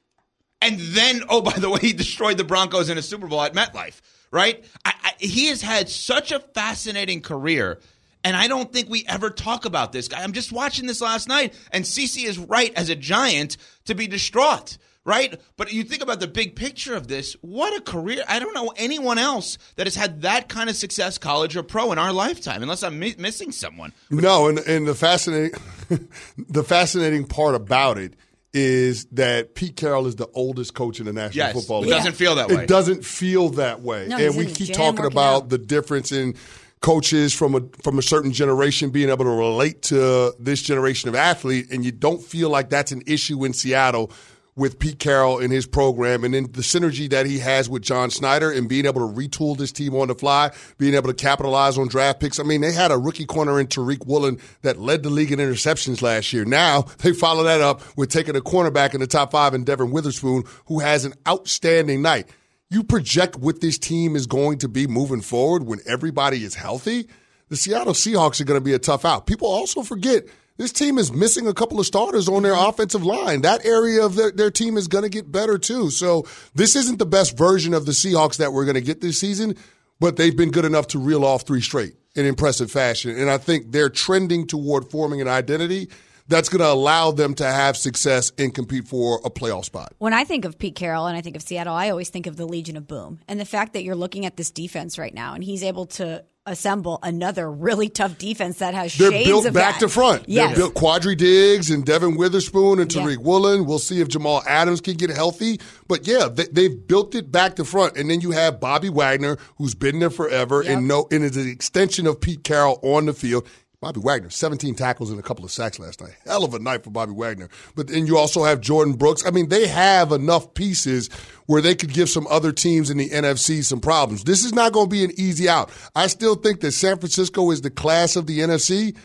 And 0.60 0.78
then, 0.78 1.22
oh, 1.28 1.42
by 1.42 1.52
the 1.52 1.68
way, 1.68 1.80
he 1.80 1.92
destroyed 1.92 2.38
the 2.38 2.44
Broncos 2.44 2.88
in 2.88 2.98
a 2.98 3.02
Super 3.02 3.26
Bowl 3.26 3.42
at 3.42 3.54
MetLife, 3.54 4.00
right? 4.30 4.64
I, 4.84 4.94
I, 5.02 5.12
he 5.18 5.46
has 5.46 5.62
had 5.62 5.88
such 5.88 6.32
a 6.32 6.40
fascinating 6.40 7.20
career. 7.20 7.78
And 8.24 8.36
I 8.36 8.48
don't 8.48 8.72
think 8.72 8.88
we 8.88 9.04
ever 9.06 9.30
talk 9.30 9.66
about 9.66 9.92
this 9.92 10.08
guy. 10.08 10.22
I'm 10.22 10.32
just 10.32 10.50
watching 10.50 10.86
this 10.86 11.00
last 11.00 11.28
night, 11.28 11.54
and 11.70 11.84
CC 11.84 12.24
is 12.24 12.38
right 12.38 12.72
as 12.74 12.88
a 12.88 12.96
giant 12.96 13.56
to 13.84 13.94
be 13.94 14.08
distraught, 14.08 14.78
right? 15.04 15.40
But 15.56 15.72
you 15.72 15.84
think 15.84 16.02
about 16.02 16.18
the 16.18 16.26
big 16.26 16.56
picture 16.56 16.96
of 16.96 17.06
this. 17.06 17.34
What 17.40 17.76
a 17.76 17.80
career! 17.80 18.24
I 18.28 18.40
don't 18.40 18.52
know 18.52 18.72
anyone 18.76 19.18
else 19.18 19.58
that 19.76 19.86
has 19.86 19.94
had 19.94 20.22
that 20.22 20.48
kind 20.48 20.68
of 20.68 20.74
success, 20.74 21.18
college 21.18 21.56
or 21.56 21.62
pro, 21.62 21.92
in 21.92 21.98
our 21.98 22.12
lifetime, 22.12 22.62
unless 22.64 22.82
I'm 22.82 22.98
mi- 22.98 23.14
missing 23.16 23.52
someone. 23.52 23.92
No, 24.10 24.48
and 24.48 24.58
and 24.58 24.88
the 24.88 24.96
fascinating 24.96 25.56
the 26.48 26.64
fascinating 26.64 27.26
part 27.26 27.54
about 27.54 27.96
it 27.96 28.14
is 28.56 29.04
that 29.12 29.54
Pete 29.54 29.76
Carroll 29.76 30.06
is 30.06 30.16
the 30.16 30.28
oldest 30.32 30.72
coach 30.72 30.98
in 30.98 31.04
the 31.04 31.12
National 31.12 31.46
Yes, 31.46 31.52
Football 31.52 31.80
League. 31.82 31.90
it 31.90 31.94
doesn't 31.94 32.14
feel 32.14 32.34
that 32.36 32.48
way. 32.48 32.62
It 32.62 32.68
doesn't 32.68 33.04
feel 33.04 33.50
that 33.50 33.82
way. 33.82 34.08
No, 34.08 34.16
and 34.16 34.34
we 34.34 34.46
keep 34.46 34.72
talking 34.72 35.04
about 35.04 35.34
out. 35.42 35.48
the 35.50 35.58
difference 35.58 36.10
in 36.10 36.34
coaches 36.80 37.34
from 37.34 37.54
a 37.54 37.60
from 37.82 37.98
a 37.98 38.02
certain 38.02 38.32
generation 38.32 38.88
being 38.90 39.10
able 39.10 39.24
to 39.24 39.30
relate 39.30 39.82
to 39.82 40.34
this 40.38 40.62
generation 40.62 41.08
of 41.08 41.14
athlete 41.14 41.66
and 41.70 41.84
you 41.84 41.90
don't 41.92 42.22
feel 42.22 42.48
like 42.48 42.70
that's 42.70 42.92
an 42.92 43.02
issue 43.06 43.44
in 43.44 43.52
Seattle 43.52 44.10
with 44.56 44.78
Pete 44.78 44.98
Carroll 44.98 45.38
in 45.38 45.50
his 45.50 45.66
program, 45.66 46.24
and 46.24 46.32
then 46.32 46.44
the 46.44 46.62
synergy 46.62 47.08
that 47.10 47.26
he 47.26 47.38
has 47.38 47.68
with 47.68 47.82
John 47.82 48.08
Schneider 48.08 48.50
and 48.50 48.68
being 48.68 48.86
able 48.86 49.06
to 49.06 49.14
retool 49.14 49.56
this 49.56 49.70
team 49.70 49.94
on 49.94 50.08
the 50.08 50.14
fly, 50.14 50.50
being 50.78 50.94
able 50.94 51.08
to 51.08 51.14
capitalize 51.14 51.76
on 51.76 51.88
draft 51.88 52.20
picks. 52.20 52.40
I 52.40 52.42
mean, 52.42 52.62
they 52.62 52.72
had 52.72 52.90
a 52.90 52.96
rookie 52.96 53.26
corner 53.26 53.60
in 53.60 53.66
Tariq 53.66 54.06
Woolen 54.06 54.40
that 54.62 54.78
led 54.78 55.02
the 55.02 55.10
league 55.10 55.30
in 55.30 55.38
interceptions 55.38 56.00
last 56.00 56.32
year. 56.32 56.46
Now 56.46 56.82
they 56.98 57.12
follow 57.12 57.44
that 57.44 57.60
up 57.60 57.82
with 57.96 58.10
taking 58.10 58.34
a 58.34 58.40
cornerback 58.40 58.94
in 58.94 59.00
the 59.00 59.06
top 59.06 59.30
five 59.30 59.52
in 59.52 59.64
Devon 59.64 59.90
Witherspoon, 59.90 60.44
who 60.66 60.80
has 60.80 61.04
an 61.04 61.12
outstanding 61.28 62.00
night. 62.00 62.30
You 62.70 62.82
project 62.82 63.36
what 63.36 63.60
this 63.60 63.78
team 63.78 64.16
is 64.16 64.26
going 64.26 64.58
to 64.58 64.68
be 64.68 64.86
moving 64.86 65.20
forward 65.20 65.64
when 65.64 65.80
everybody 65.86 66.42
is 66.42 66.54
healthy. 66.54 67.08
The 67.48 67.56
Seattle 67.56 67.92
Seahawks 67.92 68.40
are 68.40 68.44
going 68.44 68.58
to 68.58 68.64
be 68.64 68.72
a 68.72 68.78
tough 68.78 69.04
out. 69.04 69.26
People 69.26 69.46
also 69.46 69.82
forget 69.82 70.24
this 70.56 70.72
team 70.72 70.98
is 70.98 71.12
missing 71.12 71.46
a 71.46 71.54
couple 71.54 71.78
of 71.78 71.86
starters 71.86 72.28
on 72.28 72.42
their 72.42 72.54
offensive 72.54 73.04
line. 73.04 73.42
That 73.42 73.64
area 73.64 74.04
of 74.04 74.14
their, 74.14 74.30
their 74.30 74.50
team 74.50 74.76
is 74.76 74.88
going 74.88 75.04
to 75.04 75.10
get 75.10 75.30
better 75.30 75.58
too. 75.58 75.90
So 75.90 76.26
this 76.54 76.76
isn't 76.76 76.98
the 76.98 77.06
best 77.06 77.36
version 77.36 77.74
of 77.74 77.86
the 77.86 77.92
Seahawks 77.92 78.36
that 78.38 78.52
we're 78.52 78.64
going 78.64 78.76
to 78.76 78.80
get 78.80 79.00
this 79.00 79.18
season, 79.18 79.56
but 80.00 80.16
they've 80.16 80.36
been 80.36 80.50
good 80.50 80.64
enough 80.64 80.88
to 80.88 80.98
reel 80.98 81.24
off 81.24 81.42
three 81.42 81.60
straight 81.60 81.94
in 82.14 82.24
impressive 82.24 82.70
fashion. 82.70 83.18
And 83.18 83.30
I 83.30 83.38
think 83.38 83.72
they're 83.72 83.90
trending 83.90 84.46
toward 84.46 84.90
forming 84.90 85.20
an 85.20 85.28
identity 85.28 85.88
that's 86.28 86.48
going 86.48 86.60
to 86.60 86.68
allow 86.68 87.12
them 87.12 87.34
to 87.34 87.44
have 87.44 87.76
success 87.76 88.32
and 88.38 88.52
compete 88.52 88.88
for 88.88 89.20
a 89.24 89.30
playoff 89.30 89.64
spot. 89.66 89.92
When 89.98 90.12
I 90.12 90.24
think 90.24 90.44
of 90.44 90.58
Pete 90.58 90.74
Carroll 90.74 91.06
and 91.06 91.16
I 91.16 91.20
think 91.20 91.36
of 91.36 91.42
Seattle, 91.42 91.74
I 91.74 91.90
always 91.90 92.10
think 92.10 92.26
of 92.26 92.36
the 92.36 92.46
Legion 92.46 92.76
of 92.76 92.88
Boom 92.88 93.20
and 93.28 93.38
the 93.38 93.44
fact 93.44 93.74
that 93.74 93.84
you're 93.84 93.94
looking 93.94 94.26
at 94.26 94.36
this 94.36 94.50
defense 94.50 94.98
right 94.98 95.14
now 95.14 95.34
and 95.34 95.44
he's 95.44 95.62
able 95.62 95.86
to 95.86 96.24
assemble 96.46 96.98
another 97.02 97.50
really 97.50 97.88
tough 97.88 98.16
defense 98.18 98.58
that 98.58 98.72
has 98.74 98.96
They're 98.96 99.10
shades 99.10 99.28
built 99.28 99.46
of 99.46 99.54
back 99.54 99.74
that. 99.74 99.80
to 99.86 99.88
front. 99.88 100.28
Yes. 100.28 100.48
They're 100.56 100.56
built 100.68 100.74
Quandre 100.74 101.16
Diggs 101.16 101.70
and 101.70 101.84
Devon 101.84 102.16
Witherspoon 102.16 102.78
and 102.80 102.92
Yeah. 102.94 103.02
Tariq 103.02 103.18
Woolen. 103.18 103.66
We'll 103.66 103.78
see 103.78 104.00
if 104.00 104.08
Jamal 104.08 104.42
Adams 104.46 104.80
can 104.80 104.94
get 104.94 105.10
healthy. 105.10 105.60
But 105.88 106.06
yeah, 106.06 106.28
they, 106.32 106.46
they've 106.52 106.86
built 106.86 107.14
it 107.14 107.30
back 107.30 107.56
to 107.56 107.64
front. 107.64 107.96
And 107.96 108.08
then 108.08 108.20
you 108.20 108.30
have 108.30 108.60
Bobby 108.60 108.88
Wagner, 108.88 109.36
who's 109.58 109.74
been 109.74 109.98
there 109.98 110.10
forever 110.10 110.62
Yep. 110.62 110.76
and 110.78 110.88
no 110.88 111.06
and 111.10 111.24
is 111.24 111.36
an 111.36 111.48
extension 111.48 112.06
of 112.06 112.20
Pete 112.20 112.44
Carroll 112.44 112.78
on 112.82 113.06
the 113.06 113.12
field. 113.12 113.46
Bobby 113.86 114.00
Wagner, 114.00 114.30
17 114.30 114.74
tackles 114.74 115.12
and 115.12 115.20
a 115.20 115.22
couple 115.22 115.44
of 115.44 115.52
sacks 115.52 115.78
last 115.78 116.00
night. 116.00 116.16
Hell 116.24 116.42
of 116.42 116.54
a 116.54 116.58
night 116.58 116.82
for 116.82 116.90
Bobby 116.90 117.12
Wagner. 117.12 117.48
But 117.76 117.86
then 117.86 118.04
you 118.08 118.18
also 118.18 118.42
have 118.42 118.60
Jordyn 118.60 118.98
Brooks. 118.98 119.24
I 119.24 119.30
mean, 119.30 119.48
they 119.48 119.68
have 119.68 120.10
enough 120.10 120.54
pieces 120.54 121.08
where 121.46 121.62
they 121.62 121.76
could 121.76 121.92
give 121.92 122.08
some 122.08 122.26
other 122.26 122.50
teams 122.50 122.90
in 122.90 122.98
the 122.98 123.08
NFC 123.10 123.62
some 123.62 123.78
problems. 123.78 124.24
This 124.24 124.44
is 124.44 124.52
not 124.52 124.72
going 124.72 124.86
to 124.86 124.90
be 124.90 125.04
an 125.04 125.12
easy 125.16 125.48
out. 125.48 125.70
I 125.94 126.08
still 126.08 126.34
think 126.34 126.62
that 126.62 126.72
San 126.72 126.98
Francisco 126.98 127.48
is 127.52 127.60
the 127.60 127.70
class 127.70 128.16
of 128.16 128.26
the 128.26 128.40
NFC. 128.40 128.96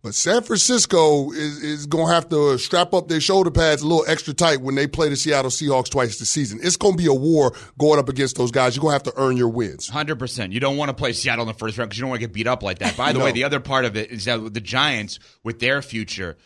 But 0.00 0.14
San 0.14 0.42
Francisco 0.42 1.32
is, 1.32 1.60
is 1.62 1.86
going 1.86 2.06
to 2.06 2.14
have 2.14 2.28
to 2.28 2.56
strap 2.58 2.94
up 2.94 3.08
their 3.08 3.20
shoulder 3.20 3.50
pads 3.50 3.82
a 3.82 3.86
little 3.86 4.04
extra 4.06 4.32
tight 4.32 4.60
when 4.60 4.76
they 4.76 4.86
play 4.86 5.08
the 5.08 5.16
Seattle 5.16 5.50
Seahawks 5.50 5.90
twice 5.90 6.18
this 6.20 6.30
season. 6.30 6.60
It's 6.62 6.76
going 6.76 6.94
to 6.94 6.98
be 6.98 7.06
a 7.06 7.12
war 7.12 7.52
going 7.78 7.98
up 7.98 8.08
against 8.08 8.36
those 8.36 8.52
guys. 8.52 8.76
You're 8.76 8.82
going 8.82 8.90
to 8.90 9.04
have 9.04 9.14
to 9.14 9.20
earn 9.20 9.36
your 9.36 9.48
wins. 9.48 9.88
Hundred 9.88 10.20
percent. 10.20 10.52
You 10.52 10.60
don't 10.60 10.76
want 10.76 10.90
to 10.90 10.94
play 10.94 11.12
Seattle 11.12 11.42
in 11.42 11.48
the 11.48 11.54
first 11.58 11.76
round 11.78 11.90
because 11.90 11.98
you 11.98 12.02
don't 12.02 12.10
want 12.10 12.20
to 12.20 12.26
get 12.28 12.32
beat 12.32 12.46
up 12.46 12.62
like 12.62 12.78
that. 12.78 12.96
By 12.96 13.12
the 13.12 13.18
No. 13.18 13.24
way, 13.24 13.32
the 13.32 13.42
other 13.44 13.58
part 13.58 13.84
of 13.84 13.96
it 13.96 14.12
is 14.12 14.24
that 14.26 14.54
the 14.54 14.60
Giants, 14.60 15.18
with 15.42 15.58
their 15.58 15.82
future, 15.82 16.36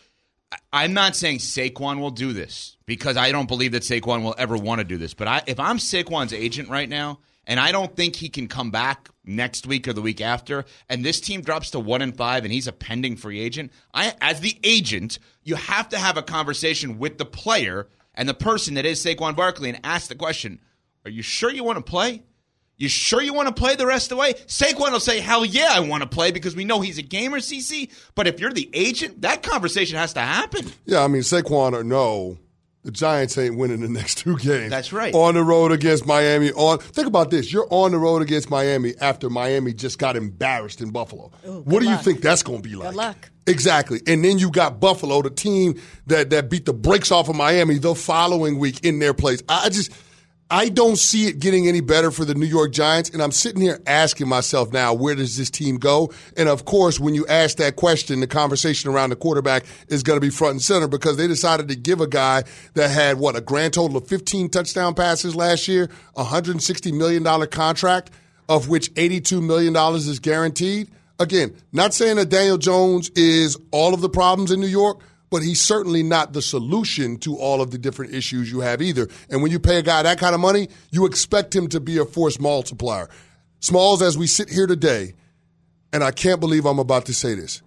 I'm 0.71 0.93
not 0.93 1.15
saying 1.15 1.37
Saquon 1.37 1.99
will 1.99 2.11
do 2.11 2.33
this 2.33 2.77
because 2.87 3.17
I 3.17 3.31
don't 3.31 3.47
believe 3.47 3.73
that 3.73 3.83
Saquon 3.83 4.23
will 4.23 4.35
ever 4.37 4.57
want 4.57 4.79
to 4.79 4.83
do 4.85 4.97
this. 4.97 5.13
But 5.13 5.27
I, 5.27 5.41
if 5.45 5.59
I'm 5.59 5.77
Saquon's 5.77 6.33
agent 6.33 6.69
right 6.69 6.89
now, 6.89 7.19
and 7.45 7.59
I 7.59 7.71
don't 7.71 7.95
think 7.95 8.15
he 8.15 8.29
can 8.29 8.47
come 8.47 8.71
back 8.71 9.09
next 9.25 9.65
week 9.65 9.87
or 9.87 9.93
the 9.93 10.01
week 10.01 10.21
after, 10.21 10.65
and 10.89 11.03
this 11.03 11.19
team 11.19 11.41
drops 11.41 11.71
to 11.71 11.79
one 11.79 12.01
and 12.01 12.15
five, 12.15 12.43
and 12.43 12.53
he's 12.53 12.67
a 12.67 12.73
pending 12.73 13.15
free 13.15 13.39
agent, 13.39 13.71
I, 13.93 14.13
as 14.21 14.41
the 14.41 14.57
agent, 14.63 15.19
you 15.43 15.55
have 15.55 15.89
to 15.89 15.97
have 15.97 16.17
a 16.17 16.23
conversation 16.23 16.99
with 16.99 17.17
the 17.17 17.25
player 17.25 17.87
and 18.15 18.27
the 18.29 18.33
person 18.33 18.75
that 18.75 18.85
is 18.85 19.03
Saquon 19.03 19.35
Barkley 19.35 19.69
and 19.69 19.79
ask 19.83 20.07
the 20.07 20.15
question: 20.15 20.59
Are 21.05 21.11
you 21.11 21.21
sure 21.21 21.51
you 21.51 21.63
want 21.63 21.77
to 21.77 21.89
play? 21.89 22.23
You 22.75 22.89
sure 22.89 23.21
you 23.21 23.33
want 23.33 23.47
to 23.47 23.53
play 23.53 23.75
the 23.75 23.85
rest 23.85 24.11
of 24.11 24.17
the 24.17 24.21
way? 24.21 24.33
Saquon 24.33 24.91
will 24.91 24.99
say, 24.99 25.19
"Hell 25.19 25.45
yeah, 25.45 25.69
I 25.71 25.79
want 25.79 26.03
to 26.03 26.09
play 26.09 26.31
because 26.31 26.55
we 26.55 26.65
know 26.65 26.81
he's 26.81 26.97
a 26.97 27.03
gamer, 27.03 27.39
CC." 27.39 27.91
But 28.15 28.27
if 28.27 28.39
you're 28.39 28.51
the 28.51 28.69
agent, 28.73 29.21
that 29.21 29.43
conversation 29.43 29.97
has 29.97 30.13
to 30.13 30.21
happen. 30.21 30.71
Yeah, 30.85 31.03
I 31.03 31.07
mean, 31.07 31.21
Saquon 31.21 31.73
or 31.73 31.83
no, 31.83 32.39
the 32.83 32.91
Giants 32.91 33.37
ain't 33.37 33.55
winning 33.55 33.79
the 33.79 33.87
next 33.87 34.19
two 34.19 34.37
games. 34.37 34.69
That's 34.69 34.91
right. 34.91 35.13
On 35.13 35.33
the 35.35 35.43
road 35.43 35.71
against 35.71 36.05
Miami. 36.05 36.51
On 36.51 36.77
think 36.77 37.07
about 37.07 37.31
this: 37.31 37.51
you're 37.51 37.67
on 37.69 37.91
the 37.91 37.97
road 37.97 38.21
against 38.21 38.49
Miami 38.49 38.93
after 38.99 39.29
Miami 39.29 39.73
just 39.73 39.97
got 39.97 40.15
embarrassed 40.15 40.81
in 40.81 40.91
Buffalo. 40.91 41.31
what 41.43 41.81
do 41.81 41.89
you 41.89 41.97
think 41.97 42.21
that's 42.21 42.43
going 42.43 42.61
to 42.61 42.69
be 42.69 42.75
like? 42.75 42.93
luck. 42.93 43.29
Exactly. 43.47 44.01
And 44.07 44.23
then 44.23 44.37
you 44.37 44.51
got 44.51 44.79
Buffalo, 44.79 45.21
the 45.21 45.29
team 45.29 45.79
that 46.07 46.29
that 46.29 46.49
beat 46.49 46.65
the 46.65 46.73
brakes 46.73 47.11
off 47.11 47.29
of 47.29 47.35
Miami 47.35 47.77
the 47.77 47.95
following 47.95 48.59
week 48.59 48.85
in 48.85 48.99
their 48.99 49.13
place. 49.13 49.41
I 49.49 49.65
I 49.65 49.69
just. 49.69 49.91
I 50.49 50.69
don't 50.69 50.97
see 50.97 51.25
it 51.27 51.39
getting 51.39 51.67
any 51.67 51.81
better 51.81 52.11
for 52.11 52.25
the 52.25 52.35
New 52.35 52.45
York 52.45 52.71
Giants. 52.73 53.09
And 53.09 53.23
I'm 53.23 53.31
sitting 53.31 53.61
here 53.61 53.79
asking 53.87 54.27
myself 54.27 54.71
now, 54.71 54.93
where 54.93 55.15
does 55.15 55.35
this 55.37 55.49
team 55.49 55.77
go? 55.77 56.13
And 56.37 56.47
of 56.47 56.65
course, 56.65 56.99
when 56.99 57.15
you 57.15 57.25
ask 57.27 57.57
that 57.57 57.75
question, 57.75 58.19
the 58.19 58.27
conversation 58.27 58.91
around 58.91 59.09
the 59.09 59.15
quarterback 59.15 59.65
is 59.87 60.03
going 60.03 60.17
to 60.17 60.21
be 60.21 60.29
front 60.29 60.51
and 60.51 60.61
center 60.61 60.87
because 60.87 61.17
they 61.17 61.27
decided 61.27 61.69
to 61.69 61.75
give 61.75 62.01
a 62.01 62.07
guy 62.07 62.43
that 62.75 62.89
had, 62.89 63.17
what, 63.17 63.35
a 63.35 63.41
grand 63.41 63.73
total 63.73 63.97
of 63.97 64.07
15 64.07 64.49
touchdown 64.49 64.93
passes 64.93 65.35
last 65.35 65.67
year, 65.67 65.89
a 66.15 66.23
$160 66.23 66.93
million 66.93 67.47
contract, 67.47 68.11
of 68.47 68.69
which 68.69 68.93
$82 68.93 69.41
million 69.41 69.75
is 69.95 70.19
guaranteed. 70.19 70.89
Again, 71.19 71.55
not 71.71 71.93
saying 71.93 72.17
that 72.17 72.29
Daniel 72.29 72.57
Jones 72.57 73.09
is 73.15 73.57
all 73.71 73.93
of 73.93 74.01
the 74.01 74.09
problems 74.09 74.51
in 74.51 74.59
New 74.59 74.67
York, 74.67 74.99
but 75.33 75.41
he's 75.41 75.59
certainly 75.59 76.03
not 76.03 76.31
the 76.31 76.43
solution 76.43 77.17
to 77.17 77.35
all 77.37 77.59
of 77.59 77.71
the 77.71 77.79
different 77.79 78.13
issues 78.13 78.51
you 78.51 78.59
have 78.59 78.83
either. 78.83 79.07
And 79.31 79.41
when 79.41 79.51
you 79.51 79.59
pay 79.59 79.79
a 79.79 79.81
guy 79.81 80.03
that 80.03 80.19
kind 80.19 80.35
of 80.35 80.39
money, 80.39 80.69
you 80.91 81.07
expect 81.07 81.55
him 81.55 81.69
to 81.69 81.79
be 81.79 81.97
a 81.97 82.05
force 82.05 82.39
multiplier. 82.39 83.09
Smalls, 83.59 84.03
as 84.03 84.15
we 84.15 84.27
sit 84.27 84.47
here 84.47 84.67
today, 84.67 85.15
and 85.91 86.03
I 86.03 86.11
can't 86.11 86.39
believe 86.39 86.67
I'm 86.67 86.77
about 86.77 87.07
to 87.07 87.15
say 87.15 87.33
this. 87.33 87.63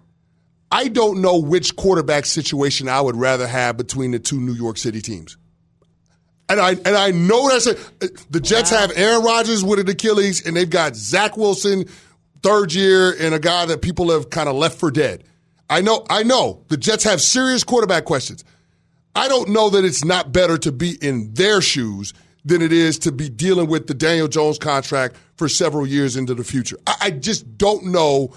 I 0.71 0.87
don't 0.87 1.21
know 1.21 1.39
which 1.39 1.75
quarterback 1.75 2.25
situation 2.25 2.87
I 2.87 3.01
would 3.01 3.17
rather 3.17 3.45
have 3.45 3.75
between 3.75 4.11
the 4.11 4.19
two 4.19 4.39
New 4.39 4.53
York 4.53 4.77
City 4.77 5.01
teams. 5.01 5.35
And 6.47 6.61
I 6.61 6.69
and 6.69 6.95
I 6.95 7.11
know 7.11 7.49
that's 7.49 7.67
a, 7.67 7.75
the 8.29 8.39
Jets 8.39 8.69
have 8.69 8.93
Aaron 8.95 9.25
Rodgers 9.25 9.61
with 9.61 9.79
an 9.79 9.89
Achilles, 9.89 10.47
and 10.47 10.55
they've 10.55 10.69
got 10.69 10.95
Zach 10.95 11.35
Wilson, 11.35 11.83
third 12.41 12.73
year, 12.73 13.13
and 13.19 13.35
a 13.35 13.39
guy 13.39 13.65
that 13.65 13.81
people 13.81 14.11
have 14.11 14.29
kind 14.29 14.47
of 14.47 14.55
left 14.55 14.79
for 14.79 14.89
dead. 14.89 15.25
I 15.69 15.81
know, 15.81 16.05
I 16.09 16.23
know 16.23 16.63
the 16.69 16.77
Jets 16.77 17.03
have 17.03 17.21
serious 17.21 17.63
quarterback 17.63 18.05
questions. 18.05 18.43
I 19.15 19.27
don't 19.27 19.49
know 19.49 19.69
that 19.71 19.83
it's 19.83 20.05
not 20.05 20.31
better 20.31 20.57
to 20.59 20.71
be 20.71 20.97
in 21.01 21.33
their 21.33 21.61
shoes 21.61 22.13
than 22.45 22.61
it 22.61 22.71
is 22.71 22.99
to 22.99 23.11
be 23.11 23.29
dealing 23.29 23.67
with 23.67 23.87
the 23.87 23.93
Daniel 23.93 24.27
Jones 24.27 24.57
contract 24.57 25.17
for 25.35 25.49
several 25.49 25.85
years 25.85 26.15
into 26.15 26.33
the 26.33 26.43
future. 26.43 26.77
I, 26.87 26.95
I 27.01 27.11
just 27.11 27.57
don't 27.57 27.87
know 27.87 28.33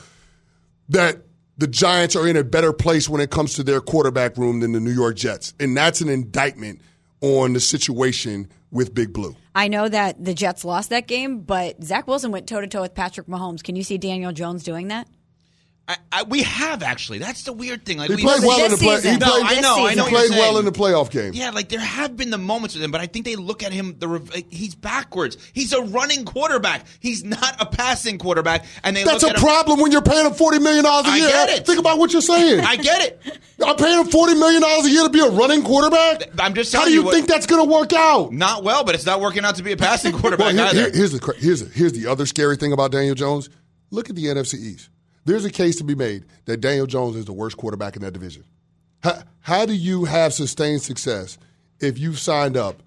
that 0.88 1.18
the 1.58 1.68
Giants 1.68 2.16
are 2.16 2.26
in 2.26 2.36
a 2.36 2.42
better 2.42 2.72
place 2.72 3.08
when 3.08 3.20
it 3.20 3.30
comes 3.30 3.54
to 3.54 3.62
their 3.62 3.80
quarterback 3.80 4.36
room 4.36 4.60
than 4.60 4.72
the 4.72 4.80
New 4.80 4.92
York 4.92 5.16
Jets. 5.16 5.54
And 5.60 5.76
that's 5.76 6.00
an 6.00 6.08
indictment 6.08 6.80
on 7.20 7.52
the 7.52 7.60
situation 7.60 8.48
with 8.70 8.94
Big 8.94 9.12
Blue. 9.12 9.36
I 9.54 9.68
know 9.68 9.88
that 9.88 10.24
the 10.24 10.32
Jets 10.32 10.64
lost 10.64 10.90
that 10.90 11.06
game, 11.06 11.40
but 11.40 11.82
Zach 11.84 12.06
Wilson 12.06 12.32
went 12.32 12.48
toe 12.48 12.60
to 12.60 12.66
toe 12.66 12.80
with 12.80 12.94
Patrick 12.94 13.26
Mahomes. 13.26 13.62
Can 13.62 13.76
you 13.76 13.82
see 13.82 13.98
Daniel 13.98 14.32
Jones 14.32 14.62
doing 14.62 14.88
that? 14.88 15.06
I, 15.90 15.96
I, 16.12 16.22
we 16.22 16.42
have 16.42 16.82
actually. 16.84 17.18
That's 17.18 17.42
the 17.42 17.52
weird 17.52 17.84
thing. 17.84 17.98
Like 17.98 18.10
He 18.10 18.16
we 18.16 18.22
played 18.22 18.42
well 18.42 18.64
in 18.64 18.70
the 18.70 18.76
play. 18.76 18.94
He 18.96 19.00
season. 19.00 19.18
No, 19.18 19.26
played, 19.40 19.44
I 19.58 19.60
know, 19.60 19.86
I 19.86 19.94
know 19.94 20.04
what 20.04 20.12
played 20.12 20.30
well 20.30 20.58
in 20.58 20.64
the 20.64 20.70
playoff 20.72 21.10
game. 21.10 21.32
Yeah, 21.34 21.50
like 21.50 21.68
there 21.68 21.80
have 21.80 22.16
been 22.16 22.30
the 22.30 22.38
moments 22.38 22.74
with 22.76 22.84
him, 22.84 22.92
but 22.92 23.00
I 23.00 23.06
think 23.06 23.24
they 23.24 23.34
look 23.34 23.62
at 23.64 23.72
him. 23.72 23.96
The 23.98 24.44
he's 24.50 24.74
backwards. 24.76 25.36
He's 25.52 25.72
a 25.72 25.82
running 25.82 26.24
quarterback. 26.24 26.86
He's 27.00 27.24
not 27.24 27.56
a 27.60 27.66
passing 27.66 28.18
quarterback. 28.18 28.66
And 28.84 28.94
they 28.96 29.02
That's 29.02 29.22
look 29.24 29.32
a 29.32 29.34
at 29.34 29.40
him, 29.42 29.46
problem 29.48 29.80
when 29.80 29.90
you're 29.90 30.00
paying 30.02 30.26
him 30.26 30.34
forty 30.34 30.60
million 30.60 30.84
dollars 30.84 31.06
a 31.06 31.10
I 31.10 31.16
year. 31.16 31.26
I 31.26 31.30
get 31.46 31.48
it. 31.58 31.66
Think 31.66 31.80
about 31.80 31.98
what 31.98 32.12
you're 32.12 32.22
saying. 32.22 32.60
I 32.60 32.76
get 32.76 33.02
it. 33.02 33.38
I'm 33.66 33.76
paying 33.76 33.98
him 33.98 34.06
forty 34.06 34.34
million 34.34 34.62
dollars 34.62 34.86
a 34.86 34.90
year 34.90 35.02
to 35.02 35.10
be 35.10 35.20
a 35.20 35.30
running 35.30 35.62
quarterback. 35.64 36.22
I'm 36.38 36.54
just 36.54 36.72
How 36.72 36.84
do 36.84 36.92
you 36.92 37.02
you 37.04 37.10
think 37.10 37.26
that's 37.26 37.46
going 37.46 37.66
to 37.66 37.72
work 37.72 37.92
out? 37.92 38.32
Not 38.32 38.62
well, 38.62 38.84
but 38.84 38.94
it's 38.94 39.06
not 39.06 39.20
working 39.20 39.44
out 39.44 39.56
to 39.56 39.62
be 39.64 39.72
a 39.72 39.76
passing 39.76 40.12
quarterback 40.16 40.54
Well, 40.54 40.72
here- 40.72 40.84
either. 40.84 40.90
here- 40.90 40.90
here's 40.94 41.12
the 41.12 41.34
here's 41.38 41.64
the, 41.64 41.68
here's 41.70 41.92
the 41.94 42.06
other 42.06 42.26
scary 42.26 42.56
thing 42.56 42.72
about 42.72 42.92
Daniel 42.92 43.14
Jones. 43.16 43.50
Look 43.90 44.08
at 44.08 44.14
the 44.14 44.26
NFC 44.26 44.54
East. 44.54 44.88
There's 45.24 45.44
a 45.44 45.50
case 45.50 45.76
to 45.76 45.84
be 45.84 45.94
made 45.94 46.24
that 46.46 46.58
Daniel 46.58 46.86
Jones 46.86 47.16
is 47.16 47.26
the 47.26 47.32
worst 47.32 47.56
quarterback 47.56 47.96
in 47.96 48.02
that 48.02 48.12
division. 48.12 48.44
How, 49.02 49.22
how 49.40 49.66
do 49.66 49.74
you 49.74 50.04
have 50.04 50.32
sustained 50.32 50.82
success 50.82 51.38
if 51.78 51.98
you've 51.98 52.18
signed 52.18 52.56
up 52.56 52.82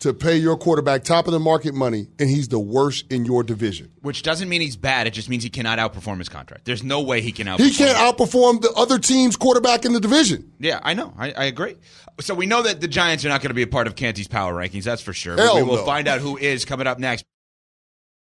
to 0.00 0.14
pay 0.14 0.36
your 0.36 0.56
quarterback 0.56 1.02
top 1.02 1.26
of 1.26 1.32
the 1.32 1.40
market 1.40 1.74
money 1.74 2.06
and 2.20 2.30
he's 2.30 2.48
the 2.48 2.58
worst 2.58 3.10
in 3.10 3.24
your 3.24 3.42
division? 3.42 3.90
Which 4.02 4.22
doesn't 4.22 4.48
mean 4.48 4.60
he's 4.60 4.76
bad. 4.76 5.06
It 5.06 5.12
just 5.12 5.28
means 5.28 5.42
he 5.42 5.50
cannot 5.50 5.78
outperform 5.78 6.18
his 6.18 6.28
contract. 6.28 6.64
There's 6.64 6.84
no 6.84 7.00
way 7.00 7.20
he 7.20 7.32
can 7.32 7.46
outperform. 7.46 7.60
He 7.60 7.74
can't 7.74 7.96
outperform 7.96 8.60
the 8.60 8.72
other 8.76 8.98
team's 8.98 9.36
quarterback 9.36 9.84
in 9.84 9.92
the 9.92 10.00
division. 10.00 10.52
Yeah, 10.60 10.80
I 10.82 10.94
know. 10.94 11.12
I, 11.18 11.32
I 11.32 11.44
agree. 11.44 11.76
So 12.20 12.34
we 12.34 12.46
know 12.46 12.62
that 12.62 12.80
the 12.80 12.88
Giants 12.88 13.24
are 13.24 13.28
not 13.28 13.40
going 13.40 13.50
to 13.50 13.54
be 13.54 13.62
a 13.62 13.68
part 13.68 13.86
of 13.86 13.96
Canty's 13.96 14.28
power 14.28 14.54
rankings. 14.54 14.84
That's 14.84 15.02
for 15.02 15.12
sure. 15.12 15.36
Hell 15.36 15.56
we 15.56 15.62
will 15.62 15.76
no. 15.76 15.84
find 15.84 16.06
out 16.06 16.20
who 16.20 16.36
is 16.36 16.64
coming 16.64 16.86
up 16.86 16.98
next. 16.98 17.24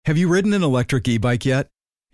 Have 0.05 0.17
you 0.17 0.29
ridden 0.29 0.53
an 0.53 0.63
electric 0.63 1.07
e 1.07 1.17
bike 1.17 1.45
yet? 1.45 1.67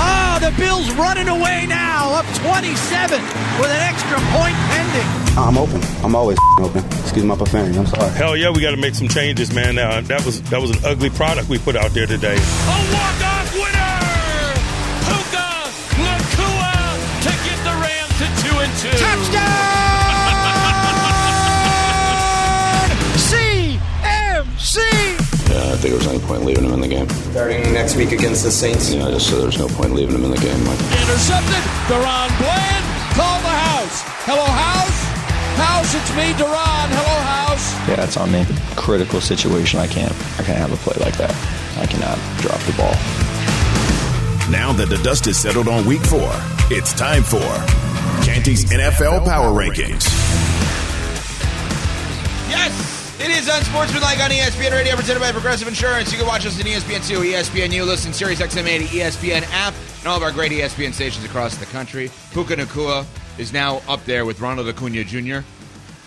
Ah, 0.00 0.38
the 0.40 0.50
Bills 0.60 0.90
running 0.94 1.28
away 1.28 1.66
now, 1.66 2.12
up 2.14 2.26
27 2.36 3.20
with 3.60 3.70
an 3.70 3.82
extra 3.82 4.18
point 4.34 4.54
pending. 4.70 5.08
I'm 5.38 5.56
open. 5.58 5.80
I'm 6.04 6.14
always 6.14 6.38
open. 6.60 6.84
Excuse 7.00 7.22
me, 7.24 7.28
my 7.28 7.36
profanity. 7.36 7.78
I'm 7.78 7.86
sorry. 7.86 8.10
Hell 8.10 8.36
yeah, 8.36 8.50
we 8.50 8.60
got 8.60 8.72
to 8.72 8.76
make 8.76 8.94
some 8.94 9.08
changes, 9.08 9.52
man. 9.52 9.78
Uh, 9.78 10.00
that 10.02 10.24
was 10.24 10.42
that 10.50 10.60
was 10.60 10.70
an 10.70 10.78
ugly 10.84 11.10
product 11.10 11.48
we 11.48 11.58
put 11.58 11.76
out 11.76 11.90
there 11.92 12.06
today. 12.06 12.34
A 12.36 12.92
walk-off 12.94 13.37
Yeah, 25.78 25.90
I 25.90 25.94
think 25.94 25.94
there 25.94 25.98
was 25.98 26.06
any 26.08 26.18
point 26.26 26.44
leaving 26.44 26.64
him 26.64 26.72
in 26.72 26.80
the 26.80 26.88
game. 26.88 27.08
Starting 27.30 27.62
next 27.72 27.94
week 27.96 28.10
against 28.12 28.42
the 28.42 28.50
Saints. 28.50 28.92
Yeah, 28.92 29.06
I 29.06 29.10
just 29.12 29.28
said 29.30 29.40
there's 29.40 29.58
no 29.58 29.68
point 29.68 29.94
leaving 29.94 30.14
him 30.16 30.24
in 30.24 30.30
the 30.30 30.38
game. 30.38 30.58
Like, 30.64 30.78
Intercepted. 30.80 31.62
DaRon 31.86 32.28
Bland. 32.38 32.84
Call 33.14 33.38
the 33.40 33.54
house. 33.54 34.02
Hello, 34.26 34.44
house. 34.44 34.98
House, 35.58 35.94
it's 35.94 36.10
me, 36.16 36.32
DaRon. 36.34 36.88
Hello, 36.90 37.20
house. 37.22 37.88
Yeah, 37.88 38.04
it's 38.04 38.16
on 38.16 38.30
me. 38.32 38.44
Critical 38.76 39.20
situation. 39.20 39.78
I 39.78 39.86
can't. 39.86 40.12
I 40.38 40.42
can't 40.42 40.58
have 40.58 40.72
a 40.72 40.76
play 40.76 40.96
like 41.04 41.16
that. 41.18 41.30
I 41.78 41.86
cannot 41.86 42.18
drop 42.42 42.58
the 42.66 42.72
ball. 42.74 42.94
Now 44.50 44.72
that 44.72 44.88
the 44.88 44.98
dust 45.04 45.26
is 45.26 45.36
settled 45.38 45.68
on 45.68 45.84
week 45.86 46.02
four, 46.02 46.30
it's 46.70 46.92
time 46.92 47.22
for 47.22 47.38
Canty's 48.24 48.64
NFL 48.66 49.24
Power 49.24 49.50
Rankings. 49.52 50.06
Yes! 52.50 52.97
It 53.20 53.30
is 53.30 53.48
Unsportsmanlike 53.48 54.20
on 54.20 54.30
ESPN 54.30 54.70
Radio, 54.70 54.94
presented 54.94 55.18
by 55.18 55.32
Progressive 55.32 55.66
Insurance. 55.66 56.12
You 56.12 56.18
can 56.18 56.26
watch 56.28 56.46
us 56.46 56.60
on 56.60 56.68
E 56.68 56.70
ESPN2, 56.74 57.32
ESPNU, 57.32 57.84
listen 57.84 58.12
Sirius 58.12 58.40
XM 58.40 58.64
80, 58.66 58.84
ESPN 58.84 59.42
app, 59.50 59.74
and 59.98 60.06
all 60.06 60.16
of 60.16 60.22
our 60.22 60.30
great 60.30 60.52
ESPN 60.52 60.92
stations 60.94 61.24
across 61.24 61.56
the 61.56 61.66
country. 61.66 62.12
Puka 62.32 62.54
Nacua 62.54 63.04
is 63.36 63.52
now 63.52 63.82
up 63.88 64.04
there 64.04 64.24
with 64.24 64.40
Ronald 64.40 64.68
Acuna 64.68 65.02
Jr. 65.02 65.40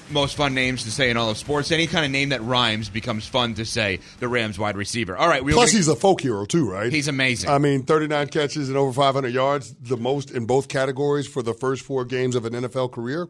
Most 0.09 0.37
fun 0.37 0.53
names 0.53 0.85
to 0.85 0.91
say 0.91 1.09
in 1.09 1.17
all 1.17 1.29
of 1.29 1.37
sports. 1.37 1.69
Any 1.71 1.85
kind 1.85 2.05
of 2.05 2.11
name 2.11 2.29
that 2.29 2.41
rhymes 2.43 2.87
becomes 2.87 3.27
fun 3.27 3.55
to 3.55 3.65
say. 3.65 3.99
The 4.19 4.29
Rams 4.29 4.57
wide 4.57 4.77
receiver. 4.77 5.17
All 5.17 5.27
right. 5.27 5.43
We'll 5.43 5.55
Plus, 5.55 5.71
he's 5.73 5.89
a 5.89 5.97
folk 5.97 6.21
hero 6.21 6.45
too, 6.45 6.69
right? 6.69 6.91
He's 6.93 7.09
amazing. 7.09 7.49
I 7.49 7.57
mean, 7.57 7.83
39 7.83 8.27
catches 8.27 8.69
and 8.69 8.77
over 8.77 8.93
500 8.93 9.33
yards, 9.33 9.73
the 9.81 9.97
most 9.97 10.31
in 10.31 10.45
both 10.45 10.69
categories 10.69 11.27
for 11.27 11.43
the 11.43 11.53
first 11.53 11.83
four 11.83 12.05
games 12.05 12.35
of 12.35 12.45
an 12.45 12.53
NFL 12.53 12.93
career. 12.93 13.27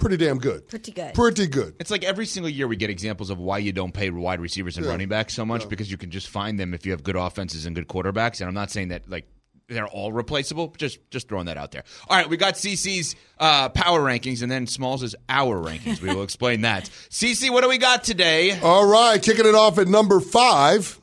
Pretty 0.00 0.16
damn 0.16 0.38
good. 0.38 0.66
Pretty 0.68 0.90
good. 0.92 1.14
Pretty 1.14 1.46
good. 1.46 1.76
It's 1.78 1.90
like 1.90 2.02
every 2.04 2.26
single 2.26 2.50
year 2.50 2.66
we 2.66 2.74
get 2.76 2.90
examples 2.90 3.30
of 3.30 3.38
why 3.38 3.58
you 3.58 3.70
don't 3.72 3.92
pay 3.92 4.10
wide 4.10 4.40
receivers 4.40 4.76
and 4.76 4.86
Yeah. 4.86 4.92
running 4.92 5.08
backs 5.08 5.34
so 5.34 5.44
much 5.44 5.68
because 5.68 5.90
you 5.90 5.96
can 5.96 6.10
just 6.10 6.28
find 6.28 6.58
them 6.58 6.74
if 6.74 6.84
you 6.86 6.92
have 6.92 7.02
good 7.04 7.16
offenses 7.16 7.66
and 7.66 7.76
good 7.76 7.86
quarterbacks. 7.86 8.40
And 8.40 8.48
I'm 8.48 8.54
not 8.54 8.70
saying 8.70 8.88
that 8.88 9.08
like 9.08 9.26
they're 9.68 9.86
all 9.86 10.12
replaceable, 10.12 10.74
just 10.78 10.98
just 11.10 11.28
throwing 11.28 11.46
that 11.46 11.56
out 11.56 11.70
there. 11.70 11.84
All 12.08 12.16
right, 12.16 12.28
we 12.28 12.36
got 12.36 12.54
CC's 12.54 13.14
uh, 13.38 13.68
power 13.68 14.00
rankings 14.00 14.42
and 14.42 14.50
then 14.50 14.66
Smalls 14.66 15.02
is 15.04 15.14
our 15.28 15.62
rankings. 15.62 16.00
We 16.00 16.12
will 16.12 16.22
explain 16.24 16.62
that. 16.62 16.90
CC, 17.08 17.50
what 17.50 17.62
do 17.62 17.68
we 17.68 17.78
got 17.78 18.02
today? 18.02 18.58
All 18.60 18.84
right, 18.86 19.22
kicking 19.22 19.46
it 19.46 19.54
off 19.54 19.78
at 19.78 19.86
number 19.86 20.18
five. 20.18 20.99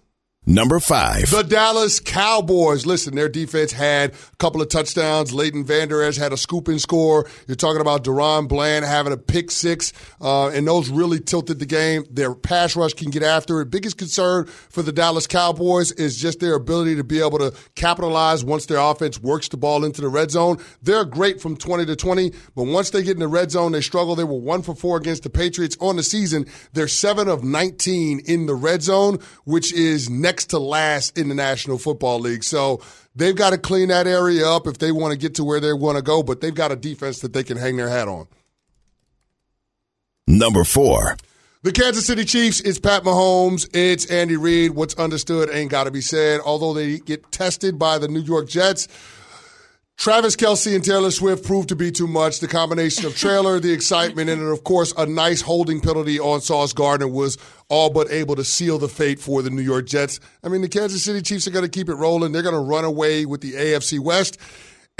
Number 0.50 0.80
five. 0.80 1.30
The 1.30 1.44
Dallas 1.44 2.00
Cowboys. 2.00 2.86
Listen, 2.86 3.16
their 3.16 3.28
defense 3.28 3.74
had 3.74 4.12
a 4.12 4.36
couple 4.38 4.62
of 4.62 4.70
touchdowns. 4.70 5.34
Leighton 5.34 5.66
Vander 5.66 6.02
Esch 6.02 6.16
had 6.16 6.32
a 6.32 6.38
scooping 6.38 6.80
score. 6.80 7.28
You're 7.48 7.56
talking 7.56 7.82
about 7.82 8.06
DaRon 8.06 8.48
Bland 8.48 8.86
having 8.86 9.12
a 9.12 9.18
pick 9.18 9.52
six, 9.52 9.92
uh, 10.22 10.48
and 10.48 10.66
those 10.66 10.88
really 10.88 11.20
tilted 11.20 11.60
the 11.60 11.66
game. 11.66 12.06
Their 12.10 12.34
pass 12.34 12.78
rush 12.78 12.94
can 12.94 13.10
get 13.10 13.24
after 13.24 13.60
it. 13.60 13.70
Biggest 13.70 13.98
concern 13.98 14.46
for 14.46 14.82
the 14.82 14.94
Dallas 14.94 15.28
Cowboys 15.28 15.92
is 15.92 16.16
just 16.16 16.40
their 16.40 16.56
ability 16.56 16.96
to 16.96 17.04
be 17.04 17.20
able 17.20 17.40
to 17.40 17.54
capitalize 17.76 18.46
once 18.46 18.68
their 18.68 18.80
offense 18.80 19.20
works 19.20 19.50
the 19.50 19.58
ball 19.58 19.84
into 19.84 20.00
the 20.00 20.08
red 20.08 20.32
zone. 20.32 20.60
They're 20.82 21.04
great 21.04 21.42
from 21.42 21.58
20 21.58 21.88
to 21.88 21.96
20, 21.98 22.32
but 22.56 22.68
once 22.68 22.92
they 22.92 23.04
get 23.04 23.16
in 23.16 23.20
the 23.20 23.28
red 23.28 23.52
zone, 23.52 23.74
they 23.74 23.82
struggle. 23.82 24.16
They 24.16 24.24
were 24.24 24.40
one 24.40 24.62
for 24.62 24.74
four 24.74 24.96
against 24.96 25.24
the 25.24 25.30
Patriots 25.30 25.76
on 25.82 25.98
the 25.98 26.04
season. 26.04 26.46
They're 26.72 26.88
seven 26.88 27.28
of 27.28 27.44
19 27.44 28.22
in 28.26 28.46
the 28.46 28.56
red 28.56 28.82
zone, 28.82 29.20
which 29.44 29.74
is 29.74 30.10
next 30.10 30.37
to 30.46 30.60
last 30.60 31.18
in 31.18 31.30
the 31.30 31.36
National 31.36 31.78
Football 31.78 32.20
League. 32.20 32.44
So 32.44 32.82
they've 33.16 33.36
got 33.36 33.52
to 33.52 33.58
clean 33.58 33.90
that 33.90 34.08
area 34.08 34.48
up 34.48 34.68
if 34.68 34.78
they 34.78 34.92
want 34.92 35.12
to 35.12 35.18
get 35.18 35.36
to 35.36 35.44
where 35.44 35.60
they 35.60 35.74
want 35.74 35.98
to 35.98 36.02
go, 36.02 36.24
but 36.24 36.42
they've 36.42 36.54
got 36.54 36.72
a 36.72 36.76
defense 36.76 37.20
that 37.20 37.34
they 37.34 37.44
can 37.44 37.58
hang 37.58 37.78
their 37.78 37.90
hat 37.90 38.08
on. 38.08 38.28
Number 40.28 40.64
four. 40.64 41.18
The 41.64 41.72
Kansas 41.72 42.06
City 42.06 42.24
Chiefs, 42.24 42.62
it's 42.62 42.80
Pat 42.80 43.04
Mahomes, 43.04 43.68
it's 43.74 44.06
Andy 44.12 44.38
Reid. 44.38 44.72
What's 44.72 44.94
understood 44.96 45.50
ain't 45.52 45.72
got 45.72 45.86
to 45.86 45.92
be 45.92 46.02
said. 46.02 46.40
Although 46.46 46.74
they 46.74 47.00
get 47.00 47.32
tested 47.32 47.80
by 47.80 47.98
the 47.98 48.08
New 48.08 48.22
York 48.22 48.48
Jets, 48.48 48.88
Travis 49.98 50.36
Kelce 50.36 50.76
and 50.76 50.86
Taylor 50.86 51.10
Swift 51.10 51.44
proved 51.44 51.70
to 51.70 51.76
be 51.76 51.92
too 51.92 52.06
much. 52.06 52.40
The 52.40 52.48
combination 52.48 53.08
of 53.08 53.18
trailer, 53.18 53.60
the 53.60 53.74
excitement, 53.74 54.30
and 54.30 54.44
of 54.44 54.64
course 54.64 54.94
a 54.96 55.08
nice 55.08 55.42
holding 55.42 55.82
penalty 55.82 56.20
on 56.20 56.40
Sauce 56.40 56.72
Gardner 56.72 57.08
was 57.08 57.40
all 57.68 57.90
but 57.90 58.12
able 58.12 58.36
to 58.36 58.44
seal 58.44 58.78
the 58.78 58.88
fate 58.88 59.20
for 59.20 59.42
the 59.42 59.50
New 59.50 59.64
York 59.64 59.88
Jets. 59.88 60.20
I 60.44 60.50
mean, 60.50 60.62
the 60.62 60.70
Kansas 60.70 61.04
City 61.04 61.24
Chiefs 61.24 61.48
are 61.48 61.52
going 61.52 61.66
to 61.66 61.70
keep 61.70 61.90
it 61.90 61.96
rolling. 61.96 62.32
They're 62.32 62.44
going 62.44 62.54
to 62.54 62.62
run 62.62 62.86
away 62.86 63.26
with 63.26 63.42
the 63.42 63.54
AFC 63.54 64.00
West. 64.00 64.38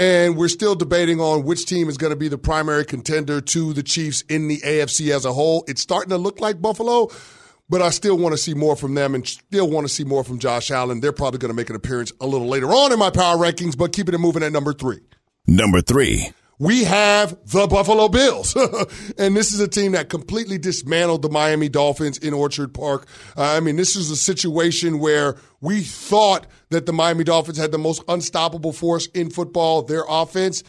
And 0.00 0.36
we're 0.36 0.48
still 0.48 0.74
debating 0.74 1.20
on 1.20 1.44
which 1.44 1.66
team 1.66 1.88
is 1.88 1.96
going 1.96 2.12
to 2.12 2.16
be 2.16 2.28
the 2.28 2.38
primary 2.38 2.84
contender 2.84 3.40
to 3.40 3.72
the 3.72 3.84
Chiefs 3.84 4.22
in 4.22 4.48
the 4.48 4.58
AFC 4.58 5.14
as 5.14 5.24
a 5.24 5.32
whole. 5.32 5.64
It's 5.68 5.80
starting 5.80 6.10
to 6.10 6.18
look 6.18 6.40
like 6.40 6.60
Buffalo, 6.60 7.08
but 7.68 7.82
I 7.82 7.90
still 7.90 8.16
want 8.16 8.32
to 8.32 8.38
see 8.38 8.54
more 8.54 8.76
from 8.76 8.94
them 8.94 9.14
and 9.14 9.26
still 9.26 9.68
want 9.68 9.86
to 9.86 9.92
see 9.92 10.04
more 10.04 10.24
from 10.24 10.38
Josh 10.38 10.70
Allen. 10.70 11.00
They're 11.00 11.12
probably 11.12 11.38
going 11.38 11.50
to 11.50 11.56
make 11.56 11.70
an 11.70 11.76
appearance 11.76 12.12
a 12.20 12.26
little 12.26 12.48
later 12.48 12.68
on 12.68 12.92
in 12.92 12.98
my 12.98 13.10
power 13.10 13.36
rankings, 13.36 13.76
but 13.76 13.92
keeping 13.92 14.14
it 14.14 14.18
moving 14.18 14.42
at 14.42 14.52
number 14.52 14.72
three. 14.72 15.00
Number 15.46 15.80
three. 15.80 16.30
We 16.60 16.84
have 16.84 17.38
the 17.46 17.68
Buffalo 17.68 18.08
Bills. 18.08 18.56
and 19.18 19.36
this 19.36 19.54
is 19.54 19.60
a 19.60 19.68
team 19.68 19.92
that 19.92 20.08
completely 20.08 20.58
dismantled 20.58 21.22
the 21.22 21.28
Miami 21.28 21.68
Dolphins 21.68 22.18
in 22.18 22.34
Orchard 22.34 22.74
Park. 22.74 23.06
Uh, 23.36 23.42
I 23.42 23.60
mean, 23.60 23.76
this 23.76 23.94
is 23.94 24.10
a 24.10 24.16
situation 24.16 24.98
where 24.98 25.36
we 25.60 25.82
thought 25.82 26.48
that 26.70 26.86
the 26.86 26.92
Miami 26.92 27.22
Dolphins 27.22 27.58
had 27.58 27.70
the 27.70 27.78
most 27.78 28.02
unstoppable 28.08 28.72
force 28.72 29.06
in 29.14 29.30
football, 29.30 29.82
their 29.82 30.04
offense. 30.08 30.64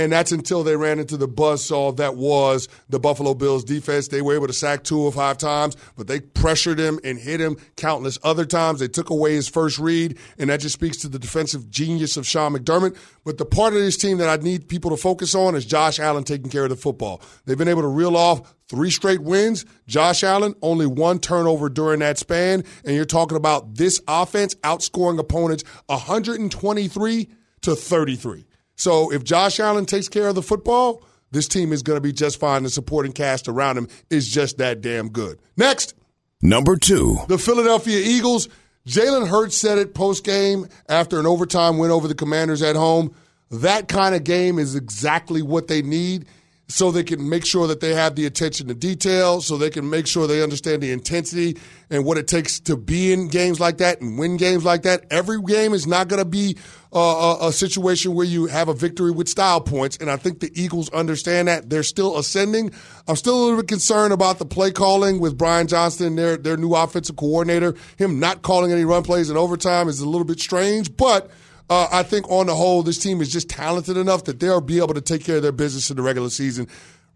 And 0.00 0.10
that's 0.10 0.32
until 0.32 0.64
they 0.64 0.76
ran 0.76 0.98
into 0.98 1.18
the 1.18 1.28
buzzsaw 1.28 1.94
that 1.98 2.16
was 2.16 2.68
the 2.88 2.98
Buffalo 2.98 3.34
Bills 3.34 3.64
defense. 3.64 4.08
They 4.08 4.22
were 4.22 4.34
able 4.34 4.46
to 4.46 4.52
sack 4.54 4.82
Tua 4.82 5.12
five 5.12 5.36
times, 5.36 5.76
but 5.94 6.06
they 6.06 6.20
pressured 6.20 6.80
him 6.80 6.98
and 7.04 7.18
hit 7.18 7.38
him 7.38 7.58
countless 7.76 8.18
other 8.24 8.46
times. 8.46 8.80
They 8.80 8.88
took 8.88 9.10
away 9.10 9.34
his 9.34 9.46
first 9.46 9.78
read, 9.78 10.16
and 10.38 10.48
that 10.48 10.60
just 10.60 10.72
speaks 10.72 10.96
to 10.98 11.08
the 11.08 11.18
defensive 11.18 11.70
genius 11.70 12.16
of 12.16 12.26
Sean 12.26 12.54
McDermott. 12.54 12.96
But 13.26 13.36
the 13.36 13.44
part 13.44 13.74
of 13.74 13.80
this 13.80 13.98
team 13.98 14.16
that 14.16 14.30
I 14.30 14.42
need 14.42 14.68
people 14.68 14.90
to 14.90 14.96
focus 14.96 15.34
on 15.34 15.54
is 15.54 15.66
Josh 15.66 16.00
Allen 16.00 16.24
taking 16.24 16.50
care 16.50 16.64
of 16.64 16.70
the 16.70 16.76
football. 16.76 17.20
They've 17.44 17.58
been 17.58 17.68
able 17.68 17.82
to 17.82 17.88
reel 17.88 18.16
off 18.16 18.54
three 18.68 18.90
straight 18.90 19.20
wins. 19.20 19.66
Josh 19.86 20.24
Allen, 20.24 20.54
only 20.62 20.86
one 20.86 21.18
turnover 21.18 21.68
during 21.68 22.00
that 22.00 22.16
span. 22.16 22.64
And 22.86 22.96
you're 22.96 23.04
talking 23.04 23.36
about 23.36 23.74
this 23.74 24.00
offense 24.08 24.54
outscoring 24.62 25.18
opponents 25.18 25.62
123 25.88 27.28
to 27.60 27.76
33. 27.76 28.46
So 28.80 29.12
if 29.12 29.22
Josh 29.24 29.60
Allen 29.60 29.84
takes 29.84 30.08
care 30.08 30.28
of 30.28 30.34
the 30.34 30.42
football, 30.42 31.02
this 31.32 31.46
team 31.46 31.72
is 31.72 31.82
going 31.82 31.98
to 31.98 32.00
be 32.00 32.12
just 32.12 32.40
fine. 32.40 32.62
The 32.62 32.70
supporting 32.70 33.12
cast 33.12 33.46
around 33.46 33.76
him 33.76 33.88
is 34.08 34.26
just 34.26 34.56
that 34.58 34.80
damn 34.80 35.10
good. 35.10 35.38
Next, 35.56 35.94
Number 36.40 36.76
two. 36.76 37.18
the 37.28 37.36
Philadelphia 37.38 37.98
Eagles. 37.98 38.48
Jalen 38.88 39.28
Hurts 39.28 39.58
said 39.58 39.76
it 39.76 39.92
post 39.94 40.24
game 40.24 40.66
after 40.88 41.20
an 41.20 41.26
overtime 41.26 41.76
win 41.76 41.90
over 41.90 42.08
the 42.08 42.14
Commanders 42.14 42.62
at 42.62 42.74
home. 42.74 43.14
That 43.50 43.88
kind 43.88 44.14
of 44.14 44.24
game 44.24 44.58
is 44.58 44.74
exactly 44.74 45.42
what 45.42 45.68
they 45.68 45.82
need 45.82 46.24
so 46.70 46.90
they 46.90 47.02
can 47.02 47.28
make 47.28 47.44
sure 47.44 47.66
that 47.66 47.80
they 47.80 47.94
have 47.94 48.14
the 48.14 48.26
attention 48.26 48.68
to 48.68 48.74
detail, 48.74 49.40
so 49.40 49.56
they 49.56 49.70
can 49.70 49.90
make 49.90 50.06
sure 50.06 50.26
they 50.26 50.42
understand 50.42 50.82
the 50.82 50.92
intensity 50.92 51.58
and 51.90 52.04
what 52.04 52.16
it 52.16 52.28
takes 52.28 52.60
to 52.60 52.76
be 52.76 53.12
in 53.12 53.28
games 53.28 53.58
like 53.58 53.78
that 53.78 54.00
and 54.00 54.18
win 54.18 54.36
games 54.36 54.64
like 54.64 54.82
that. 54.82 55.04
Every 55.10 55.42
game 55.42 55.74
is 55.74 55.86
not 55.86 56.08
going 56.08 56.22
to 56.22 56.28
be 56.28 56.56
uh, 56.92 57.36
a, 57.40 57.48
a 57.48 57.52
situation 57.52 58.14
where 58.14 58.26
you 58.26 58.46
have 58.46 58.68
a 58.68 58.74
victory 58.74 59.10
with 59.10 59.28
style 59.28 59.60
points, 59.60 59.96
and 59.96 60.10
I 60.10 60.16
think 60.16 60.40
the 60.40 60.50
Eagles 60.54 60.88
understand 60.90 61.48
that. 61.48 61.70
They're 61.70 61.82
still 61.82 62.18
ascending. 62.18 62.72
I'm 63.08 63.16
still 63.16 63.34
a 63.34 63.40
little 63.42 63.56
bit 63.58 63.68
concerned 63.68 64.12
about 64.12 64.38
the 64.38 64.46
play 64.46 64.70
calling 64.70 65.20
with 65.20 65.36
Brian 65.36 65.66
Johnson, 65.66 66.16
their 66.16 66.36
their 66.36 66.56
new 66.56 66.74
offensive 66.74 67.16
coordinator. 67.16 67.74
Him 67.96 68.20
not 68.20 68.42
calling 68.42 68.72
any 68.72 68.84
run 68.84 69.02
plays 69.02 69.30
in 69.30 69.36
overtime 69.36 69.88
is 69.88 70.00
a 70.00 70.08
little 70.08 70.24
bit 70.24 70.40
strange, 70.40 70.96
but 70.96 71.30
Uh, 71.70 71.88
I 71.92 72.02
think 72.02 72.28
on 72.28 72.46
the 72.46 72.54
whole, 72.54 72.82
this 72.82 72.98
team 72.98 73.20
is 73.20 73.30
just 73.30 73.48
talented 73.48 73.96
enough 73.96 74.24
that 74.24 74.40
they'll 74.40 74.60
be 74.60 74.78
able 74.78 74.94
to 74.94 75.00
take 75.00 75.22
care 75.22 75.36
of 75.36 75.42
their 75.42 75.52
business 75.52 75.88
in 75.88 75.96
the 75.96 76.02
regular 76.02 76.28
season. 76.28 76.66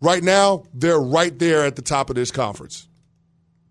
Right 0.00 0.22
now, 0.22 0.62
they're 0.72 1.00
right 1.00 1.36
there 1.36 1.64
at 1.64 1.74
the 1.74 1.82
top 1.82 2.08
of 2.08 2.14
this 2.14 2.30
conference. 2.30 2.86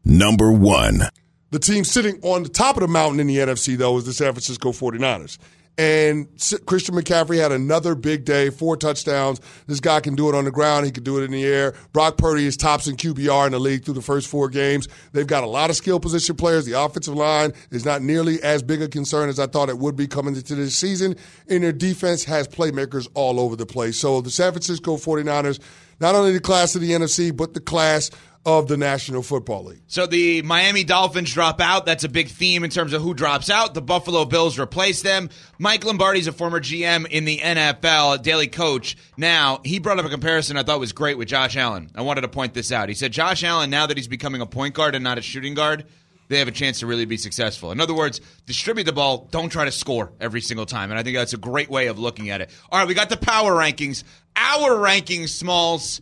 Number 0.04 0.52
one. 0.52 1.04
The 1.52 1.60
team 1.60 1.86
sitting 1.86 2.20
on 2.22 2.44
the 2.44 2.50
top 2.50 2.76
of 2.76 2.82
the 2.82 2.90
mountain 2.90 3.22
in 3.22 3.28
the 3.28 3.38
NFC, 3.38 3.78
though, 3.78 3.98
is 3.98 4.06
the 4.06 4.14
San 4.14 4.34
Francisco 4.34 4.72
49ers. 4.72 5.38
And 5.76 6.28
Christian 6.68 6.94
McCaffrey 6.94 7.40
had 7.40 7.52
another 7.52 7.96
big 7.96 8.26
day, 8.26 8.52
four 8.52 8.78
touchdowns. 8.78 9.42
This 9.66 9.80
guy 9.80 10.02
can 10.02 10.14
do 10.14 10.30
it 10.30 10.36
on 10.36 10.46
the 10.46 10.52
ground. 10.52 10.86
He 10.86 10.92
can 10.92 11.04
do 11.04 11.18
it 11.18 11.24
in 11.24 11.32
the 11.32 11.44
air. 11.44 11.74
Brock 11.94 12.18
Purdy 12.18 12.46
is 12.46 12.56
tops 12.56 12.88
in 12.88 12.96
QBR 12.96 13.48
in 13.48 13.54
the 13.54 13.60
league 13.60 13.84
through 13.84 13.96
the 13.96 14.02
first 14.02 14.28
four 14.28 14.50
games. 14.50 14.88
They've 15.14 15.26
got 15.26 15.44
a 15.44 15.48
lot 15.48 15.72
of 15.72 15.76
skill 15.76 16.00
position 16.00 16.36
players. 16.36 16.66
The 16.66 16.80
offensive 16.80 17.16
line 17.16 17.54
is 17.72 17.86
not 17.86 18.04
nearly 18.04 18.42
as 18.44 18.62
big 18.62 18.84
a 18.84 18.88
concern 18.88 19.30
as 19.30 19.40
I 19.40 19.48
thought 19.48 19.70
it 19.70 19.80
would 19.80 19.96
be 19.96 20.06
coming 20.06 20.36
into 20.36 20.54
this 20.54 20.76
season. 20.76 21.16
And 21.48 21.64
their 21.64 21.72
defense 21.72 22.24
has 22.26 22.48
playmakers 22.48 23.08
all 23.16 23.40
over 23.40 23.56
the 23.56 23.66
place. 23.66 23.98
So 23.98 24.22
the 24.22 24.30
San 24.30 24.52
Francisco 24.52 24.98
49ers, 24.98 25.60
not 26.00 26.14
only 26.14 26.34
the 26.34 26.40
class 26.40 26.76
of 26.76 26.82
the 26.82 26.92
NFC, 26.92 27.36
but 27.36 27.56
the 27.56 27.62
class 27.62 28.12
of 28.46 28.68
the 28.68 28.76
National 28.76 29.24
Football 29.24 29.66
League. 29.66 29.82
So 29.88 30.06
the 30.06 30.42
Miami 30.42 30.84
Dolphins 30.84 31.34
drop 31.34 31.62
out. 31.62 31.86
That's 31.86 32.04
a 32.04 32.10
big 32.10 32.28
theme 32.28 32.64
in 32.64 32.70
terms 32.70 32.92
of 32.92 33.02
who 33.02 33.14
drops 33.14 33.50
out. 33.50 33.74
The 33.74 33.82
Buffalo 33.82 34.26
Bills 34.26 34.60
replace 34.60 35.02
them. 35.02 35.30
Mike 35.60 35.86
Lombardi's 35.86 36.28
a 36.28 36.34
former 36.34 36.60
GM 36.60 37.08
in 37.08 37.24
the 37.24 37.38
NFL, 37.38 38.22
daily 38.22 38.48
coach. 38.48 38.98
Now, 39.16 39.62
he 39.64 39.80
brought 39.80 40.00
up 40.00 40.06
a 40.06 40.10
comparison 40.10 40.58
I 40.58 40.64
thought 40.64 40.80
was 40.80 40.92
great 40.92 41.18
with 41.18 41.30
Josh 41.30 41.56
Allen. 41.56 41.90
I 41.96 42.02
wanted 42.02 42.22
to 42.22 42.28
point 42.28 42.54
this 42.54 42.72
out. 42.72 42.90
He 42.90 42.96
said 42.96 43.14
Josh 43.14 43.44
Allen, 43.44 43.70
now 43.70 43.88
that 43.88 43.96
he's 43.96 44.10
becoming 44.10 44.42
a 44.42 44.46
point 44.46 44.74
guard 44.74 44.96
and 44.96 45.04
not 45.04 45.18
a 45.18 45.22
shooting 45.22 45.54
guard, 45.54 45.86
they 46.28 46.40
have 46.40 46.48
a 46.50 46.52
chance 46.52 46.80
to 46.80 46.88
really 46.88 47.06
be 47.06 47.18
successful. 47.18 47.72
In 47.72 47.80
other 47.80 47.94
words, 47.94 48.20
distribute 48.46 48.86
the 48.86 48.92
ball, 48.92 49.30
don't 49.32 49.50
try 49.50 49.66
to 49.66 49.72
score 49.72 50.12
every 50.20 50.42
single 50.42 50.66
time. 50.66 50.90
And 50.90 51.00
I 51.00 51.04
think 51.04 51.16
that's 51.16 51.34
a 51.34 51.38
great 51.38 51.70
way 51.70 51.88
of 51.88 51.98
looking 51.98 52.30
at 52.30 52.42
it. 52.42 52.50
All 52.70 52.80
right, 52.80 52.88
we 52.88 52.94
got 52.94 53.10
the 53.10 53.18
power 53.18 53.54
rankings. 53.54 54.04
Our 54.36 54.72
rankings, 54.72 55.30
Smalls, 55.30 56.02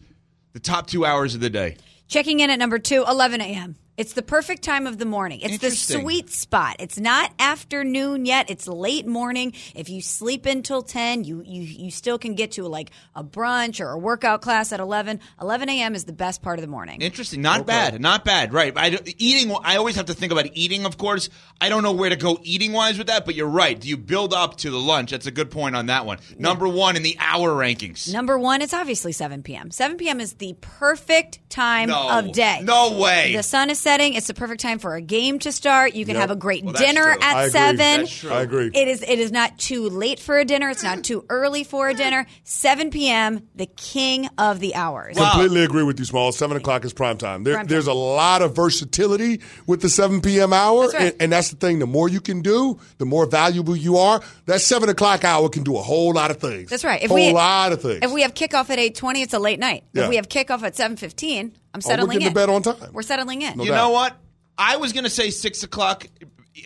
the 0.54 0.60
top 0.60 0.88
two 0.88 1.06
hours 1.06 1.36
of 1.36 1.41
the 1.41 1.49
day. 1.49 1.77
Checking 2.12 2.41
in 2.41 2.50
at 2.50 2.60
number 2.60 2.78
two, 2.78 3.06
11 3.08 3.39
a.m. 3.39 3.78
It's 3.97 4.13
the 4.13 4.21
perfect 4.21 4.63
time 4.63 4.88
of 4.88 4.97
the 4.97 5.06
morning. 5.06 5.41
It's 5.41 5.58
the 5.60 5.69
sweet 5.69 6.30
spot. 6.30 6.77
It's 6.80 6.97
not 6.97 7.32
afternoon 7.38 8.25
yet. 8.25 8.49
It's 8.49 8.67
late 8.67 9.06
morning. 9.06 9.54
If 9.75 9.89
you 9.89 10.01
sleep 10.01 10.45
until 10.45 10.82
10, 10.82 11.23
you, 11.23 11.43
you, 11.45 11.62
you 11.62 11.91
still 11.91 12.17
can 12.17 12.34
get 12.34 12.54
to 12.54 12.63
like 12.67 12.89
a 13.15 13.23
brunch 13.23 13.80
or 13.80 13.91
a 13.91 13.97
workout 13.97 14.41
class 14.41 14.71
at 14.71 14.80
11. 14.80 15.19
11 15.39 15.69
a.m. 15.69 15.93
is 15.93 16.06
the 16.06 16.13
best 16.13 16.41
part 16.41 16.58
of 16.58 16.62
the 16.62 16.67
morning. 16.71 17.01
Interesting. 17.01 17.41
Not 17.41 17.67
bad. 17.67 18.01
Not 18.01 18.25
bad. 18.25 18.54
Right. 18.54 18.73
I, 18.75 18.97
eating, 19.17 19.56
I 19.63 19.75
always 19.75 19.97
have 19.97 20.06
to 20.08 20.13
think 20.15 20.32
about 20.32 20.47
eating, 20.54 20.86
of 20.86 20.97
course. 20.97 21.30
I 21.60 21.69
don't 21.69 21.84
know 21.84 21.91
where 21.91 22.10
to 22.10 22.15
go 22.15 22.39
eating 22.41 22.71
wise 22.71 22.97
with 22.97 23.08
that, 23.08 23.25
but 23.25 23.36
you're 23.36 23.47
right. 23.47 23.80
Do 23.80 23.88
you 23.88 23.97
build 23.97 24.34
up 24.34 24.58
to 24.60 24.71
the 24.71 24.80
lunch? 24.80 25.12
That's 25.12 25.27
a 25.27 25.32
good 25.32 25.51
point 25.51 25.75
on 25.75 25.88
that 25.88 26.08
one. 26.08 26.17
Number 26.39 26.67
one 26.67 26.95
in 26.95 27.04
the 27.04 27.17
hour 27.19 27.49
rankings. 27.51 28.12
Number 28.12 28.39
one, 28.39 28.62
it's 28.63 28.73
obviously 28.73 29.12
7 29.12 29.43
p.m. 29.43 29.69
7 29.69 29.97
p.m. 29.97 30.19
is 30.19 30.34
the 30.34 30.56
perfect 30.62 31.39
time 31.49 31.89
No. 31.89 32.10
of 32.19 32.32
day. 32.32 32.62
No 32.63 32.97
way. 32.97 33.36
The 33.36 33.43
sun 33.43 33.69
is 33.69 33.77
setting. 33.77 33.90
It's 33.99 34.27
the 34.27 34.34
perfect 34.34 34.62
time 34.62 34.80
for 34.80 34.95
a 34.95 35.01
game 35.01 35.39
to 35.39 35.51
start. 35.51 35.93
You 35.95 36.06
can 36.06 36.13
Yep. 36.15 36.21
have 36.21 36.32
a 36.32 36.36
great 36.36 36.63
Well, 36.63 36.73
dinner 36.73 37.04
true. 37.04 37.21
at 37.21 37.36
I 37.36 37.49
seven. 37.49 38.08
True. 38.08 38.32
I 38.32 38.41
agree. 38.41 38.71
It 38.73 38.88
is. 38.88 39.01
It 39.01 39.19
is 39.19 39.32
not 39.32 39.58
too 39.58 39.89
late 39.89 40.19
for 40.19 40.39
a 40.39 40.45
dinner. 40.45 40.69
It's 40.69 40.84
not 40.84 41.04
too 41.04 41.25
early 41.30 41.63
for 41.63 41.89
a 41.89 41.93
dinner. 41.93 42.25
Seven 42.43 42.89
p.m. 42.91 43.41
The 43.56 43.65
king 43.65 44.30
of 44.38 44.60
the 44.60 44.75
hours. 44.75 45.17
Completely 45.17 45.63
agree 45.63 45.84
with 45.84 45.99
you, 45.99 46.06
Small. 46.06 46.32
Seven 46.32 46.56
o'clock 46.58 46.86
is 46.86 46.93
prime 46.93 47.17
time. 47.17 47.43
There, 47.43 47.54
Prime 47.56 47.65
time. 47.65 47.69
There's 47.73 47.88
a 47.88 47.93
lot 47.93 48.41
of 48.41 48.56
versatility 48.56 49.41
with 49.67 49.82
the 49.82 49.89
7 49.89 50.21
p.m. 50.21 50.54
hour, 50.54 50.84
That's 50.84 50.93
right. 50.93 51.04
and, 51.13 51.21
and 51.23 51.32
that's 51.32 51.49
the 51.49 51.56
thing. 51.58 51.80
The 51.80 51.88
more 51.88 52.08
you 52.10 52.21
can 52.21 52.41
do, 52.41 52.80
the 52.97 53.06
more 53.06 53.25
valuable 53.25 53.75
you 53.75 53.97
are. 53.97 54.21
That 54.45 54.62
seven 54.62 54.89
o'clock 54.89 55.23
hour 55.23 55.49
can 55.49 55.63
do 55.63 55.77
a 55.77 55.82
whole 55.82 56.13
lot 56.13 56.32
of 56.32 56.38
things. 56.38 56.69
That's 56.69 56.84
right. 56.84 57.01
If 57.01 57.10
whole 57.10 57.15
we 57.15 57.32
lot 57.34 57.71
of 57.71 57.82
things. 57.82 57.99
If 58.04 58.12
we 58.12 58.21
have 58.21 58.34
kickoff 58.34 58.69
at 58.69 58.80
eight 58.80 58.95
twenty, 58.95 59.21
it's 59.21 59.34
a 59.34 59.39
late 59.39 59.60
night. 59.60 59.84
Yeah. 59.93 60.04
If 60.04 60.10
we 60.10 60.15
have 60.17 60.30
kickoff 60.30 60.62
at 60.63 60.75
seven 60.75 60.97
fifteen, 60.97 61.54
I'm 61.73 61.79
Oh, 61.84 61.88
we're 61.88 61.91
settling 61.91 62.10
getting 62.19 62.27
in. 62.27 62.34
to 62.34 62.36
bed 62.39 62.49
on 62.49 62.62
time. 62.63 62.91
We're 62.93 63.01
settling 63.01 63.41
in. 63.41 63.57
No 63.57 63.63
you 63.63 63.69
doubt. 63.71 63.75
know 63.77 63.89
what? 63.91 64.17
I 64.57 64.77
was 64.77 64.93
going 64.93 65.05
to 65.05 65.10
say 65.10 65.29
six 65.29 65.63
o'clock 65.63 66.05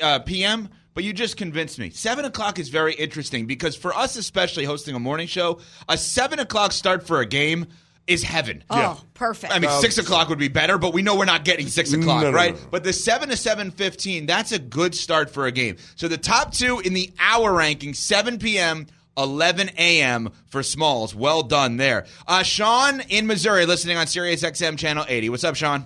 uh, 0.01 0.19
p.m., 0.19 0.69
but 0.93 1.03
you 1.03 1.13
just 1.13 1.37
convinced 1.37 1.77
me. 1.77 1.89
Seven 1.89 2.25
o'clock 2.25 2.57
is 2.57 2.69
very 2.69 2.93
interesting 2.93 3.45
because 3.45 3.75
for 3.75 3.93
us, 3.95 4.15
especially 4.15 4.63
hosting 4.65 4.95
a 4.95 4.99
morning 4.99 5.27
show, 5.27 5.59
a 5.89 5.97
seven 5.97 6.39
o'clock 6.39 6.71
start 6.71 7.05
for 7.05 7.19
a 7.21 7.25
game 7.25 7.67
is 8.07 8.21
heaven. 8.23 8.63
Oh, 8.69 9.01
perfect. 9.15 9.51
I 9.53 9.59
mean, 9.59 9.69
six 9.81 9.97
o'clock 9.97 10.29
would 10.29 10.37
be 10.39 10.47
better, 10.47 10.77
but 10.77 10.93
we 10.93 11.01
know 11.01 11.15
we're 11.17 11.25
not 11.25 11.43
getting 11.43 11.67
six 11.67 11.91
o'clock, 11.91 12.21
No, 12.23 12.29
no, 12.31 12.35
right? 12.35 12.53
no, 12.55 12.61
no. 12.61 12.67
But 12.71 12.83
the 12.83 12.93
seven 12.93 13.29
to 13.29 13.37
seven 13.37 13.71
fifteen, 13.71 14.25
that's 14.25 14.51
a 14.51 14.59
good 14.59 14.93
start 14.95 15.29
for 15.31 15.47
a 15.47 15.51
game. 15.51 15.77
So 15.95 16.07
the 16.07 16.17
top 16.17 16.53
two 16.53 16.79
in 16.79 16.93
the 16.93 17.11
hour 17.19 17.51
ranking, 17.53 17.93
seven 17.93 18.37
p.m. 18.39 18.85
11 19.17 19.71
a.m. 19.77 20.31
for 20.47 20.63
Smalls. 20.63 21.15
Well 21.15 21.43
done 21.43 21.77
there. 21.77 22.05
Uh, 22.27 22.43
Sean 22.43 23.01
in 23.09 23.27
Missouri, 23.27 23.65
listening 23.65 23.97
on 23.97 24.07
Sirius 24.07 24.43
XM 24.43 24.77
Channel 24.77 25.05
80. 25.07 25.29
What's 25.29 25.43
up, 25.43 25.55
Sean? 25.55 25.85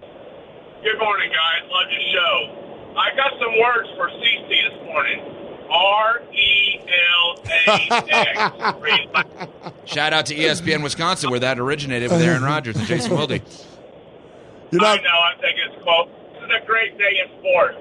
Good 0.00 0.98
morning, 0.98 1.30
guys. 1.30 1.70
Love 1.70 1.90
your 1.90 2.00
show. 2.12 2.94
I 2.98 3.14
got 3.16 3.32
some 3.38 3.58
words 3.60 3.88
for 3.96 4.08
CC 4.10 4.48
this 4.70 4.82
morning. 4.84 5.20
R 5.70 6.20
E 6.34 6.80
L 6.80 7.42
A 7.46 8.04
X. 8.10 9.82
Shout 9.92 10.12
out 10.12 10.26
to 10.26 10.34
ESPN 10.34 10.82
Wisconsin, 10.82 11.30
where 11.30 11.40
that 11.40 11.58
originated 11.58 12.10
with 12.10 12.20
Aaron 12.20 12.42
Rodgers 12.42 12.76
and 12.76 12.86
Jason 12.86 13.12
Wilde. 13.12 13.40
You're 14.70 14.84
I 14.84 14.96
know. 14.96 15.02
I'm 15.02 15.40
taking 15.40 15.72
this 15.72 15.82
quote. 15.82 16.08
This 16.34 16.42
is 16.44 16.50
a 16.62 16.66
great 16.66 16.98
day 16.98 17.20
in 17.24 17.38
sports. 17.38 17.78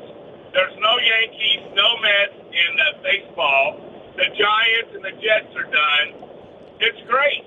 There's 0.54 0.74
no 0.80 0.98
Yankees, 1.00 1.60
no 1.76 1.98
Mets 2.02 2.34
in 2.52 2.76
the 2.78 3.04
baseball. 3.04 3.91
The 4.18 4.28
Giants 4.36 4.92
and 4.94 5.04
the 5.04 5.16
Jets 5.22 5.52
are 5.56 5.70
done. 5.72 6.08
It's 6.80 7.02
great. 7.08 7.46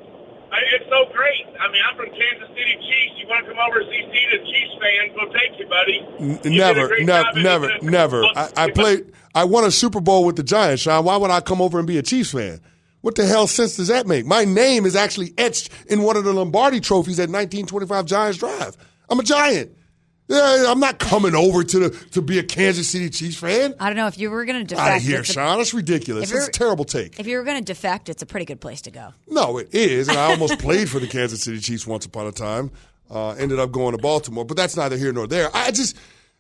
I, 0.53 0.59
it's 0.77 0.87
so 0.89 1.11
great. 1.13 1.47
I 1.59 1.71
mean, 1.73 1.83
I'm 1.83 1.97
from 1.97 2.11
Kansas 2.11 2.49
City 2.49 2.77
Chiefs. 2.79 3.15
You 3.19 3.27
want 3.29 3.45
to 3.45 3.51
come 3.51 3.61
over 3.61 3.81
and 3.81 3.91
see 3.91 4.25
the 4.31 4.39
Chiefs 4.45 4.75
fans? 4.81 5.11
We'll 5.17 5.33
take 5.33 5.59
you, 5.59 5.67
buddy. 5.67 6.49
You 6.49 6.57
never, 6.59 7.01
never, 7.03 7.41
never, 7.41 7.69
never. 7.83 8.25
I, 8.37 8.51
I 8.57 8.71
played. 8.71 9.13
I 9.35 9.45
won 9.45 9.65
a 9.65 9.71
Super 9.71 10.01
Bowl 10.01 10.25
with 10.25 10.37
the 10.37 10.45
Giants, 10.45 10.83
Sean. 10.83 11.05
Why 11.05 11.17
would 11.17 11.31
I 11.31 11.41
come 11.41 11.61
over 11.61 11.79
and 11.79 11.87
be 11.89 11.99
a 11.99 12.03
Chiefs 12.03 12.33
fan? 12.33 12.61
What 13.01 13.17
the 13.17 13.27
hell 13.27 13.47
sense 13.47 13.77
does 13.77 13.89
that 13.89 14.07
make? 14.07 14.25
My 14.25 14.45
name 14.45 14.87
is 14.87 14.97
actually 14.97 15.35
etched 15.37 15.71
in 15.89 16.03
one 16.03 16.17
of 16.17 16.25
the 16.25 16.33
Lombardi 16.33 16.81
trophies 16.81 17.19
at 17.19 17.29
1925 17.29 18.07
Giants 18.07 18.39
Drive. 18.39 18.77
I'm 19.11 19.21
a 19.21 19.23
Giant. 19.23 19.77
Yeah, 20.27 20.65
I'm 20.69 20.81
not 20.81 20.99
coming 20.99 21.35
over 21.35 21.63
to 21.65 21.79
the 21.79 21.91
to 22.13 22.23
be 22.23 22.39
a 22.39 22.43
Kansas 22.43 22.89
City 22.89 23.11
Chiefs 23.11 23.37
fan. 23.37 23.75
I 23.79 23.89
don't 23.89 23.97
know 23.97 24.07
if 24.07 24.17
you 24.19 24.31
were 24.31 24.45
going 24.47 24.61
to 24.61 24.65
defect. 24.65 24.89
Out 24.89 24.97
of 24.97 25.03
here, 25.03 25.21
it's 25.21 25.29
a- 25.31 25.33
Sean. 25.35 25.59
That's 25.59 25.75
ridiculous. 25.75 26.31
That's 26.31 26.49
a 26.49 26.51
terrible 26.51 26.87
take. 26.87 27.21
If 27.21 27.27
you 27.27 27.37
were 27.37 27.45
going 27.45 27.59
to 27.59 27.65
defect, 27.65 28.09
it's 28.09 28.23
a 28.23 28.27
pretty 28.27 28.47
good 28.47 28.61
place 28.61 28.81
to 28.83 28.91
go. 28.91 29.13
No, 29.29 29.59
it 29.59 29.75
is. 29.75 30.09
And 30.09 30.17
I 30.17 30.31
almost 30.31 30.59
played 30.61 30.89
for 30.89 30.99
the 30.99 31.07
Kansas 31.07 31.43
City 31.43 31.59
Chiefs 31.61 31.87
once 31.87 32.07
upon 32.07 32.27
a 32.27 32.33
time. 32.33 32.71
Uh, 33.11 33.33
ended 33.33 33.59
up 33.59 33.71
going 33.71 33.93
to 33.95 34.01
Baltimore, 34.01 34.47
but 34.47 34.57
that's 34.57 34.77
neither 34.79 34.97
here 34.97 35.13
nor 35.13 35.27
there. 35.27 35.51
I 35.55 35.71
just 35.71 35.97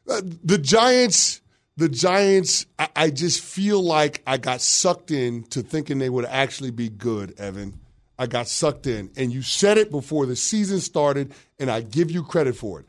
uh, 0.08 0.22
the 0.42 0.56
Giants. 0.58 1.42
The 1.76 1.88
Giants. 1.90 2.64
I, 2.78 2.88
I 2.96 3.10
just 3.10 3.40
feel 3.42 3.82
like 3.82 4.22
I 4.26 4.38
got 4.38 4.62
sucked 4.62 5.10
in 5.10 5.42
to 5.50 5.60
thinking 5.60 5.98
they 5.98 6.08
would 6.08 6.24
actually 6.24 6.70
be 6.70 6.88
good, 6.88 7.38
Evan. 7.38 7.78
I 8.18 8.28
got 8.28 8.46
sucked 8.46 8.86
in, 8.86 9.10
and 9.16 9.32
you 9.32 9.42
said 9.42 9.76
it 9.76 9.90
before 9.90 10.24
the 10.24 10.36
season 10.36 10.78
started, 10.80 11.34
and 11.58 11.68
I 11.70 11.80
give 11.80 12.10
you 12.12 12.22
credit 12.22 12.54
for 12.56 12.80
it. 12.80 12.86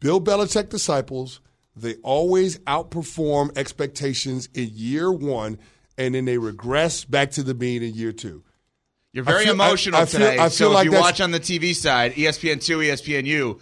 Bill 0.00 0.20
Belichick 0.20 0.68
disciples. 0.68 1.40
They 1.76 1.94
always 1.96 2.58
outperform 2.60 3.56
expectations 3.56 4.48
in 4.54 4.70
year 4.72 5.12
one, 5.12 5.58
and 5.96 6.14
then 6.14 6.24
they 6.24 6.38
regress 6.38 7.04
back 7.04 7.30
to 7.32 7.42
the 7.42 7.54
mean 7.54 7.82
in 7.82 7.94
year 7.94 8.12
two. 8.12 8.42
You're 9.12 9.24
very 9.24 9.44
feel- 9.44 9.54
emotional 9.54 10.00
I 10.00 10.04
feel- 10.06 10.20
today. 10.20 10.34
I 10.38 10.48
feel 10.48 10.50
so 10.50 10.70
like 10.70 10.86
if 10.86 10.92
you 10.92 10.98
watch 10.98 11.20
on 11.20 11.30
the 11.30 11.40
TV 11.40 11.74
side, 11.74 12.18
E 12.18 12.22
ESPN2, 12.24 12.88
ESPN 12.88 13.24
ESPNU, 13.26 13.60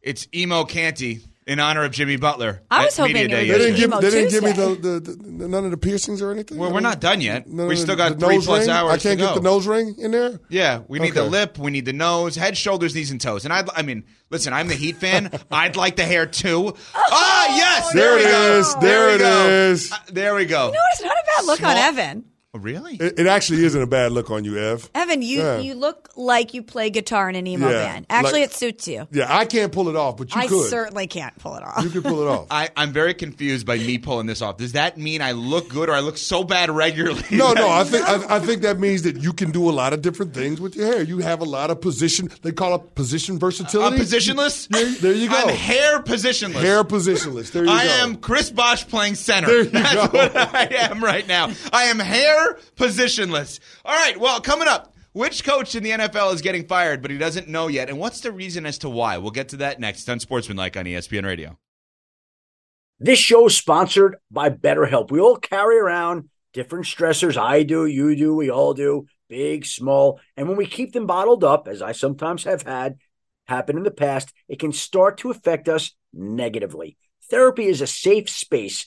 it's 0.00 0.28
Emo 0.34 0.64
Canty 0.64 1.20
in 1.46 1.60
honor 1.60 1.84
of 1.84 1.92
Jimmy 1.92 2.16
Butler. 2.16 2.62
I 2.70 2.84
was 2.86 2.96
hoping 2.96 3.14
Media 3.14 3.26
it 3.26 3.30
Day 3.30 3.52
would 3.52 3.60
They 3.60 3.70
be 3.70 3.76
didn't 3.76 3.90
give, 3.90 4.00
they 4.00 4.10
didn't 4.10 4.30
give 4.30 4.42
me 4.42 4.52
the, 4.52 5.00
the, 5.00 5.00
the 5.12 5.48
none 5.48 5.64
of 5.64 5.70
the 5.70 5.76
piercings 5.76 6.20
or 6.20 6.32
anything. 6.32 6.58
Well, 6.58 6.72
we're 6.72 6.80
not 6.80 7.00
done 7.00 7.20
yet. 7.20 7.46
None 7.46 7.68
We 7.68 7.76
still 7.76 7.94
got 7.94 8.18
three 8.18 8.40
plus 8.40 8.62
ring? 8.62 8.70
hours 8.70 8.92
I 8.94 8.98
can't 8.98 9.18
to 9.20 9.26
get 9.26 9.34
the 9.36 9.40
nose 9.42 9.66
ring 9.66 9.94
in 9.98 10.10
there. 10.10 10.40
Yeah, 10.48 10.82
we 10.88 10.98
need 10.98 11.14
the 11.14 11.24
lip, 11.24 11.56
we 11.58 11.70
need 11.70 11.84
the 11.84 11.92
nose, 11.92 12.34
head, 12.34 12.56
shoulders, 12.56 12.94
knees, 12.94 13.10
and 13.12 13.20
toes. 13.20 13.44
And 13.44 13.52
I, 13.54 13.62
I 13.76 13.82
mean, 13.82 14.04
listen, 14.30 14.52
I'm 14.52 14.66
the 14.68 14.74
Heat 14.74 14.96
fan. 14.96 15.30
I'd 15.50 15.76
like 15.76 15.94
the 15.96 16.04
hair 16.04 16.26
too. 16.26 16.74
Ah, 16.94 17.56
yes, 17.56 17.92
There 17.92 18.16
we 18.16 18.22
it 18.22 18.24
go. 18.24 18.58
is. 18.58 18.74
There 18.76 19.08
we 19.08 19.14
it 19.14 19.18
go. 19.18 19.48
is. 19.48 19.92
Uh, 19.92 19.96
there 20.12 20.34
we 20.34 20.44
go. 20.46 20.70
No, 20.72 20.80
it's 20.92 21.02
not 21.02 21.12
a 21.12 21.24
bad 21.36 21.44
look 21.46 21.62
on 21.62 21.76
Evan. 21.76 22.24
Oh, 22.56 22.58
really? 22.58 22.96
It, 22.96 23.18
it 23.18 23.26
actually 23.26 23.64
isn't 23.64 23.80
a 23.82 23.86
bad 23.86 24.12
look 24.12 24.30
on 24.30 24.44
you, 24.44 24.56
Ev. 24.58 24.88
Evan, 24.94 25.20
you 25.20 25.38
Yeah. 25.40 25.58
you 25.58 25.74
look 25.74 26.08
like 26.16 26.54
you 26.54 26.62
play 26.62 26.88
guitar 26.88 27.28
in 27.28 27.36
an 27.36 27.46
emo 27.46 27.68
Yeah, 27.68 27.84
band. 27.84 28.06
Actually, 28.08 28.40
like- 28.42 28.50
it 28.50 28.54
suits 28.54 28.88
you. 28.88 29.06
Yeah, 29.10 29.26
I 29.28 29.44
can't 29.44 29.70
pull 29.72 29.88
it 29.90 29.96
off, 29.96 30.16
but 30.16 30.34
you 30.34 30.40
I 30.40 30.46
could. 30.46 30.70
certainly 30.70 31.06
can't 31.06 31.36
pull 31.38 31.54
it 31.56 31.62
off. 31.62 31.82
you 31.84 31.90
could 31.90 32.02
pull 32.04 32.22
it 32.22 32.28
off. 32.28 32.46
I, 32.50 32.70
I'm 32.76 32.92
very 32.92 33.12
confused 33.12 33.66
by 33.66 33.76
me 33.76 33.98
pulling 33.98 34.26
this 34.26 34.40
off. 34.40 34.56
Does 34.56 34.72
that 34.72 34.96
mean 34.96 35.20
I 35.20 35.32
look 35.32 35.68
good 35.68 35.88
or 35.90 35.92
I 35.92 36.00
look 36.00 36.16
so 36.16 36.44
bad 36.44 36.70
regularly? 36.70 37.22
No, 37.30 37.52
no. 37.52 37.68
I 37.70 37.84
think 37.84 38.08
I, 38.08 38.36
I 38.36 38.38
think 38.40 38.62
that 38.62 38.78
means 38.78 39.02
that 39.02 39.16
you 39.18 39.32
can 39.34 39.50
do 39.50 39.68
a 39.68 39.72
lot 39.72 39.92
of 39.92 40.00
different 40.00 40.32
things 40.32 40.58
with 40.60 40.74
your 40.76 40.86
hair. 40.86 41.02
You 41.02 41.18
have 41.18 41.40
a 41.40 41.44
lot 41.44 41.70
of 41.70 41.80
position. 41.82 42.30
They 42.42 42.52
call 42.52 42.74
it 42.76 42.94
position 42.94 43.34
I'm 43.34 43.40
versatility. 43.40 43.98
positionless. 43.98 44.68
Yeah, 44.70 44.94
there 45.00 45.12
you 45.12 45.28
go. 45.28 45.36
I'm 45.36 45.48
hair 45.54 46.00
positionless. 46.00 46.62
Hair 46.62 46.84
positionless. 46.84 47.50
There 47.52 47.64
you 47.64 47.70
I 47.70 47.84
go. 47.84 47.90
I 47.90 47.94
am 47.96 48.16
Chris 48.16 48.50
Bosh 48.50 48.86
playing 48.88 49.16
center. 49.16 49.48
There 49.48 49.64
you 49.64 49.70
That's 49.70 49.94
go. 49.94 50.06
what 50.06 50.36
I 50.36 50.64
am 50.90 51.02
right 51.04 51.26
now. 51.26 51.50
I 51.72 51.84
am 51.84 51.98
hair 51.98 52.45
positionless. 52.76 53.60
All 53.84 53.94
right. 53.94 54.18
Well, 54.18 54.40
coming 54.40 54.68
up, 54.68 54.94
which 55.12 55.44
coach 55.44 55.74
in 55.74 55.82
the 55.82 55.92
NFL 55.92 56.34
is 56.34 56.42
getting 56.42 56.66
fired, 56.66 57.00
but 57.00 57.10
he 57.10 57.16
doesn't 57.16 57.48
know 57.48 57.68
yet, 57.68 57.88
and 57.88 57.98
what's 57.98 58.20
the 58.20 58.30
reason 58.30 58.66
as 58.66 58.76
to 58.78 58.90
why? 58.90 59.16
We'll 59.16 59.30
get 59.30 59.48
to 59.50 59.56
that 59.58 59.80
next 59.80 60.08
on 60.10 60.20
Sportsmanlike 60.20 60.76
on 60.76 60.84
ESPN 60.84 61.24
Radio. 61.24 61.58
This 62.98 63.18
show 63.18 63.46
is 63.46 63.56
sponsored 63.56 64.16
by 64.30 64.50
BetterHelp. 64.50 65.10
We 65.10 65.20
all 65.20 65.36
carry 65.36 65.78
around 65.78 66.28
different 66.52 66.86
stressors. 66.86 67.36
I 67.36 67.62
do, 67.62 67.86
you 67.86 68.16
do, 68.16 68.34
we 68.34 68.50
all 68.50 68.74
do, 68.74 69.06
big, 69.28 69.66
small. 69.66 70.20
And 70.36 70.48
when 70.48 70.56
we 70.56 70.66
keep 70.66 70.92
them 70.92 71.06
bottled 71.06 71.44
up, 71.44 71.68
as 71.68 71.82
I 71.82 71.92
sometimes 71.92 72.44
have 72.44 72.62
had 72.62 72.96
happen 73.46 73.76
in 73.76 73.84
the 73.84 73.90
past, 73.90 74.32
it 74.48 74.58
can 74.58 74.72
start 74.72 75.18
to 75.18 75.30
affect 75.30 75.68
us 75.68 75.94
negatively. 76.12 76.96
Therapy 77.30 77.66
is 77.66 77.80
a 77.80 77.86
safe 77.86 78.28
space 78.28 78.86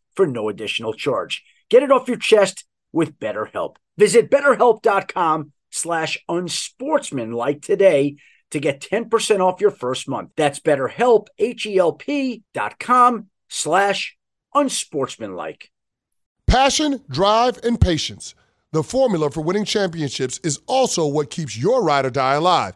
for 0.15 0.27
no 0.27 0.49
additional 0.49 0.93
charge. 0.93 1.43
Get 1.69 1.83
it 1.83 1.91
off 1.91 2.07
your 2.07 2.17
chest 2.17 2.65
with 2.91 3.19
BetterHelp. 3.19 3.75
Visit 3.97 4.29
betterhelp.com 4.29 5.51
slash 5.69 6.17
unsportsmanlike 6.27 7.61
today 7.61 8.17
to 8.51 8.59
get 8.59 8.81
10% 8.81 9.39
off 9.39 9.61
your 9.61 9.71
first 9.71 10.07
month. 10.07 10.31
That's 10.35 10.59
betterhelp, 10.59 11.27
H-E-L-P 11.39 12.43
dot 12.53 12.79
com 12.79 13.27
slash 13.49 14.17
unsportsmanlike. 14.53 15.69
Passion, 16.47 17.01
drive, 17.09 17.59
and 17.63 17.79
patience. 17.79 18.35
The 18.73 18.83
formula 18.83 19.29
for 19.29 19.41
winning 19.41 19.65
championships 19.65 20.39
is 20.43 20.59
also 20.67 21.05
what 21.05 21.29
keeps 21.29 21.57
your 21.57 21.83
ride 21.83 22.05
or 22.05 22.09
die 22.09 22.35
alive. 22.35 22.75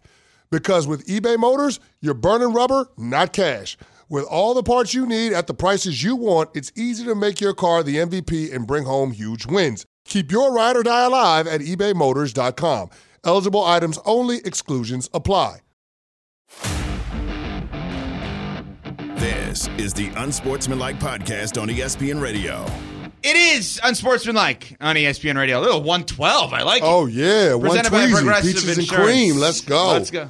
Because 0.51 0.85
with 0.85 1.05
eBay 1.07 1.37
Motors, 1.37 1.79
you're 2.01 2.13
burning 2.13 2.53
rubber, 2.53 2.89
not 2.97 3.31
cash. 3.33 3.77
With 4.09 4.25
all 4.25 4.53
the 4.53 4.63
parts 4.63 4.93
you 4.93 5.05
need 5.07 5.31
at 5.31 5.47
the 5.47 5.53
prices 5.53 6.03
you 6.03 6.17
want, 6.17 6.49
it's 6.53 6.71
easy 6.75 7.05
to 7.05 7.15
make 7.15 7.39
your 7.39 7.53
car 7.53 7.81
the 7.81 7.95
MVP 7.95 8.53
and 8.53 8.67
bring 8.67 8.83
home 8.83 9.11
huge 9.13 9.45
wins. 9.45 9.85
Keep 10.03 10.31
your 10.31 10.53
ride 10.53 10.75
or 10.75 10.83
die 10.83 11.05
alive 11.05 11.47
at 11.47 11.61
ebaymotors.com. 11.61 12.89
Eligible 13.23 13.63
items 13.63 13.97
only, 14.03 14.39
exclusions 14.39 15.09
apply. 15.13 15.59
This 19.15 19.69
is 19.77 19.93
the 19.93 20.11
Unsportsmanlike 20.17 20.99
Podcast 20.99 21.61
on 21.61 21.69
ESPN 21.69 22.21
Radio. 22.21 22.65
It 23.23 23.35
is 23.35 23.79
unsportsmanlike 23.83 24.75
on 24.81 24.95
ESPN 24.95 25.37
Radio. 25.37 25.59
A 25.59 25.61
little 25.61 25.83
112. 25.83 26.53
I 26.53 26.63
like 26.63 26.81
it. 26.81 26.85
Oh, 26.85 27.05
yeah. 27.05 27.53
One 27.53 27.69
Presented 27.69 27.91
by. 27.91 28.09
Progressive 28.09 28.53
Peaches 28.55 28.69
and 28.69 28.79
Insurance. 28.79 29.05
cream. 29.11 29.37
Let's 29.37 29.61
go. 29.61 29.89
Let's 29.89 30.09
go. 30.09 30.29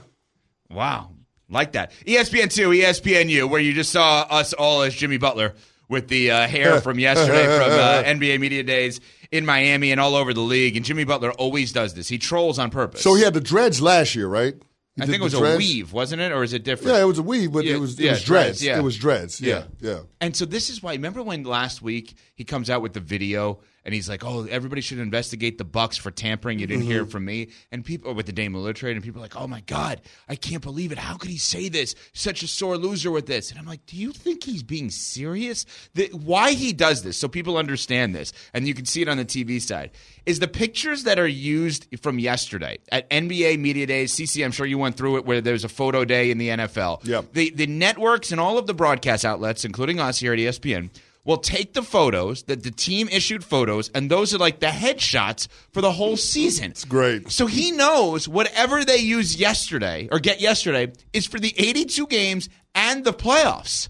Wow. 0.71 1.11
Like 1.49 1.73
that. 1.73 1.91
E 2.07 2.15
ESPN 2.15 2.51
2, 2.53 2.69
ESPNU, 2.69 3.49
where 3.49 3.59
you 3.59 3.73
just 3.73 3.91
saw 3.91 4.25
us 4.29 4.53
all 4.53 4.83
as 4.83 4.95
Jimmy 4.95 5.17
Butler 5.17 5.53
with 5.89 6.07
the 6.07 6.31
uh, 6.31 6.47
hair 6.47 6.79
from 6.81 6.97
yesterday 6.97 7.43
from 7.45 7.71
uh, 7.71 8.03
NBA 8.03 8.39
Media 8.39 8.63
Days 8.63 9.01
in 9.31 9.45
Miami 9.45 9.91
and 9.91 9.99
all 9.99 10.15
over 10.15 10.33
the 10.33 10.39
league. 10.41 10.77
And 10.77 10.85
Jimmy 10.85 11.03
Butler 11.03 11.31
always 11.33 11.73
does 11.73 11.93
this. 11.93 12.07
He 12.07 12.17
trolls 12.17 12.57
on 12.57 12.69
purpose. 12.69 13.01
So 13.01 13.15
he 13.15 13.23
had 13.23 13.33
the 13.33 13.41
dreads 13.41 13.81
last 13.81 14.15
year, 14.15 14.27
right? 14.27 14.55
He 14.95 15.01
I 15.03 15.05
think 15.05 15.19
it 15.21 15.23
was 15.23 15.33
the 15.33 15.43
a 15.43 15.57
weave, 15.57 15.93
wasn't 15.93 16.21
it? 16.21 16.31
Or 16.33 16.43
is 16.43 16.51
it 16.53 16.63
different? 16.63 16.95
Yeah, 16.95 17.01
it 17.01 17.05
was 17.05 17.17
a 17.17 17.23
weave, 17.23 17.53
but 17.53 17.63
Yeah, 17.63 17.75
it 17.75 17.79
was 17.79 17.97
it 17.97 18.03
yeah, 18.03 18.11
was 18.11 18.23
dreads. 18.23 18.63
yeah. 18.63 18.77
It 18.77 18.83
was 18.83 18.97
dreads. 18.97 19.39
Yeah, 19.39 19.63
yeah. 19.79 19.99
And 20.19 20.35
so 20.35 20.43
this 20.45 20.69
is 20.69 20.83
why. 20.83 20.91
Remember 20.93 21.23
when 21.23 21.43
last 21.43 21.81
week 21.81 22.15
he 22.35 22.43
comes 22.43 22.69
out 22.69 22.81
with 22.81 22.91
the 22.91 22.99
video 22.99 23.61
and 23.85 23.93
he's 23.93 24.07
like, 24.09 24.23
"Oh, 24.23 24.45
everybody 24.49 24.81
should 24.81 24.99
investigate 24.99 25.57
the 25.57 25.63
Bucks 25.63 25.97
for 25.97 26.11
tampering." 26.11 26.59
You 26.59 26.67
didn't 26.67 26.85
hear 26.85 27.03
Mhm. 27.03 27.07
it 27.07 27.11
from 27.11 27.25
me, 27.25 27.47
and 27.71 27.83
people 27.83 28.13
with 28.13 28.25
the 28.25 28.31
Dame 28.31 28.53
Lillard 28.53 28.75
trade, 28.75 28.95
and 28.95 29.03
people 29.03 29.19
are 29.21 29.25
like, 29.25 29.35
"Oh 29.35 29.47
my 29.47 29.61
god, 29.61 30.01
I 30.29 30.35
can't 30.35 30.61
believe 30.63 30.91
it! 30.91 30.97
How 30.97 31.15
could 31.15 31.29
he 31.29 31.37
say 31.37 31.69
this? 31.69 31.95
Such 32.13 32.43
a 32.43 32.47
sore 32.47 32.77
loser 32.77 33.11
with 33.11 33.25
this." 33.25 33.49
And 33.49 33.59
I'm 33.59 33.65
like, 33.65 33.85
"Do 33.85 33.95
you 33.97 34.11
think 34.11 34.43
he's 34.43 34.63
being 34.63 34.89
serious? 34.89 35.65
The, 35.93 36.07
why 36.13 36.53
he 36.53 36.73
does 36.73 37.03
this? 37.03 37.17
So 37.17 37.27
people 37.27 37.57
understand 37.57 38.13
this, 38.15 38.33
and 38.53 38.67
you 38.67 38.73
can 38.73 38.85
see 38.85 39.01
it 39.01 39.07
on 39.07 39.17
the 39.17 39.25
TV 39.25 39.59
side. 39.59 39.91
Is 40.25 40.39
the 40.39 40.47
pictures 40.47 41.03
that 41.03 41.17
are 41.17 41.27
used 41.27 41.87
from 42.01 42.19
yesterday 42.19 42.77
at 42.91 43.09
NBA 43.09 43.57
Media 43.57 43.87
Days, 43.87 44.13
CC? 44.13 44.43
I'm 44.45 44.51
sure 44.51 44.65
you 44.65 44.77
went 44.77 44.95
through 44.97 45.17
it, 45.17 45.25
where 45.25 45.41
there's 45.41 45.63
a 45.63 45.69
photo 45.69 46.05
day 46.05 46.29
in 46.31 46.37
the 46.37 46.49
NFL. 46.49 47.01
Yep. 47.03 47.33
The 47.33 47.49
the 47.51 47.67
networks 47.67 48.31
and 48.31 48.39
all 48.39 48.57
of 48.57 48.67
the 48.67 48.73
broadcast 48.73 49.25
outlets, 49.25 49.65
including 49.65 49.99
us 49.99 50.19
here 50.19 50.33
at 50.33 50.39
ESPN, 50.39 50.89
will 51.23 51.37
take 51.37 51.73
the 51.73 51.83
photos 51.83 52.43
that 52.43 52.63
the 52.63 52.71
team 52.71 53.07
issued 53.09 53.43
photos, 53.43 53.89
and 53.89 54.09
those 54.09 54.33
are 54.33 54.37
like 54.37 54.59
the 54.59 54.67
headshots 54.67 55.47
for 55.71 55.81
the 55.81 55.91
whole 55.91 56.17
season. 56.17 56.71
It's 56.71 56.85
great. 56.85 57.31
So 57.31 57.45
he 57.45 57.71
knows 57.71 58.27
whatever 58.27 58.83
they 58.83 58.97
use 58.97 59.35
yesterday 59.35 60.07
or 60.11 60.19
get 60.19 60.41
yesterday 60.41 60.91
is 61.13 61.25
for 61.27 61.39
the 61.39 61.53
82 61.57 62.07
games 62.07 62.49
and 62.73 63.03
the 63.03 63.13
playoffs. 63.13 63.89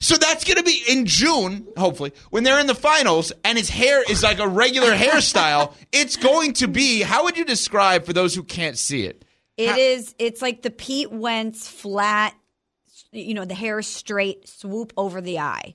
So 0.00 0.16
that's 0.16 0.44
going 0.44 0.58
to 0.58 0.62
be 0.62 0.80
in 0.88 1.06
June, 1.06 1.66
hopefully, 1.76 2.12
when 2.30 2.44
they're 2.44 2.60
in 2.60 2.68
the 2.68 2.74
finals 2.74 3.32
and 3.44 3.58
his 3.58 3.68
hair 3.68 4.02
is 4.08 4.22
like 4.22 4.38
a 4.38 4.46
regular 4.46 4.92
hairstyle. 4.94 5.74
It's 5.90 6.16
going 6.16 6.52
to 6.54 6.68
be, 6.68 7.02
how 7.02 7.24
would 7.24 7.36
you 7.36 7.44
describe 7.44 8.04
for 8.04 8.12
those 8.12 8.34
who 8.34 8.44
can't 8.44 8.78
see 8.78 9.04
it? 9.04 9.24
It 9.56 9.76
is. 9.76 10.14
It's 10.20 10.40
like 10.40 10.62
the 10.62 10.70
Pete 10.70 11.10
Wentz 11.10 11.66
flat. 11.68 12.34
You 13.10 13.34
know, 13.34 13.44
the 13.44 13.54
hair 13.54 13.80
is 13.80 13.88
straight, 13.88 14.46
swoop 14.46 14.92
over 14.96 15.20
the 15.20 15.40
eye. 15.40 15.74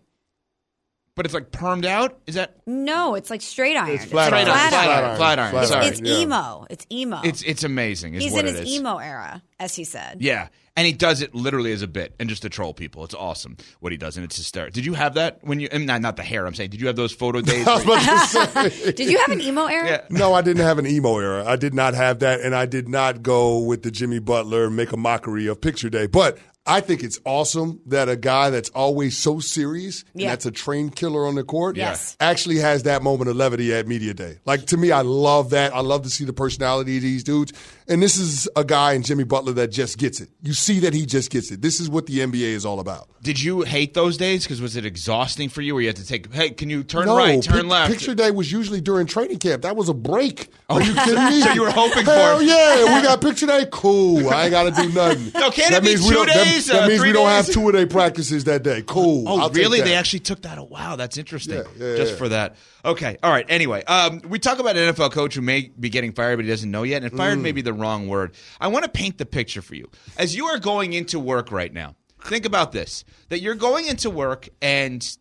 But 1.16 1.26
it's 1.26 1.34
like 1.36 1.52
permed 1.52 1.86
out? 1.86 2.18
Is 2.26 2.36
that? 2.36 2.56
No, 2.66 3.14
it's 3.14 3.30
like 3.30 3.42
straight 3.42 3.76
iron. 3.78 3.90
It's 3.96 4.06
flat 4.06 4.32
like 4.32 4.48
iron. 4.48 4.58
flat 4.58 4.70
Flat 4.70 4.88
iron. 4.90 5.06
iron. 5.06 5.18
Flat 5.18 5.40
iron. 5.40 5.56
It's, 5.58 5.70
Sorry. 5.70 5.86
it's 5.86 6.02
Yeah. 6.02 6.18
emo. 6.18 6.66
It's 6.72 6.88
emo. 6.92 7.22
It's 7.24 7.44
it's 7.44 7.64
amazing. 7.64 8.16
Is 8.16 8.24
He's 8.24 8.34
what 8.34 8.46
in 8.46 8.56
it 8.56 8.60
his 8.60 8.70
is. 8.70 8.76
emo 8.80 8.98
era, 8.98 9.44
as 9.60 9.76
he 9.76 9.84
said. 9.84 10.18
Yeah, 10.22 10.48
and 10.76 10.88
he 10.88 10.92
does 10.94 11.22
it 11.22 11.36
literally 11.36 11.72
as 11.72 11.84
a 11.84 11.88
bit 11.88 12.16
and 12.20 12.28
just 12.30 12.42
to 12.42 12.50
troll 12.50 12.74
people. 12.74 13.04
It's 13.04 13.14
awesome 13.14 13.58
what 13.80 13.92
he 13.92 13.98
does, 14.00 14.18
and 14.18 14.24
it's 14.26 14.38
hysterical. 14.38 14.74
Did 14.74 14.88
you 14.88 14.96
have 14.96 15.14
that 15.14 15.38
when 15.44 15.60
you? 15.60 15.70
and 15.72 15.86
Not 15.86 16.02
not 16.02 16.16
the 16.16 16.24
hair. 16.24 16.48
I'm 16.48 16.56
saying. 16.56 16.72
Did 16.72 16.82
you 16.82 16.88
have 16.88 16.96
those 16.96 17.12
photo 17.14 17.42
days? 17.42 17.68
I 17.68 17.76
was 17.76 17.86
where- 17.86 18.02
about 18.02 18.30
to 18.30 18.70
say. 18.72 18.92
Did 18.94 19.10
you 19.12 19.20
have 19.20 19.30
an 19.30 19.42
emo 19.42 19.66
era? 19.68 20.04
No, 20.10 20.34
I 20.34 20.42
didn't 20.42 20.64
have 20.64 20.80
an 20.80 20.88
emo 20.88 21.20
era. 21.20 21.46
I 21.46 21.58
did 21.58 21.76
not 21.76 21.94
have 21.94 22.20
that, 22.20 22.42
and 22.42 22.56
I 22.56 22.66
did 22.66 22.90
not 22.90 23.22
go 23.22 23.60
with 23.60 23.84
the 23.84 23.92
Jimmy 23.92 24.18
Butler 24.18 24.72
make 24.72 24.92
a 24.92 24.98
mockery 24.98 25.46
of 25.46 25.62
picture 25.62 25.92
day. 25.92 26.08
But 26.08 26.40
I 26.66 26.80
think 26.80 27.04
it's 27.04 27.20
awesome 27.26 27.82
that 27.88 28.08
a 28.08 28.16
guy 28.16 28.50
that's 28.50 28.70
always 28.70 29.18
so 29.18 29.40
serious 29.40 30.06
and 30.14 30.24
that's 30.24 30.46
a 30.46 30.52
trained 30.52 30.96
killer 30.96 31.26
on 31.28 31.36
the 31.36 31.44
court 31.44 31.76
Yes. 31.76 32.16
actually 32.22 32.60
has 32.60 32.84
that 32.84 33.04
moment 33.04 33.30
of 33.30 33.36
levity 33.36 33.74
at 33.74 33.86
media 33.86 34.14
day. 34.14 34.38
Like 34.46 34.68
to 34.68 34.78
me, 34.78 34.90
I 34.92 35.02
love 35.02 35.50
that. 35.50 35.76
I 35.76 35.82
love 35.82 36.04
to 36.04 36.10
see 36.10 36.24
the 36.24 36.32
personality 36.32 36.96
of 36.96 37.02
these 37.04 37.22
dudes. 37.24 37.52
And 37.88 38.02
this 38.02 38.18
is 38.18 38.48
a 38.56 38.64
guy 38.64 38.94
in 38.94 39.04
Jimmy 39.04 39.24
Butler 39.26 39.54
that 39.54 39.68
just 39.68 39.98
gets 39.98 40.22
it. 40.22 40.30
You 40.42 40.54
see 40.54 40.80
that 40.82 40.94
he 40.94 41.06
just 41.06 41.30
gets 41.30 41.52
it. 41.52 41.62
This 41.62 41.80
is 41.80 41.90
what 41.90 42.06
the 42.06 42.20
NBA 42.20 42.54
is 42.54 42.66
all 42.66 42.80
about. 42.80 43.10
Did 43.22 43.42
you 43.42 43.62
hate 43.62 43.94
those 43.94 44.16
days? 44.18 44.44
Because 44.44 44.62
was 44.62 44.76
it 44.76 44.86
exhausting 44.86 45.50
for 45.50 45.62
you 45.62 45.74
where 45.74 45.82
you 45.82 45.88
had 45.88 45.96
to 45.98 46.06
take, 46.08 46.34
hey, 46.34 46.52
can 46.52 46.70
you 46.70 46.84
turn 46.84 47.06
no, 47.06 47.18
right, 47.18 47.42
turn 47.42 47.62
pic- 47.64 47.66
left? 47.72 47.92
Picture 47.92 48.16
day 48.16 48.32
was 48.32 48.52
usually 48.52 48.80
during 48.82 49.06
training 49.08 49.40
camp. 49.40 49.64
That 49.64 49.76
was 49.76 49.90
a 49.90 49.94
break. 49.94 50.50
Are 50.70 50.82
you 50.82 50.94
kidding 51.06 51.26
me? 51.26 51.42
So 51.42 51.52
you 51.54 51.62
were 51.62 51.72
hoping 51.72 52.06
for 52.06 52.12
Hell 52.12 52.40
it. 52.40 52.46
yeah, 52.48 52.96
we 52.98 53.02
got 53.06 53.22
picture 53.22 53.48
day. 53.48 53.66
Cool. 53.72 54.30
I 54.30 54.44
ain't 54.44 54.52
got 54.52 54.64
to 54.76 54.82
do 54.82 54.90
nothing. 54.94 55.32
No, 55.40 55.52
can 55.52 55.72
that 55.72 55.82
be 55.84 55.90
means 55.90 56.02
we 56.04 56.10
two 56.10 56.16
don't- 56.16 56.28
that- 56.28 56.44
days, 56.46 56.68
That, 56.68 56.84
uh, 56.84 56.88
means 56.88 57.00
three 57.02 57.10
we 57.10 57.14
don't 57.14 57.28
have 57.28 57.48
two 57.48 57.68
a 57.68 57.72
day 57.74 57.86
practices 57.86 58.44
that 58.46 58.64
day. 58.64 58.84
Cool. 58.86 59.28
Oh, 59.28 59.40
I'll 59.42 59.50
really? 59.50 59.82
They 59.82 59.96
actually 59.96 60.20
took 60.22 60.42
that. 60.44 60.58
A 60.58 60.64
wow, 60.64 60.96
that's 60.96 61.18
interesting. 61.18 61.56
Yeah, 61.58 61.64
yeah, 61.78 61.96
Just 61.98 62.12
yeah. 62.14 62.18
for 62.18 62.30
that. 62.30 62.56
Okay. 62.86 63.18
All 63.24 63.32
right. 63.32 63.46
Anyway, 63.48 63.84
um, 63.86 64.22
we 64.28 64.40
talk 64.40 64.60
about 64.60 64.76
an 64.76 64.94
NFL 64.94 65.12
coach 65.12 65.36
who 65.36 65.42
may 65.42 65.72
be 65.80 65.90
getting 65.90 66.12
fired, 66.12 66.36
but 66.38 66.46
he 66.46 66.52
doesn't 66.52 66.70
know 66.70 66.84
yet. 66.84 67.04
And 67.04 67.16
fired 67.16 67.40
Mm. 67.40 67.42
may 67.44 67.52
be 67.54 67.62
the 67.62 67.72
wrong 67.74 68.08
word. 68.08 68.36
I 68.60 68.68
want 68.68 68.84
to 68.84 68.92
paint 68.92 69.18
the 69.18 69.26
picture 69.26 69.62
for 69.62 69.76
you. 69.76 69.90
As 70.18 70.36
you 70.36 70.46
are 70.48 70.60
going 70.60 70.92
into 70.94 71.18
work 71.20 71.52
right 71.52 71.72
now, 71.74 71.96
think 72.26 72.46
about 72.46 72.72
this 72.74 73.06
that 73.30 73.42
you're 73.42 73.56
going 73.56 73.88
into 73.88 74.10
work 74.10 74.50
and 74.62 75.18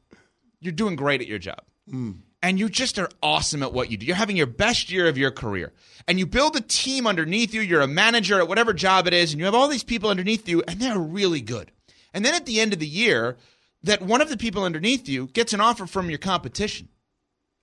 you're 0.60 0.72
doing 0.72 0.96
great 0.96 1.20
at 1.20 1.26
your 1.28 1.38
job. 1.38 1.60
And 2.44 2.58
you 2.58 2.68
just 2.68 2.98
are 2.98 3.08
awesome 3.22 3.62
at 3.62 3.72
what 3.72 3.90
you 3.90 3.96
do. 3.96 4.06
You're 4.06 4.16
having 4.16 4.36
your 4.36 4.46
best 4.46 4.90
year 4.90 5.06
of 5.06 5.16
your 5.16 5.30
career. 5.30 5.72
And 6.08 6.18
you 6.18 6.26
build 6.26 6.56
a 6.56 6.60
team 6.60 7.06
underneath 7.06 7.54
you. 7.54 7.60
You're 7.60 7.82
a 7.82 7.86
manager 7.86 8.38
at 8.40 8.48
whatever 8.48 8.72
job 8.72 9.06
it 9.06 9.12
is, 9.14 9.32
and 9.32 9.38
you 9.38 9.44
have 9.44 9.54
all 9.54 9.68
these 9.68 9.84
people 9.84 10.10
underneath 10.10 10.48
you, 10.48 10.62
and 10.66 10.80
they're 10.80 10.98
really 10.98 11.40
good. 11.40 11.70
And 12.12 12.24
then 12.24 12.34
at 12.34 12.46
the 12.46 12.60
end 12.60 12.72
of 12.72 12.80
the 12.80 12.86
year, 12.88 13.36
that 13.84 14.02
one 14.02 14.20
of 14.20 14.28
the 14.28 14.36
people 14.36 14.64
underneath 14.64 15.08
you 15.08 15.28
gets 15.28 15.52
an 15.52 15.60
offer 15.60 15.86
from 15.86 16.08
your 16.10 16.18
competition. 16.18 16.88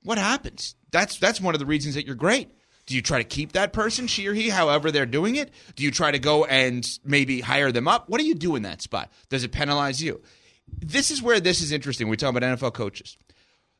What 0.03 0.17
happens? 0.17 0.75
That's 0.91 1.17
that's 1.17 1.41
one 1.41 1.55
of 1.55 1.59
the 1.59 1.65
reasons 1.65 1.95
that 1.95 2.05
you're 2.05 2.15
great. 2.15 2.51
Do 2.85 2.95
you 2.95 3.01
try 3.03 3.19
to 3.19 3.23
keep 3.23 3.51
that 3.51 3.71
person, 3.71 4.07
she 4.07 4.27
or 4.27 4.33
he, 4.33 4.49
however 4.49 4.89
they're 4.89 5.05
doing 5.05 5.35
it? 5.35 5.51
Do 5.75 5.83
you 5.83 5.91
try 5.91 6.09
to 6.09 6.17
go 6.17 6.45
and 6.45 6.87
maybe 7.05 7.39
hire 7.39 7.71
them 7.71 7.87
up? 7.87 8.09
What 8.09 8.19
do 8.19 8.25
you 8.25 8.33
do 8.33 8.55
in 8.55 8.63
that 8.63 8.81
spot? 8.81 9.11
Does 9.29 9.43
it 9.43 9.51
penalize 9.51 10.01
you? 10.01 10.21
This 10.79 11.11
is 11.11 11.21
where 11.21 11.39
this 11.39 11.61
is 11.61 11.71
interesting. 11.71 12.07
We 12.07 12.17
talk 12.17 12.35
about 12.35 12.57
NFL 12.57 12.73
coaches. 12.73 13.17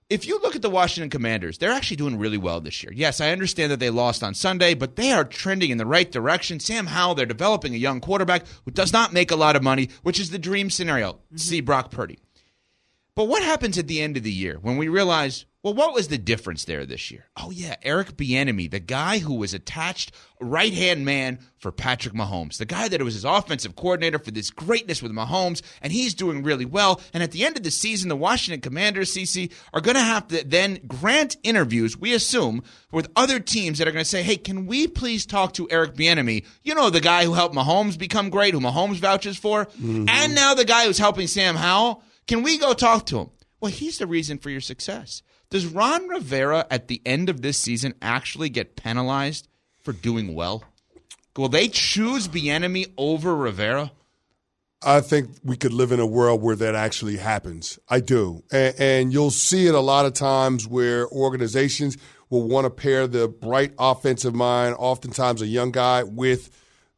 If 0.10 0.28
you 0.28 0.40
look 0.42 0.56
at 0.56 0.64
the 0.64 0.72
Washington 0.72 1.12
Commanders, 1.12 1.60
they're 1.60 1.72
actually 1.72 1.98
doing 1.98 2.18
really 2.18 2.38
well 2.38 2.62
this 2.62 2.82
year. 2.82 2.92
Yes, 2.92 3.22
I 3.22 3.30
understand 3.30 3.72
that 3.72 3.80
they 3.80 3.92
lost 3.92 4.24
on 4.24 4.34
Sunday, 4.34 4.74
but 4.74 4.96
they 4.96 5.12
are 5.12 5.24
trending 5.24 5.70
in 5.70 5.78
the 5.78 5.86
right 5.86 6.12
direction. 6.12 6.60
Sam 6.60 6.88
Howell, 6.88 7.14
they're 7.14 7.28
developing 7.28 7.76
a 7.76 7.78
young 7.78 8.02
quarterback 8.02 8.46
who 8.66 8.72
does 8.72 8.92
not 8.92 9.14
make 9.14 9.30
a 9.30 9.36
lot 9.36 9.56
of 9.56 9.62
money, 9.62 9.90
which 10.02 10.20
is 10.20 10.32
the 10.32 10.40
dream 10.40 10.72
scenario. 10.72 11.20
See 11.36 11.60
mm-hmm. 11.60 11.66
Brock 11.66 11.92
Purdy. 11.92 12.18
But 13.14 13.26
what 13.26 13.44
happens 13.44 13.78
at 13.78 13.88
the 13.88 14.02
end 14.02 14.18
of 14.18 14.24
the 14.24 14.32
year 14.32 14.58
when 14.60 14.78
we 14.78 14.88
realize, 14.88 15.46
well, 15.62 15.74
what 15.74 15.94
was 15.94 16.08
the 16.08 16.18
difference 16.18 16.64
there 16.64 16.86
this 16.86 17.12
year? 17.12 17.26
Oh 17.36 17.52
yeah, 17.52 17.76
Eric 17.82 18.16
Bieniemy, 18.16 18.72
the 18.72 18.80
guy 18.80 19.18
who 19.20 19.34
was 19.34 19.54
attached 19.54 20.14
right 20.40 20.74
hand 20.74 21.04
man 21.04 21.40
for 21.58 21.70
Patrick 21.72 22.14
Mahomes, 22.14 22.58
the 22.58 22.66
guy 22.66 22.88
that 22.88 23.04
was 23.04 23.16
his 23.16 23.26
offensive 23.26 23.76
coordinator 23.76 24.20
for 24.20 24.32
this 24.32 24.52
greatness 24.52 25.04
with 25.04 25.12
Mahomes, 25.12 25.62
and 25.82 25.92
he's 25.92 26.14
doing 26.14 26.44
really 26.44 26.64
well. 26.64 27.02
And 27.14 27.22
at 27.22 27.32
the 27.32 27.44
end 27.44 27.58
of 27.58 27.64
the 27.64 27.72
season, 27.72 28.08
the 28.08 28.16
Washington 28.16 28.62
Commanders, 28.62 29.14
CC, 29.14 29.52
are 29.74 29.82
going 29.82 29.98
to 29.98 30.02
have 30.02 30.30
to 30.30 30.48
then 30.48 30.80
grant 30.88 31.36
interviews. 31.44 31.98
We 31.98 32.14
assume 32.14 32.64
with 32.94 33.12
other 33.18 33.42
teams 33.42 33.80
that 33.80 33.88
are 33.88 33.92
going 33.92 34.06
to 34.06 34.10
say, 34.10 34.24
"Hey, 34.24 34.38
can 34.38 34.66
we 34.66 34.88
please 34.88 35.26
talk 35.26 35.54
to 35.54 35.70
Eric 35.70 35.96
Bieniemy? 35.96 36.46
You 36.64 36.74
know, 36.74 36.90
the 36.90 37.02
guy 37.02 37.26
who 37.26 37.34
helped 37.34 37.54
Mahomes 37.54 37.98
become 37.98 38.30
great, 38.30 38.54
who 38.54 38.62
Mahomes 38.62 38.96
vouches 38.96 39.38
for, 39.38 39.66
mm-hmm. 39.66 40.08
and 40.08 40.34
now 40.34 40.54
the 40.54 40.64
guy 40.64 40.86
who's 40.86 41.00
helping 41.00 41.28
Sam 41.28 41.56
Howell." 41.56 42.04
Can 42.28 42.44
we 42.44 42.60
go 42.60 42.74
talk 42.74 43.08
to 43.08 43.22
him? 43.22 43.32
Well, 43.60 43.72
he's 43.72 43.98
the 43.98 44.06
reason 44.06 44.38
for 44.38 44.52
your 44.52 44.62
success. 44.62 45.24
Does 45.52 45.66
Ron 45.66 46.08
Rivera 46.08 46.68
at 46.70 46.88
the 46.88 47.02
end 47.06 47.28
of 47.28 47.42
this 47.42 47.58
season 47.58 47.96
actually 48.04 48.50
get 48.50 48.76
penalized 48.76 49.48
for 49.82 49.94
doing 49.94 50.36
well? 50.36 50.64
Will 51.36 51.50
they 51.50 51.70
choose 51.70 52.28
Bieniemy 52.28 52.92
over 52.98 53.36
Rivera? 53.36 53.92
I 54.84 55.02
think 55.02 55.30
we 55.44 55.58
could 55.58 55.74
live 55.74 55.92
in 55.92 56.00
a 56.00 56.06
world 56.06 56.42
where 56.42 56.56
that 56.56 56.76
actually 56.76 57.18
happens. 57.18 57.80
I 57.90 58.00
do. 58.00 58.44
And, 58.52 58.76
and 58.78 59.14
you'll 59.14 59.32
see 59.32 59.66
it 59.66 59.74
a 59.74 59.80
lot 59.80 60.06
of 60.06 60.14
times 60.14 60.68
where 60.68 61.08
organizations 61.08 61.98
will 62.30 62.48
want 62.48 62.66
to 62.66 62.70
pair 62.70 63.08
the 63.08 63.28
bright 63.28 63.74
offensive 63.80 64.36
mind, 64.36 64.76
oftentimes 64.78 65.42
a 65.42 65.48
young 65.48 65.72
guy, 65.72 66.04
with 66.04 66.50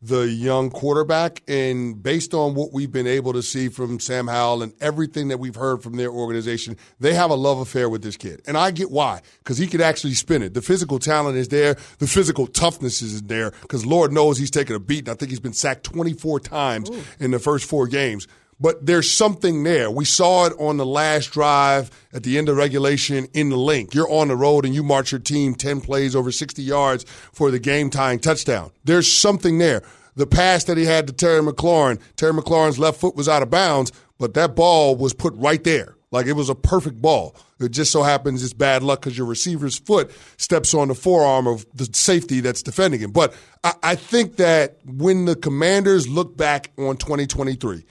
the 0.01 0.27
young 0.27 0.69
quarterback. 0.69 1.43
And 1.47 2.01
based 2.01 2.33
on 2.33 2.55
what 2.55 2.73
we've 2.73 2.91
been 2.91 3.07
able 3.07 3.33
to 3.33 3.43
see 3.43 3.69
from 3.69 3.99
Sam 3.99 4.27
Howell 4.27 4.63
and 4.63 4.73
everything 4.81 5.27
that 5.27 5.39
we've 5.39 5.55
heard 5.55 5.83
from 5.83 5.95
their 5.95 6.09
organization, 6.09 6.77
they 6.99 7.13
have 7.13 7.29
a 7.29 7.35
love 7.35 7.59
affair 7.59 7.89
with 7.89 8.01
this 8.01 8.17
kid. 8.17 8.41
And 8.47 8.57
I 8.57 8.71
get 8.71 8.89
why, 8.89 9.21
because 9.39 9.57
he 9.57 9.67
could 9.67 9.81
actually 9.81 10.13
spin 10.13 10.41
it. 10.41 10.53
The 10.53 10.61
physical 10.61 10.99
talent 10.99 11.37
is 11.37 11.49
there, 11.49 11.75
the 11.99 12.07
physical 12.07 12.47
toughness 12.47 13.01
is 13.01 13.21
there, 13.23 13.51
because 13.61 13.85
Lord 13.85 14.11
knows 14.11 14.37
he's 14.37 14.51
taken 14.51 14.75
a 14.75 14.79
beat. 14.79 15.07
And 15.07 15.09
I 15.09 15.13
think 15.13 15.29
he's 15.29 15.39
been 15.39 15.53
sacked 15.53 15.83
24 15.83 16.39
times 16.39 16.89
in 17.19 17.31
the 17.31 17.39
first 17.39 17.65
four 17.65 17.87
games. 17.87 18.27
But 18.61 18.85
there's 18.85 19.11
something 19.11 19.63
there. 19.63 19.89
We 19.89 20.05
saw 20.05 20.45
it 20.45 20.53
on 20.59 20.77
the 20.77 20.85
last 20.85 21.31
drive 21.31 21.89
at 22.13 22.21
the 22.21 22.37
end 22.37 22.47
of 22.47 22.57
regulation 22.57 23.27
in 23.33 23.49
the 23.49 23.57
link. 23.57 23.95
You're 23.95 24.09
on 24.09 24.27
the 24.27 24.35
road 24.35 24.65
and 24.65 24.75
you 24.75 24.83
march 24.83 25.11
your 25.11 25.19
team 25.19 25.55
10 25.55 25.81
plays 25.81 26.15
over 26.15 26.31
60 26.31 26.61
yards 26.61 27.03
for 27.33 27.49
the 27.49 27.57
game 27.57 27.89
tying 27.89 28.19
touchdown. 28.19 28.71
There's 28.83 29.11
something 29.11 29.57
there. 29.57 29.81
The 30.15 30.27
pass 30.27 30.65
that 30.65 30.77
he 30.77 30.85
had 30.85 31.07
to 31.07 31.13
Terry 31.13 31.41
McLaurin, 31.41 31.99
Terry 32.17 32.33
McLaurin's 32.33 32.77
left 32.77 32.99
foot 32.99 33.15
was 33.15 33.27
out 33.27 33.41
of 33.41 33.49
bounds, 33.49 33.91
but 34.19 34.35
that 34.35 34.55
ball 34.55 34.95
was 34.95 35.13
put 35.13 35.33
right 35.35 35.63
there. 35.63 35.95
Like 36.11 36.27
it 36.27 36.33
was 36.33 36.49
a 36.49 36.55
perfect 36.55 37.01
ball. 37.01 37.35
It 37.59 37.69
just 37.71 37.91
so 37.91 38.03
happens 38.03 38.43
it's 38.43 38.53
bad 38.53 38.83
luck 38.83 38.99
because 38.99 39.17
your 39.17 39.25
receiver's 39.25 39.79
foot 39.79 40.11
steps 40.37 40.73
on 40.73 40.89
the 40.89 40.95
forearm 40.95 41.47
of 41.47 41.65
the 41.73 41.89
safety 41.93 42.41
that's 42.41 42.61
defending 42.61 42.99
him. 42.99 43.11
But 43.11 43.33
I, 43.63 43.73
I 43.81 43.95
think 43.95 44.35
that 44.35 44.77
when 44.85 45.25
the 45.25 45.35
commanders 45.35 46.07
look 46.07 46.35
back 46.35 46.71
on 46.77 46.97
2023, 46.97 47.85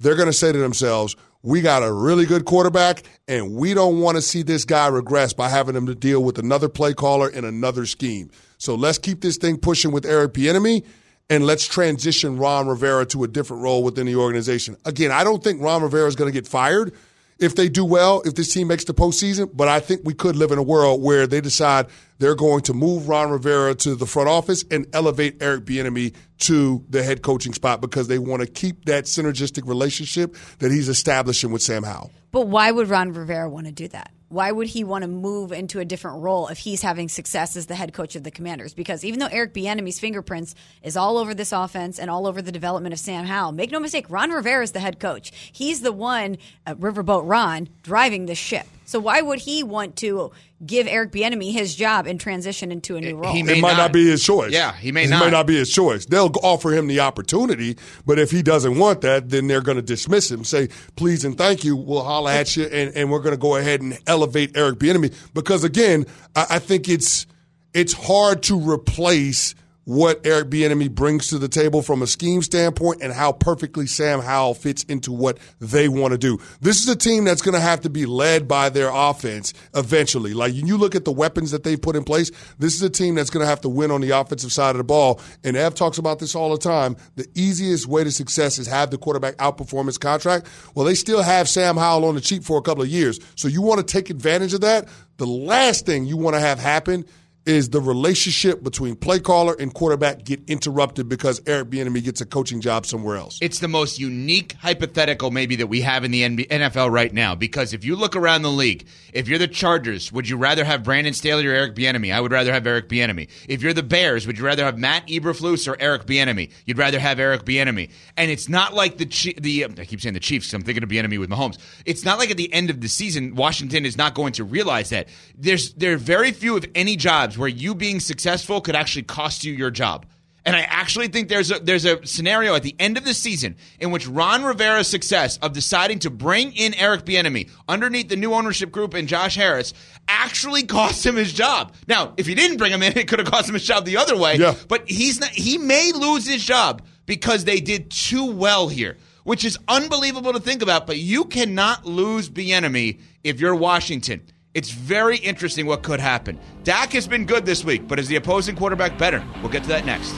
they're 0.00 0.16
going 0.16 0.26
to 0.26 0.32
say 0.32 0.52
to 0.52 0.58
themselves, 0.58 1.16
we 1.42 1.60
got 1.60 1.82
a 1.82 1.92
really 1.92 2.24
good 2.24 2.46
quarterback, 2.46 3.02
and 3.28 3.54
we 3.54 3.74
don't 3.74 4.00
want 4.00 4.16
to 4.16 4.22
see 4.22 4.42
this 4.42 4.64
guy 4.64 4.86
regress 4.86 5.34
by 5.34 5.50
having 5.50 5.76
him 5.76 5.86
to 5.86 5.94
deal 5.94 6.24
with 6.24 6.38
another 6.38 6.70
play 6.70 6.94
caller 6.94 7.28
in 7.28 7.44
another 7.44 7.84
scheme. 7.84 8.30
So 8.56 8.74
let's 8.74 8.96
keep 8.96 9.20
this 9.20 9.36
thing 9.36 9.58
pushing 9.58 9.92
with 9.92 10.06
Eric 10.06 10.32
Bieniemy, 10.32 10.84
and 11.28 11.44
let's 11.44 11.66
transition 11.66 12.38
Ron 12.38 12.66
Rivera 12.66 13.04
to 13.06 13.24
a 13.24 13.28
different 13.28 13.62
role 13.62 13.82
within 13.82 14.06
the 14.06 14.16
organization. 14.16 14.76
Again, 14.86 15.10
I 15.10 15.22
don't 15.22 15.44
think 15.44 15.60
Ron 15.60 15.82
Rivera 15.82 16.08
is 16.08 16.16
going 16.16 16.32
to 16.32 16.38
get 16.38 16.48
fired 16.48 16.94
if 17.38 17.54
they 17.56 17.68
do 17.68 17.84
well, 17.84 18.22
if 18.24 18.34
this 18.34 18.52
team 18.52 18.68
makes 18.68 18.84
the 18.84 18.94
postseason, 18.94 19.50
but 19.52 19.68
I 19.68 19.80
think 19.80 20.02
we 20.04 20.14
could 20.14 20.36
live 20.36 20.52
in 20.52 20.58
a 20.58 20.62
world 20.62 21.02
where 21.02 21.26
they 21.26 21.40
decide 21.40 21.86
they're 22.18 22.34
going 22.34 22.62
to 22.62 22.74
move 22.74 23.08
Ron 23.08 23.30
Rivera 23.30 23.74
to 23.76 23.94
the 23.94 24.06
front 24.06 24.28
office 24.28 24.64
and 24.70 24.86
elevate 24.92 25.42
Eric 25.42 25.64
Bieniemy 25.64 26.14
to 26.38 26.84
the 26.88 27.02
head 27.02 27.22
coaching 27.22 27.52
spot 27.52 27.80
because 27.80 28.08
they 28.08 28.18
want 28.18 28.42
to 28.42 28.46
keep 28.46 28.84
that 28.84 29.04
synergistic 29.04 29.66
relationship 29.66 30.36
that 30.60 30.70
he's 30.70 30.88
establishing 30.88 31.50
with 31.50 31.62
Sam 31.62 31.82
Howell. 31.82 32.12
But 32.30 32.48
why 32.48 32.70
would 32.70 32.88
Ron 32.88 33.12
Rivera 33.12 33.48
want 33.48 33.66
to 33.66 33.72
do 33.72 33.88
that? 33.88 34.10
Why 34.28 34.50
would 34.50 34.68
he 34.68 34.84
want 34.84 35.02
to 35.02 35.08
move 35.08 35.52
into 35.52 35.80
a 35.80 35.84
different 35.84 36.22
role 36.22 36.48
if 36.48 36.58
he's 36.58 36.82
having 36.82 37.08
success 37.08 37.56
as 37.56 37.66
the 37.66 37.74
head 37.74 37.92
coach 37.92 38.16
of 38.16 38.24
the 38.24 38.30
Commanders? 38.30 38.74
Because 38.74 39.04
even 39.04 39.20
though 39.20 39.28
Eric 39.30 39.54
Bieniemy's 39.54 40.00
fingerprints 40.00 40.54
is 40.82 40.96
all 40.96 41.18
over 41.18 41.34
this 41.34 41.52
offense 41.52 41.98
and 41.98 42.10
all 42.10 42.26
over 42.26 42.42
the 42.42 42.52
development 42.52 42.92
of 42.92 42.98
Sam 42.98 43.26
Howell, 43.26 43.52
make 43.52 43.70
no 43.70 43.80
mistake, 43.80 44.06
Ron 44.08 44.30
Rivera 44.30 44.62
is 44.62 44.72
the 44.72 44.80
head 44.80 44.98
coach. 44.98 45.30
He's 45.52 45.82
the 45.82 45.92
one, 45.92 46.38
uh, 46.66 46.74
Riverboat 46.74 47.22
Ron, 47.24 47.68
driving 47.82 48.26
the 48.26 48.34
ship. 48.34 48.66
So 48.86 48.98
why 48.98 49.20
would 49.20 49.40
he 49.40 49.62
want 49.62 49.96
to 49.96 50.32
give 50.66 50.86
Eric 50.86 51.12
Bieniemy 51.12 51.52
his 51.52 51.74
job 51.74 52.06
and 52.06 52.20
transition 52.20 52.72
into 52.72 52.96
a 52.96 53.00
new 53.00 53.16
role? 53.16 53.34
it 53.36 53.60
might 53.60 53.76
not. 53.76 53.92
be 53.92 54.08
his 54.08 54.24
choice. 54.24 54.52
Yeah, 54.52 54.74
he 54.74 54.92
may 54.92 55.04
it 55.04 55.10
not. 55.10 55.20
might 55.20 55.30
not 55.30 55.46
be 55.46 55.56
his 55.56 55.70
choice. 55.70 56.06
They'll 56.06 56.32
offer 56.42 56.70
him 56.70 56.86
the 56.86 57.00
opportunity, 57.00 57.76
but 58.06 58.18
if 58.18 58.30
he 58.30 58.42
doesn't 58.42 58.78
want 58.78 59.02
that, 59.02 59.28
then 59.30 59.46
they're 59.46 59.60
going 59.60 59.76
to 59.76 59.82
dismiss 59.82 60.30
him. 60.30 60.44
Say, 60.44 60.68
please 60.96 61.24
and 61.24 61.36
thank 61.36 61.64
you. 61.64 61.76
We'll 61.76 62.02
holler 62.02 62.30
at 62.30 62.56
you, 62.56 62.64
and, 62.64 62.94
and 62.94 63.10
we're 63.10 63.20
going 63.20 63.34
to 63.34 63.40
go 63.40 63.56
ahead 63.56 63.82
and 63.82 63.98
elevate 64.06 64.56
Eric 64.56 64.78
Bieniemy 64.78 65.14
because 65.34 65.64
again, 65.64 66.06
I, 66.34 66.46
I 66.50 66.58
think 66.58 66.88
it's 66.88 67.26
it's 67.72 67.92
hard 67.92 68.42
to 68.44 68.58
replace 68.58 69.54
what 69.84 70.24
Eric 70.24 70.48
Bieniemy 70.48 70.90
brings 70.90 71.28
to 71.28 71.38
the 71.38 71.48
table 71.48 71.82
from 71.82 72.02
a 72.02 72.06
scheme 72.06 72.42
standpoint 72.42 73.02
and 73.02 73.12
how 73.12 73.32
perfectly 73.32 73.86
Sam 73.86 74.20
Howell 74.20 74.54
fits 74.54 74.82
into 74.84 75.12
what 75.12 75.38
they 75.60 75.88
want 75.88 76.12
to 76.12 76.18
do. 76.18 76.38
This 76.60 76.82
is 76.82 76.88
a 76.88 76.96
team 76.96 77.24
that's 77.24 77.42
going 77.42 77.54
to 77.54 77.60
have 77.60 77.82
to 77.82 77.90
be 77.90 78.06
led 78.06 78.48
by 78.48 78.68
their 78.70 78.90
offense 78.92 79.52
eventually. 79.74 80.34
Like 80.34 80.54
you 80.54 80.76
look 80.76 80.94
at 80.94 81.04
the 81.04 81.12
weapons 81.12 81.50
that 81.50 81.64
they 81.64 81.76
put 81.76 81.96
in 81.96 82.04
place, 82.04 82.30
this 82.58 82.74
is 82.74 82.82
a 82.82 82.90
team 82.90 83.14
that's 83.14 83.30
going 83.30 83.42
to 83.42 83.48
have 83.48 83.60
to 83.62 83.68
win 83.68 83.90
on 83.90 84.00
the 84.00 84.10
offensive 84.10 84.52
side 84.52 84.70
of 84.70 84.78
the 84.78 84.84
ball. 84.84 85.20
And 85.42 85.56
Ev 85.56 85.74
talks 85.74 85.98
about 85.98 86.18
this 86.18 86.34
all 86.34 86.50
the 86.50 86.58
time. 86.58 86.96
The 87.16 87.28
easiest 87.34 87.86
way 87.86 88.04
to 88.04 88.10
success 88.10 88.58
is 88.58 88.66
have 88.66 88.90
the 88.90 88.98
quarterback 88.98 89.36
outperform 89.36 89.86
his 89.86 89.98
contract. 89.98 90.48
Well, 90.74 90.86
they 90.86 90.94
still 90.94 91.22
have 91.22 91.48
Sam 91.48 91.76
Howell 91.76 92.06
on 92.06 92.14
the 92.14 92.20
cheap 92.20 92.44
for 92.44 92.58
a 92.58 92.62
couple 92.62 92.82
of 92.82 92.88
years. 92.88 93.20
So 93.36 93.48
you 93.48 93.62
want 93.62 93.86
to 93.86 93.92
take 93.92 94.10
advantage 94.10 94.54
of 94.54 94.62
that. 94.62 94.88
The 95.16 95.26
last 95.26 95.86
thing 95.86 96.06
you 96.06 96.16
want 96.16 96.34
to 96.34 96.40
have 96.40 96.58
happen 96.58 97.04
is 97.46 97.70
the 97.70 97.80
relationship 97.80 98.62
between 98.62 98.96
play 98.96 99.18
caller 99.18 99.54
and 99.58 99.72
quarterback 99.74 100.24
get 100.24 100.40
interrupted 100.48 101.08
because 101.08 101.42
Eric 101.46 101.68
Bieniemy 101.68 102.02
gets 102.02 102.20
a 102.20 102.26
coaching 102.26 102.60
job 102.60 102.86
somewhere 102.86 103.16
else. 103.16 103.38
It's 103.42 103.58
the 103.58 103.68
most 103.68 103.98
unique 103.98 104.54
hypothetical 104.54 105.30
maybe 105.30 105.56
that 105.56 105.66
we 105.66 105.82
have 105.82 106.04
in 106.04 106.10
the 106.10 106.22
NFL 106.22 106.90
right 106.90 107.12
now 107.12 107.34
because 107.34 107.74
if 107.74 107.84
you 107.84 107.96
look 107.96 108.16
around 108.16 108.42
the 108.42 108.50
league, 108.50 108.86
if 109.12 109.28
you're 109.28 109.38
the 109.38 109.48
Chargers, 109.48 110.10
would 110.10 110.28
you 110.28 110.36
rather 110.36 110.64
have 110.64 110.82
Brandon 110.82 111.12
Staley 111.12 111.46
or 111.46 111.52
Eric 111.52 111.74
Bieniemy? 111.74 112.14
I 112.14 112.20
would 112.20 112.32
rather 112.32 112.52
have 112.52 112.66
Eric 112.66 112.88
Bieniemy. 112.88 113.28
If 113.48 113.62
you're 113.62 113.74
the 113.74 113.82
Bears, 113.82 114.26
would 114.26 114.38
you 114.38 114.44
rather 114.44 114.64
have 114.64 114.78
Matt 114.78 115.06
Eberflus 115.08 115.68
or 115.68 115.76
Eric 115.78 116.06
Bieniemy? 116.06 116.50
You'd 116.64 116.78
rather 116.78 116.98
have 116.98 117.20
Eric 117.20 117.44
Bieniemy. 117.44 117.90
And 118.16 118.30
it's 118.30 118.48
not 118.48 118.72
like 118.72 118.96
the 118.96 119.34
the 119.38 119.64
um, 119.64 119.74
I 119.78 119.84
keep 119.84 120.00
saying 120.00 120.14
the 120.14 120.20
Chiefs 120.20 120.52
I'm 120.54 120.62
thinking 120.62 120.82
of 120.82 120.88
Bieniemy 120.88 121.18
with 121.18 121.30
Mahomes. 121.30 121.58
It's 121.84 122.04
not 122.04 122.18
like 122.18 122.30
at 122.30 122.36
the 122.36 122.52
end 122.52 122.70
of 122.70 122.80
the 122.80 122.88
season 122.88 123.34
Washington 123.34 123.84
is 123.84 123.98
not 123.98 124.14
going 124.14 124.32
to 124.34 124.44
realize 124.44 124.90
that 124.90 125.08
there's 125.36 125.74
there 125.74 125.92
are 125.92 125.98
very 125.98 126.32
few 126.32 126.56
if 126.56 126.64
any 126.74 126.96
jobs 126.96 127.33
where 127.38 127.48
you 127.48 127.74
being 127.74 128.00
successful 128.00 128.60
could 128.60 128.76
actually 128.76 129.02
cost 129.02 129.44
you 129.44 129.52
your 129.52 129.70
job. 129.70 130.06
And 130.46 130.54
I 130.54 130.60
actually 130.60 131.08
think 131.08 131.28
there's 131.28 131.50
a 131.50 131.58
there's 131.58 131.86
a 131.86 132.04
scenario 132.04 132.54
at 132.54 132.62
the 132.62 132.76
end 132.78 132.98
of 132.98 133.04
the 133.04 133.14
season 133.14 133.56
in 133.80 133.90
which 133.90 134.06
Ron 134.06 134.44
Rivera's 134.44 134.88
success 134.88 135.38
of 135.38 135.54
deciding 135.54 136.00
to 136.00 136.10
bring 136.10 136.52
in 136.52 136.74
Eric 136.74 137.06
Bieniemy 137.06 137.50
underneath 137.66 138.08
the 138.10 138.16
new 138.16 138.34
ownership 138.34 138.70
group 138.70 138.92
and 138.92 139.08
Josh 139.08 139.36
Harris 139.36 139.72
actually 140.06 140.64
cost 140.64 141.04
him 141.06 141.16
his 141.16 141.32
job. 141.32 141.74
Now, 141.88 142.12
if 142.18 142.26
he 142.26 142.34
didn't 142.34 142.58
bring 142.58 142.72
him 142.72 142.82
in, 142.82 142.96
it 142.98 143.08
could 143.08 143.20
have 143.20 143.30
cost 143.30 143.48
him 143.48 143.54
his 143.54 143.66
job 143.66 143.86
the 143.86 143.96
other 143.96 144.18
way. 144.18 144.36
Yeah. 144.36 144.54
But 144.68 144.88
he's 144.88 145.18
not, 145.18 145.30
he 145.30 145.56
may 145.56 145.92
lose 145.92 146.26
his 146.26 146.44
job 146.44 146.82
because 147.06 147.44
they 147.44 147.60
did 147.60 147.90
too 147.90 148.26
well 148.26 148.68
here, 148.68 148.98
which 149.22 149.46
is 149.46 149.58
unbelievable 149.66 150.34
to 150.34 150.40
think 150.40 150.60
about. 150.60 150.86
But 150.86 150.98
you 150.98 151.24
cannot 151.24 151.86
lose 151.86 152.28
Bieniemy 152.28 153.00
if 153.22 153.40
you're 153.40 153.54
Washington. 153.54 154.20
It's 154.54 154.70
very 154.70 155.16
interesting 155.18 155.66
what 155.66 155.82
could 155.82 155.98
happen. 155.98 156.38
Dak 156.62 156.92
has 156.92 157.08
been 157.08 157.26
good 157.26 157.44
this 157.44 157.64
week, 157.64 157.88
but 157.88 157.98
is 157.98 158.06
the 158.06 158.16
opposing 158.16 158.54
quarterback 158.54 158.96
better? 158.96 159.22
We'll 159.42 159.50
get 159.50 159.64
to 159.64 159.68
that 159.70 159.84
next. 159.84 160.12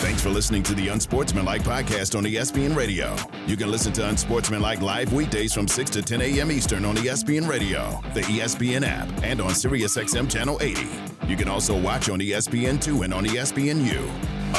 Thanks 0.00 0.20
for 0.20 0.30
listening 0.30 0.64
to 0.64 0.74
the 0.74 0.88
Unsportsmanlike 0.88 1.62
podcast 1.62 2.16
on 2.16 2.24
ESPN 2.24 2.74
Radio. 2.74 3.16
You 3.46 3.56
can 3.56 3.70
listen 3.70 3.92
to 3.94 4.08
Unsportsmanlike 4.08 4.80
live 4.80 5.12
weekdays 5.12 5.54
from 5.54 5.68
6 5.68 5.90
to 5.90 6.02
10 6.02 6.20
a.m. 6.22 6.50
Eastern 6.50 6.84
on 6.84 6.96
ESPN 6.96 7.48
Radio, 7.48 8.00
the 8.14 8.22
ESPN 8.22 8.84
app, 8.84 9.08
and 9.22 9.40
on 9.40 9.50
SiriusXM 9.50 10.30
Channel 10.30 10.58
80. 10.60 10.88
You 11.26 11.36
can 11.36 11.48
also 11.48 11.80
watch 11.80 12.08
on 12.10 12.18
ESPN2 12.18 13.04
and 13.04 13.14
on 13.14 13.26
ESPNU. 13.26 14.08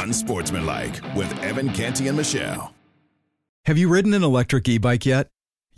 Unsportsmanlike 0.02 1.02
with 1.16 1.32
Evan 1.42 1.72
Canty 1.74 2.08
and 2.08 2.18
Michelle. 2.18 2.74
Have 3.66 3.78
you 3.78 3.90
ridden 3.90 4.14
an 4.14 4.24
electric 4.24 4.68
e 4.70 4.78
bike 4.78 5.06
yet? 5.06 5.28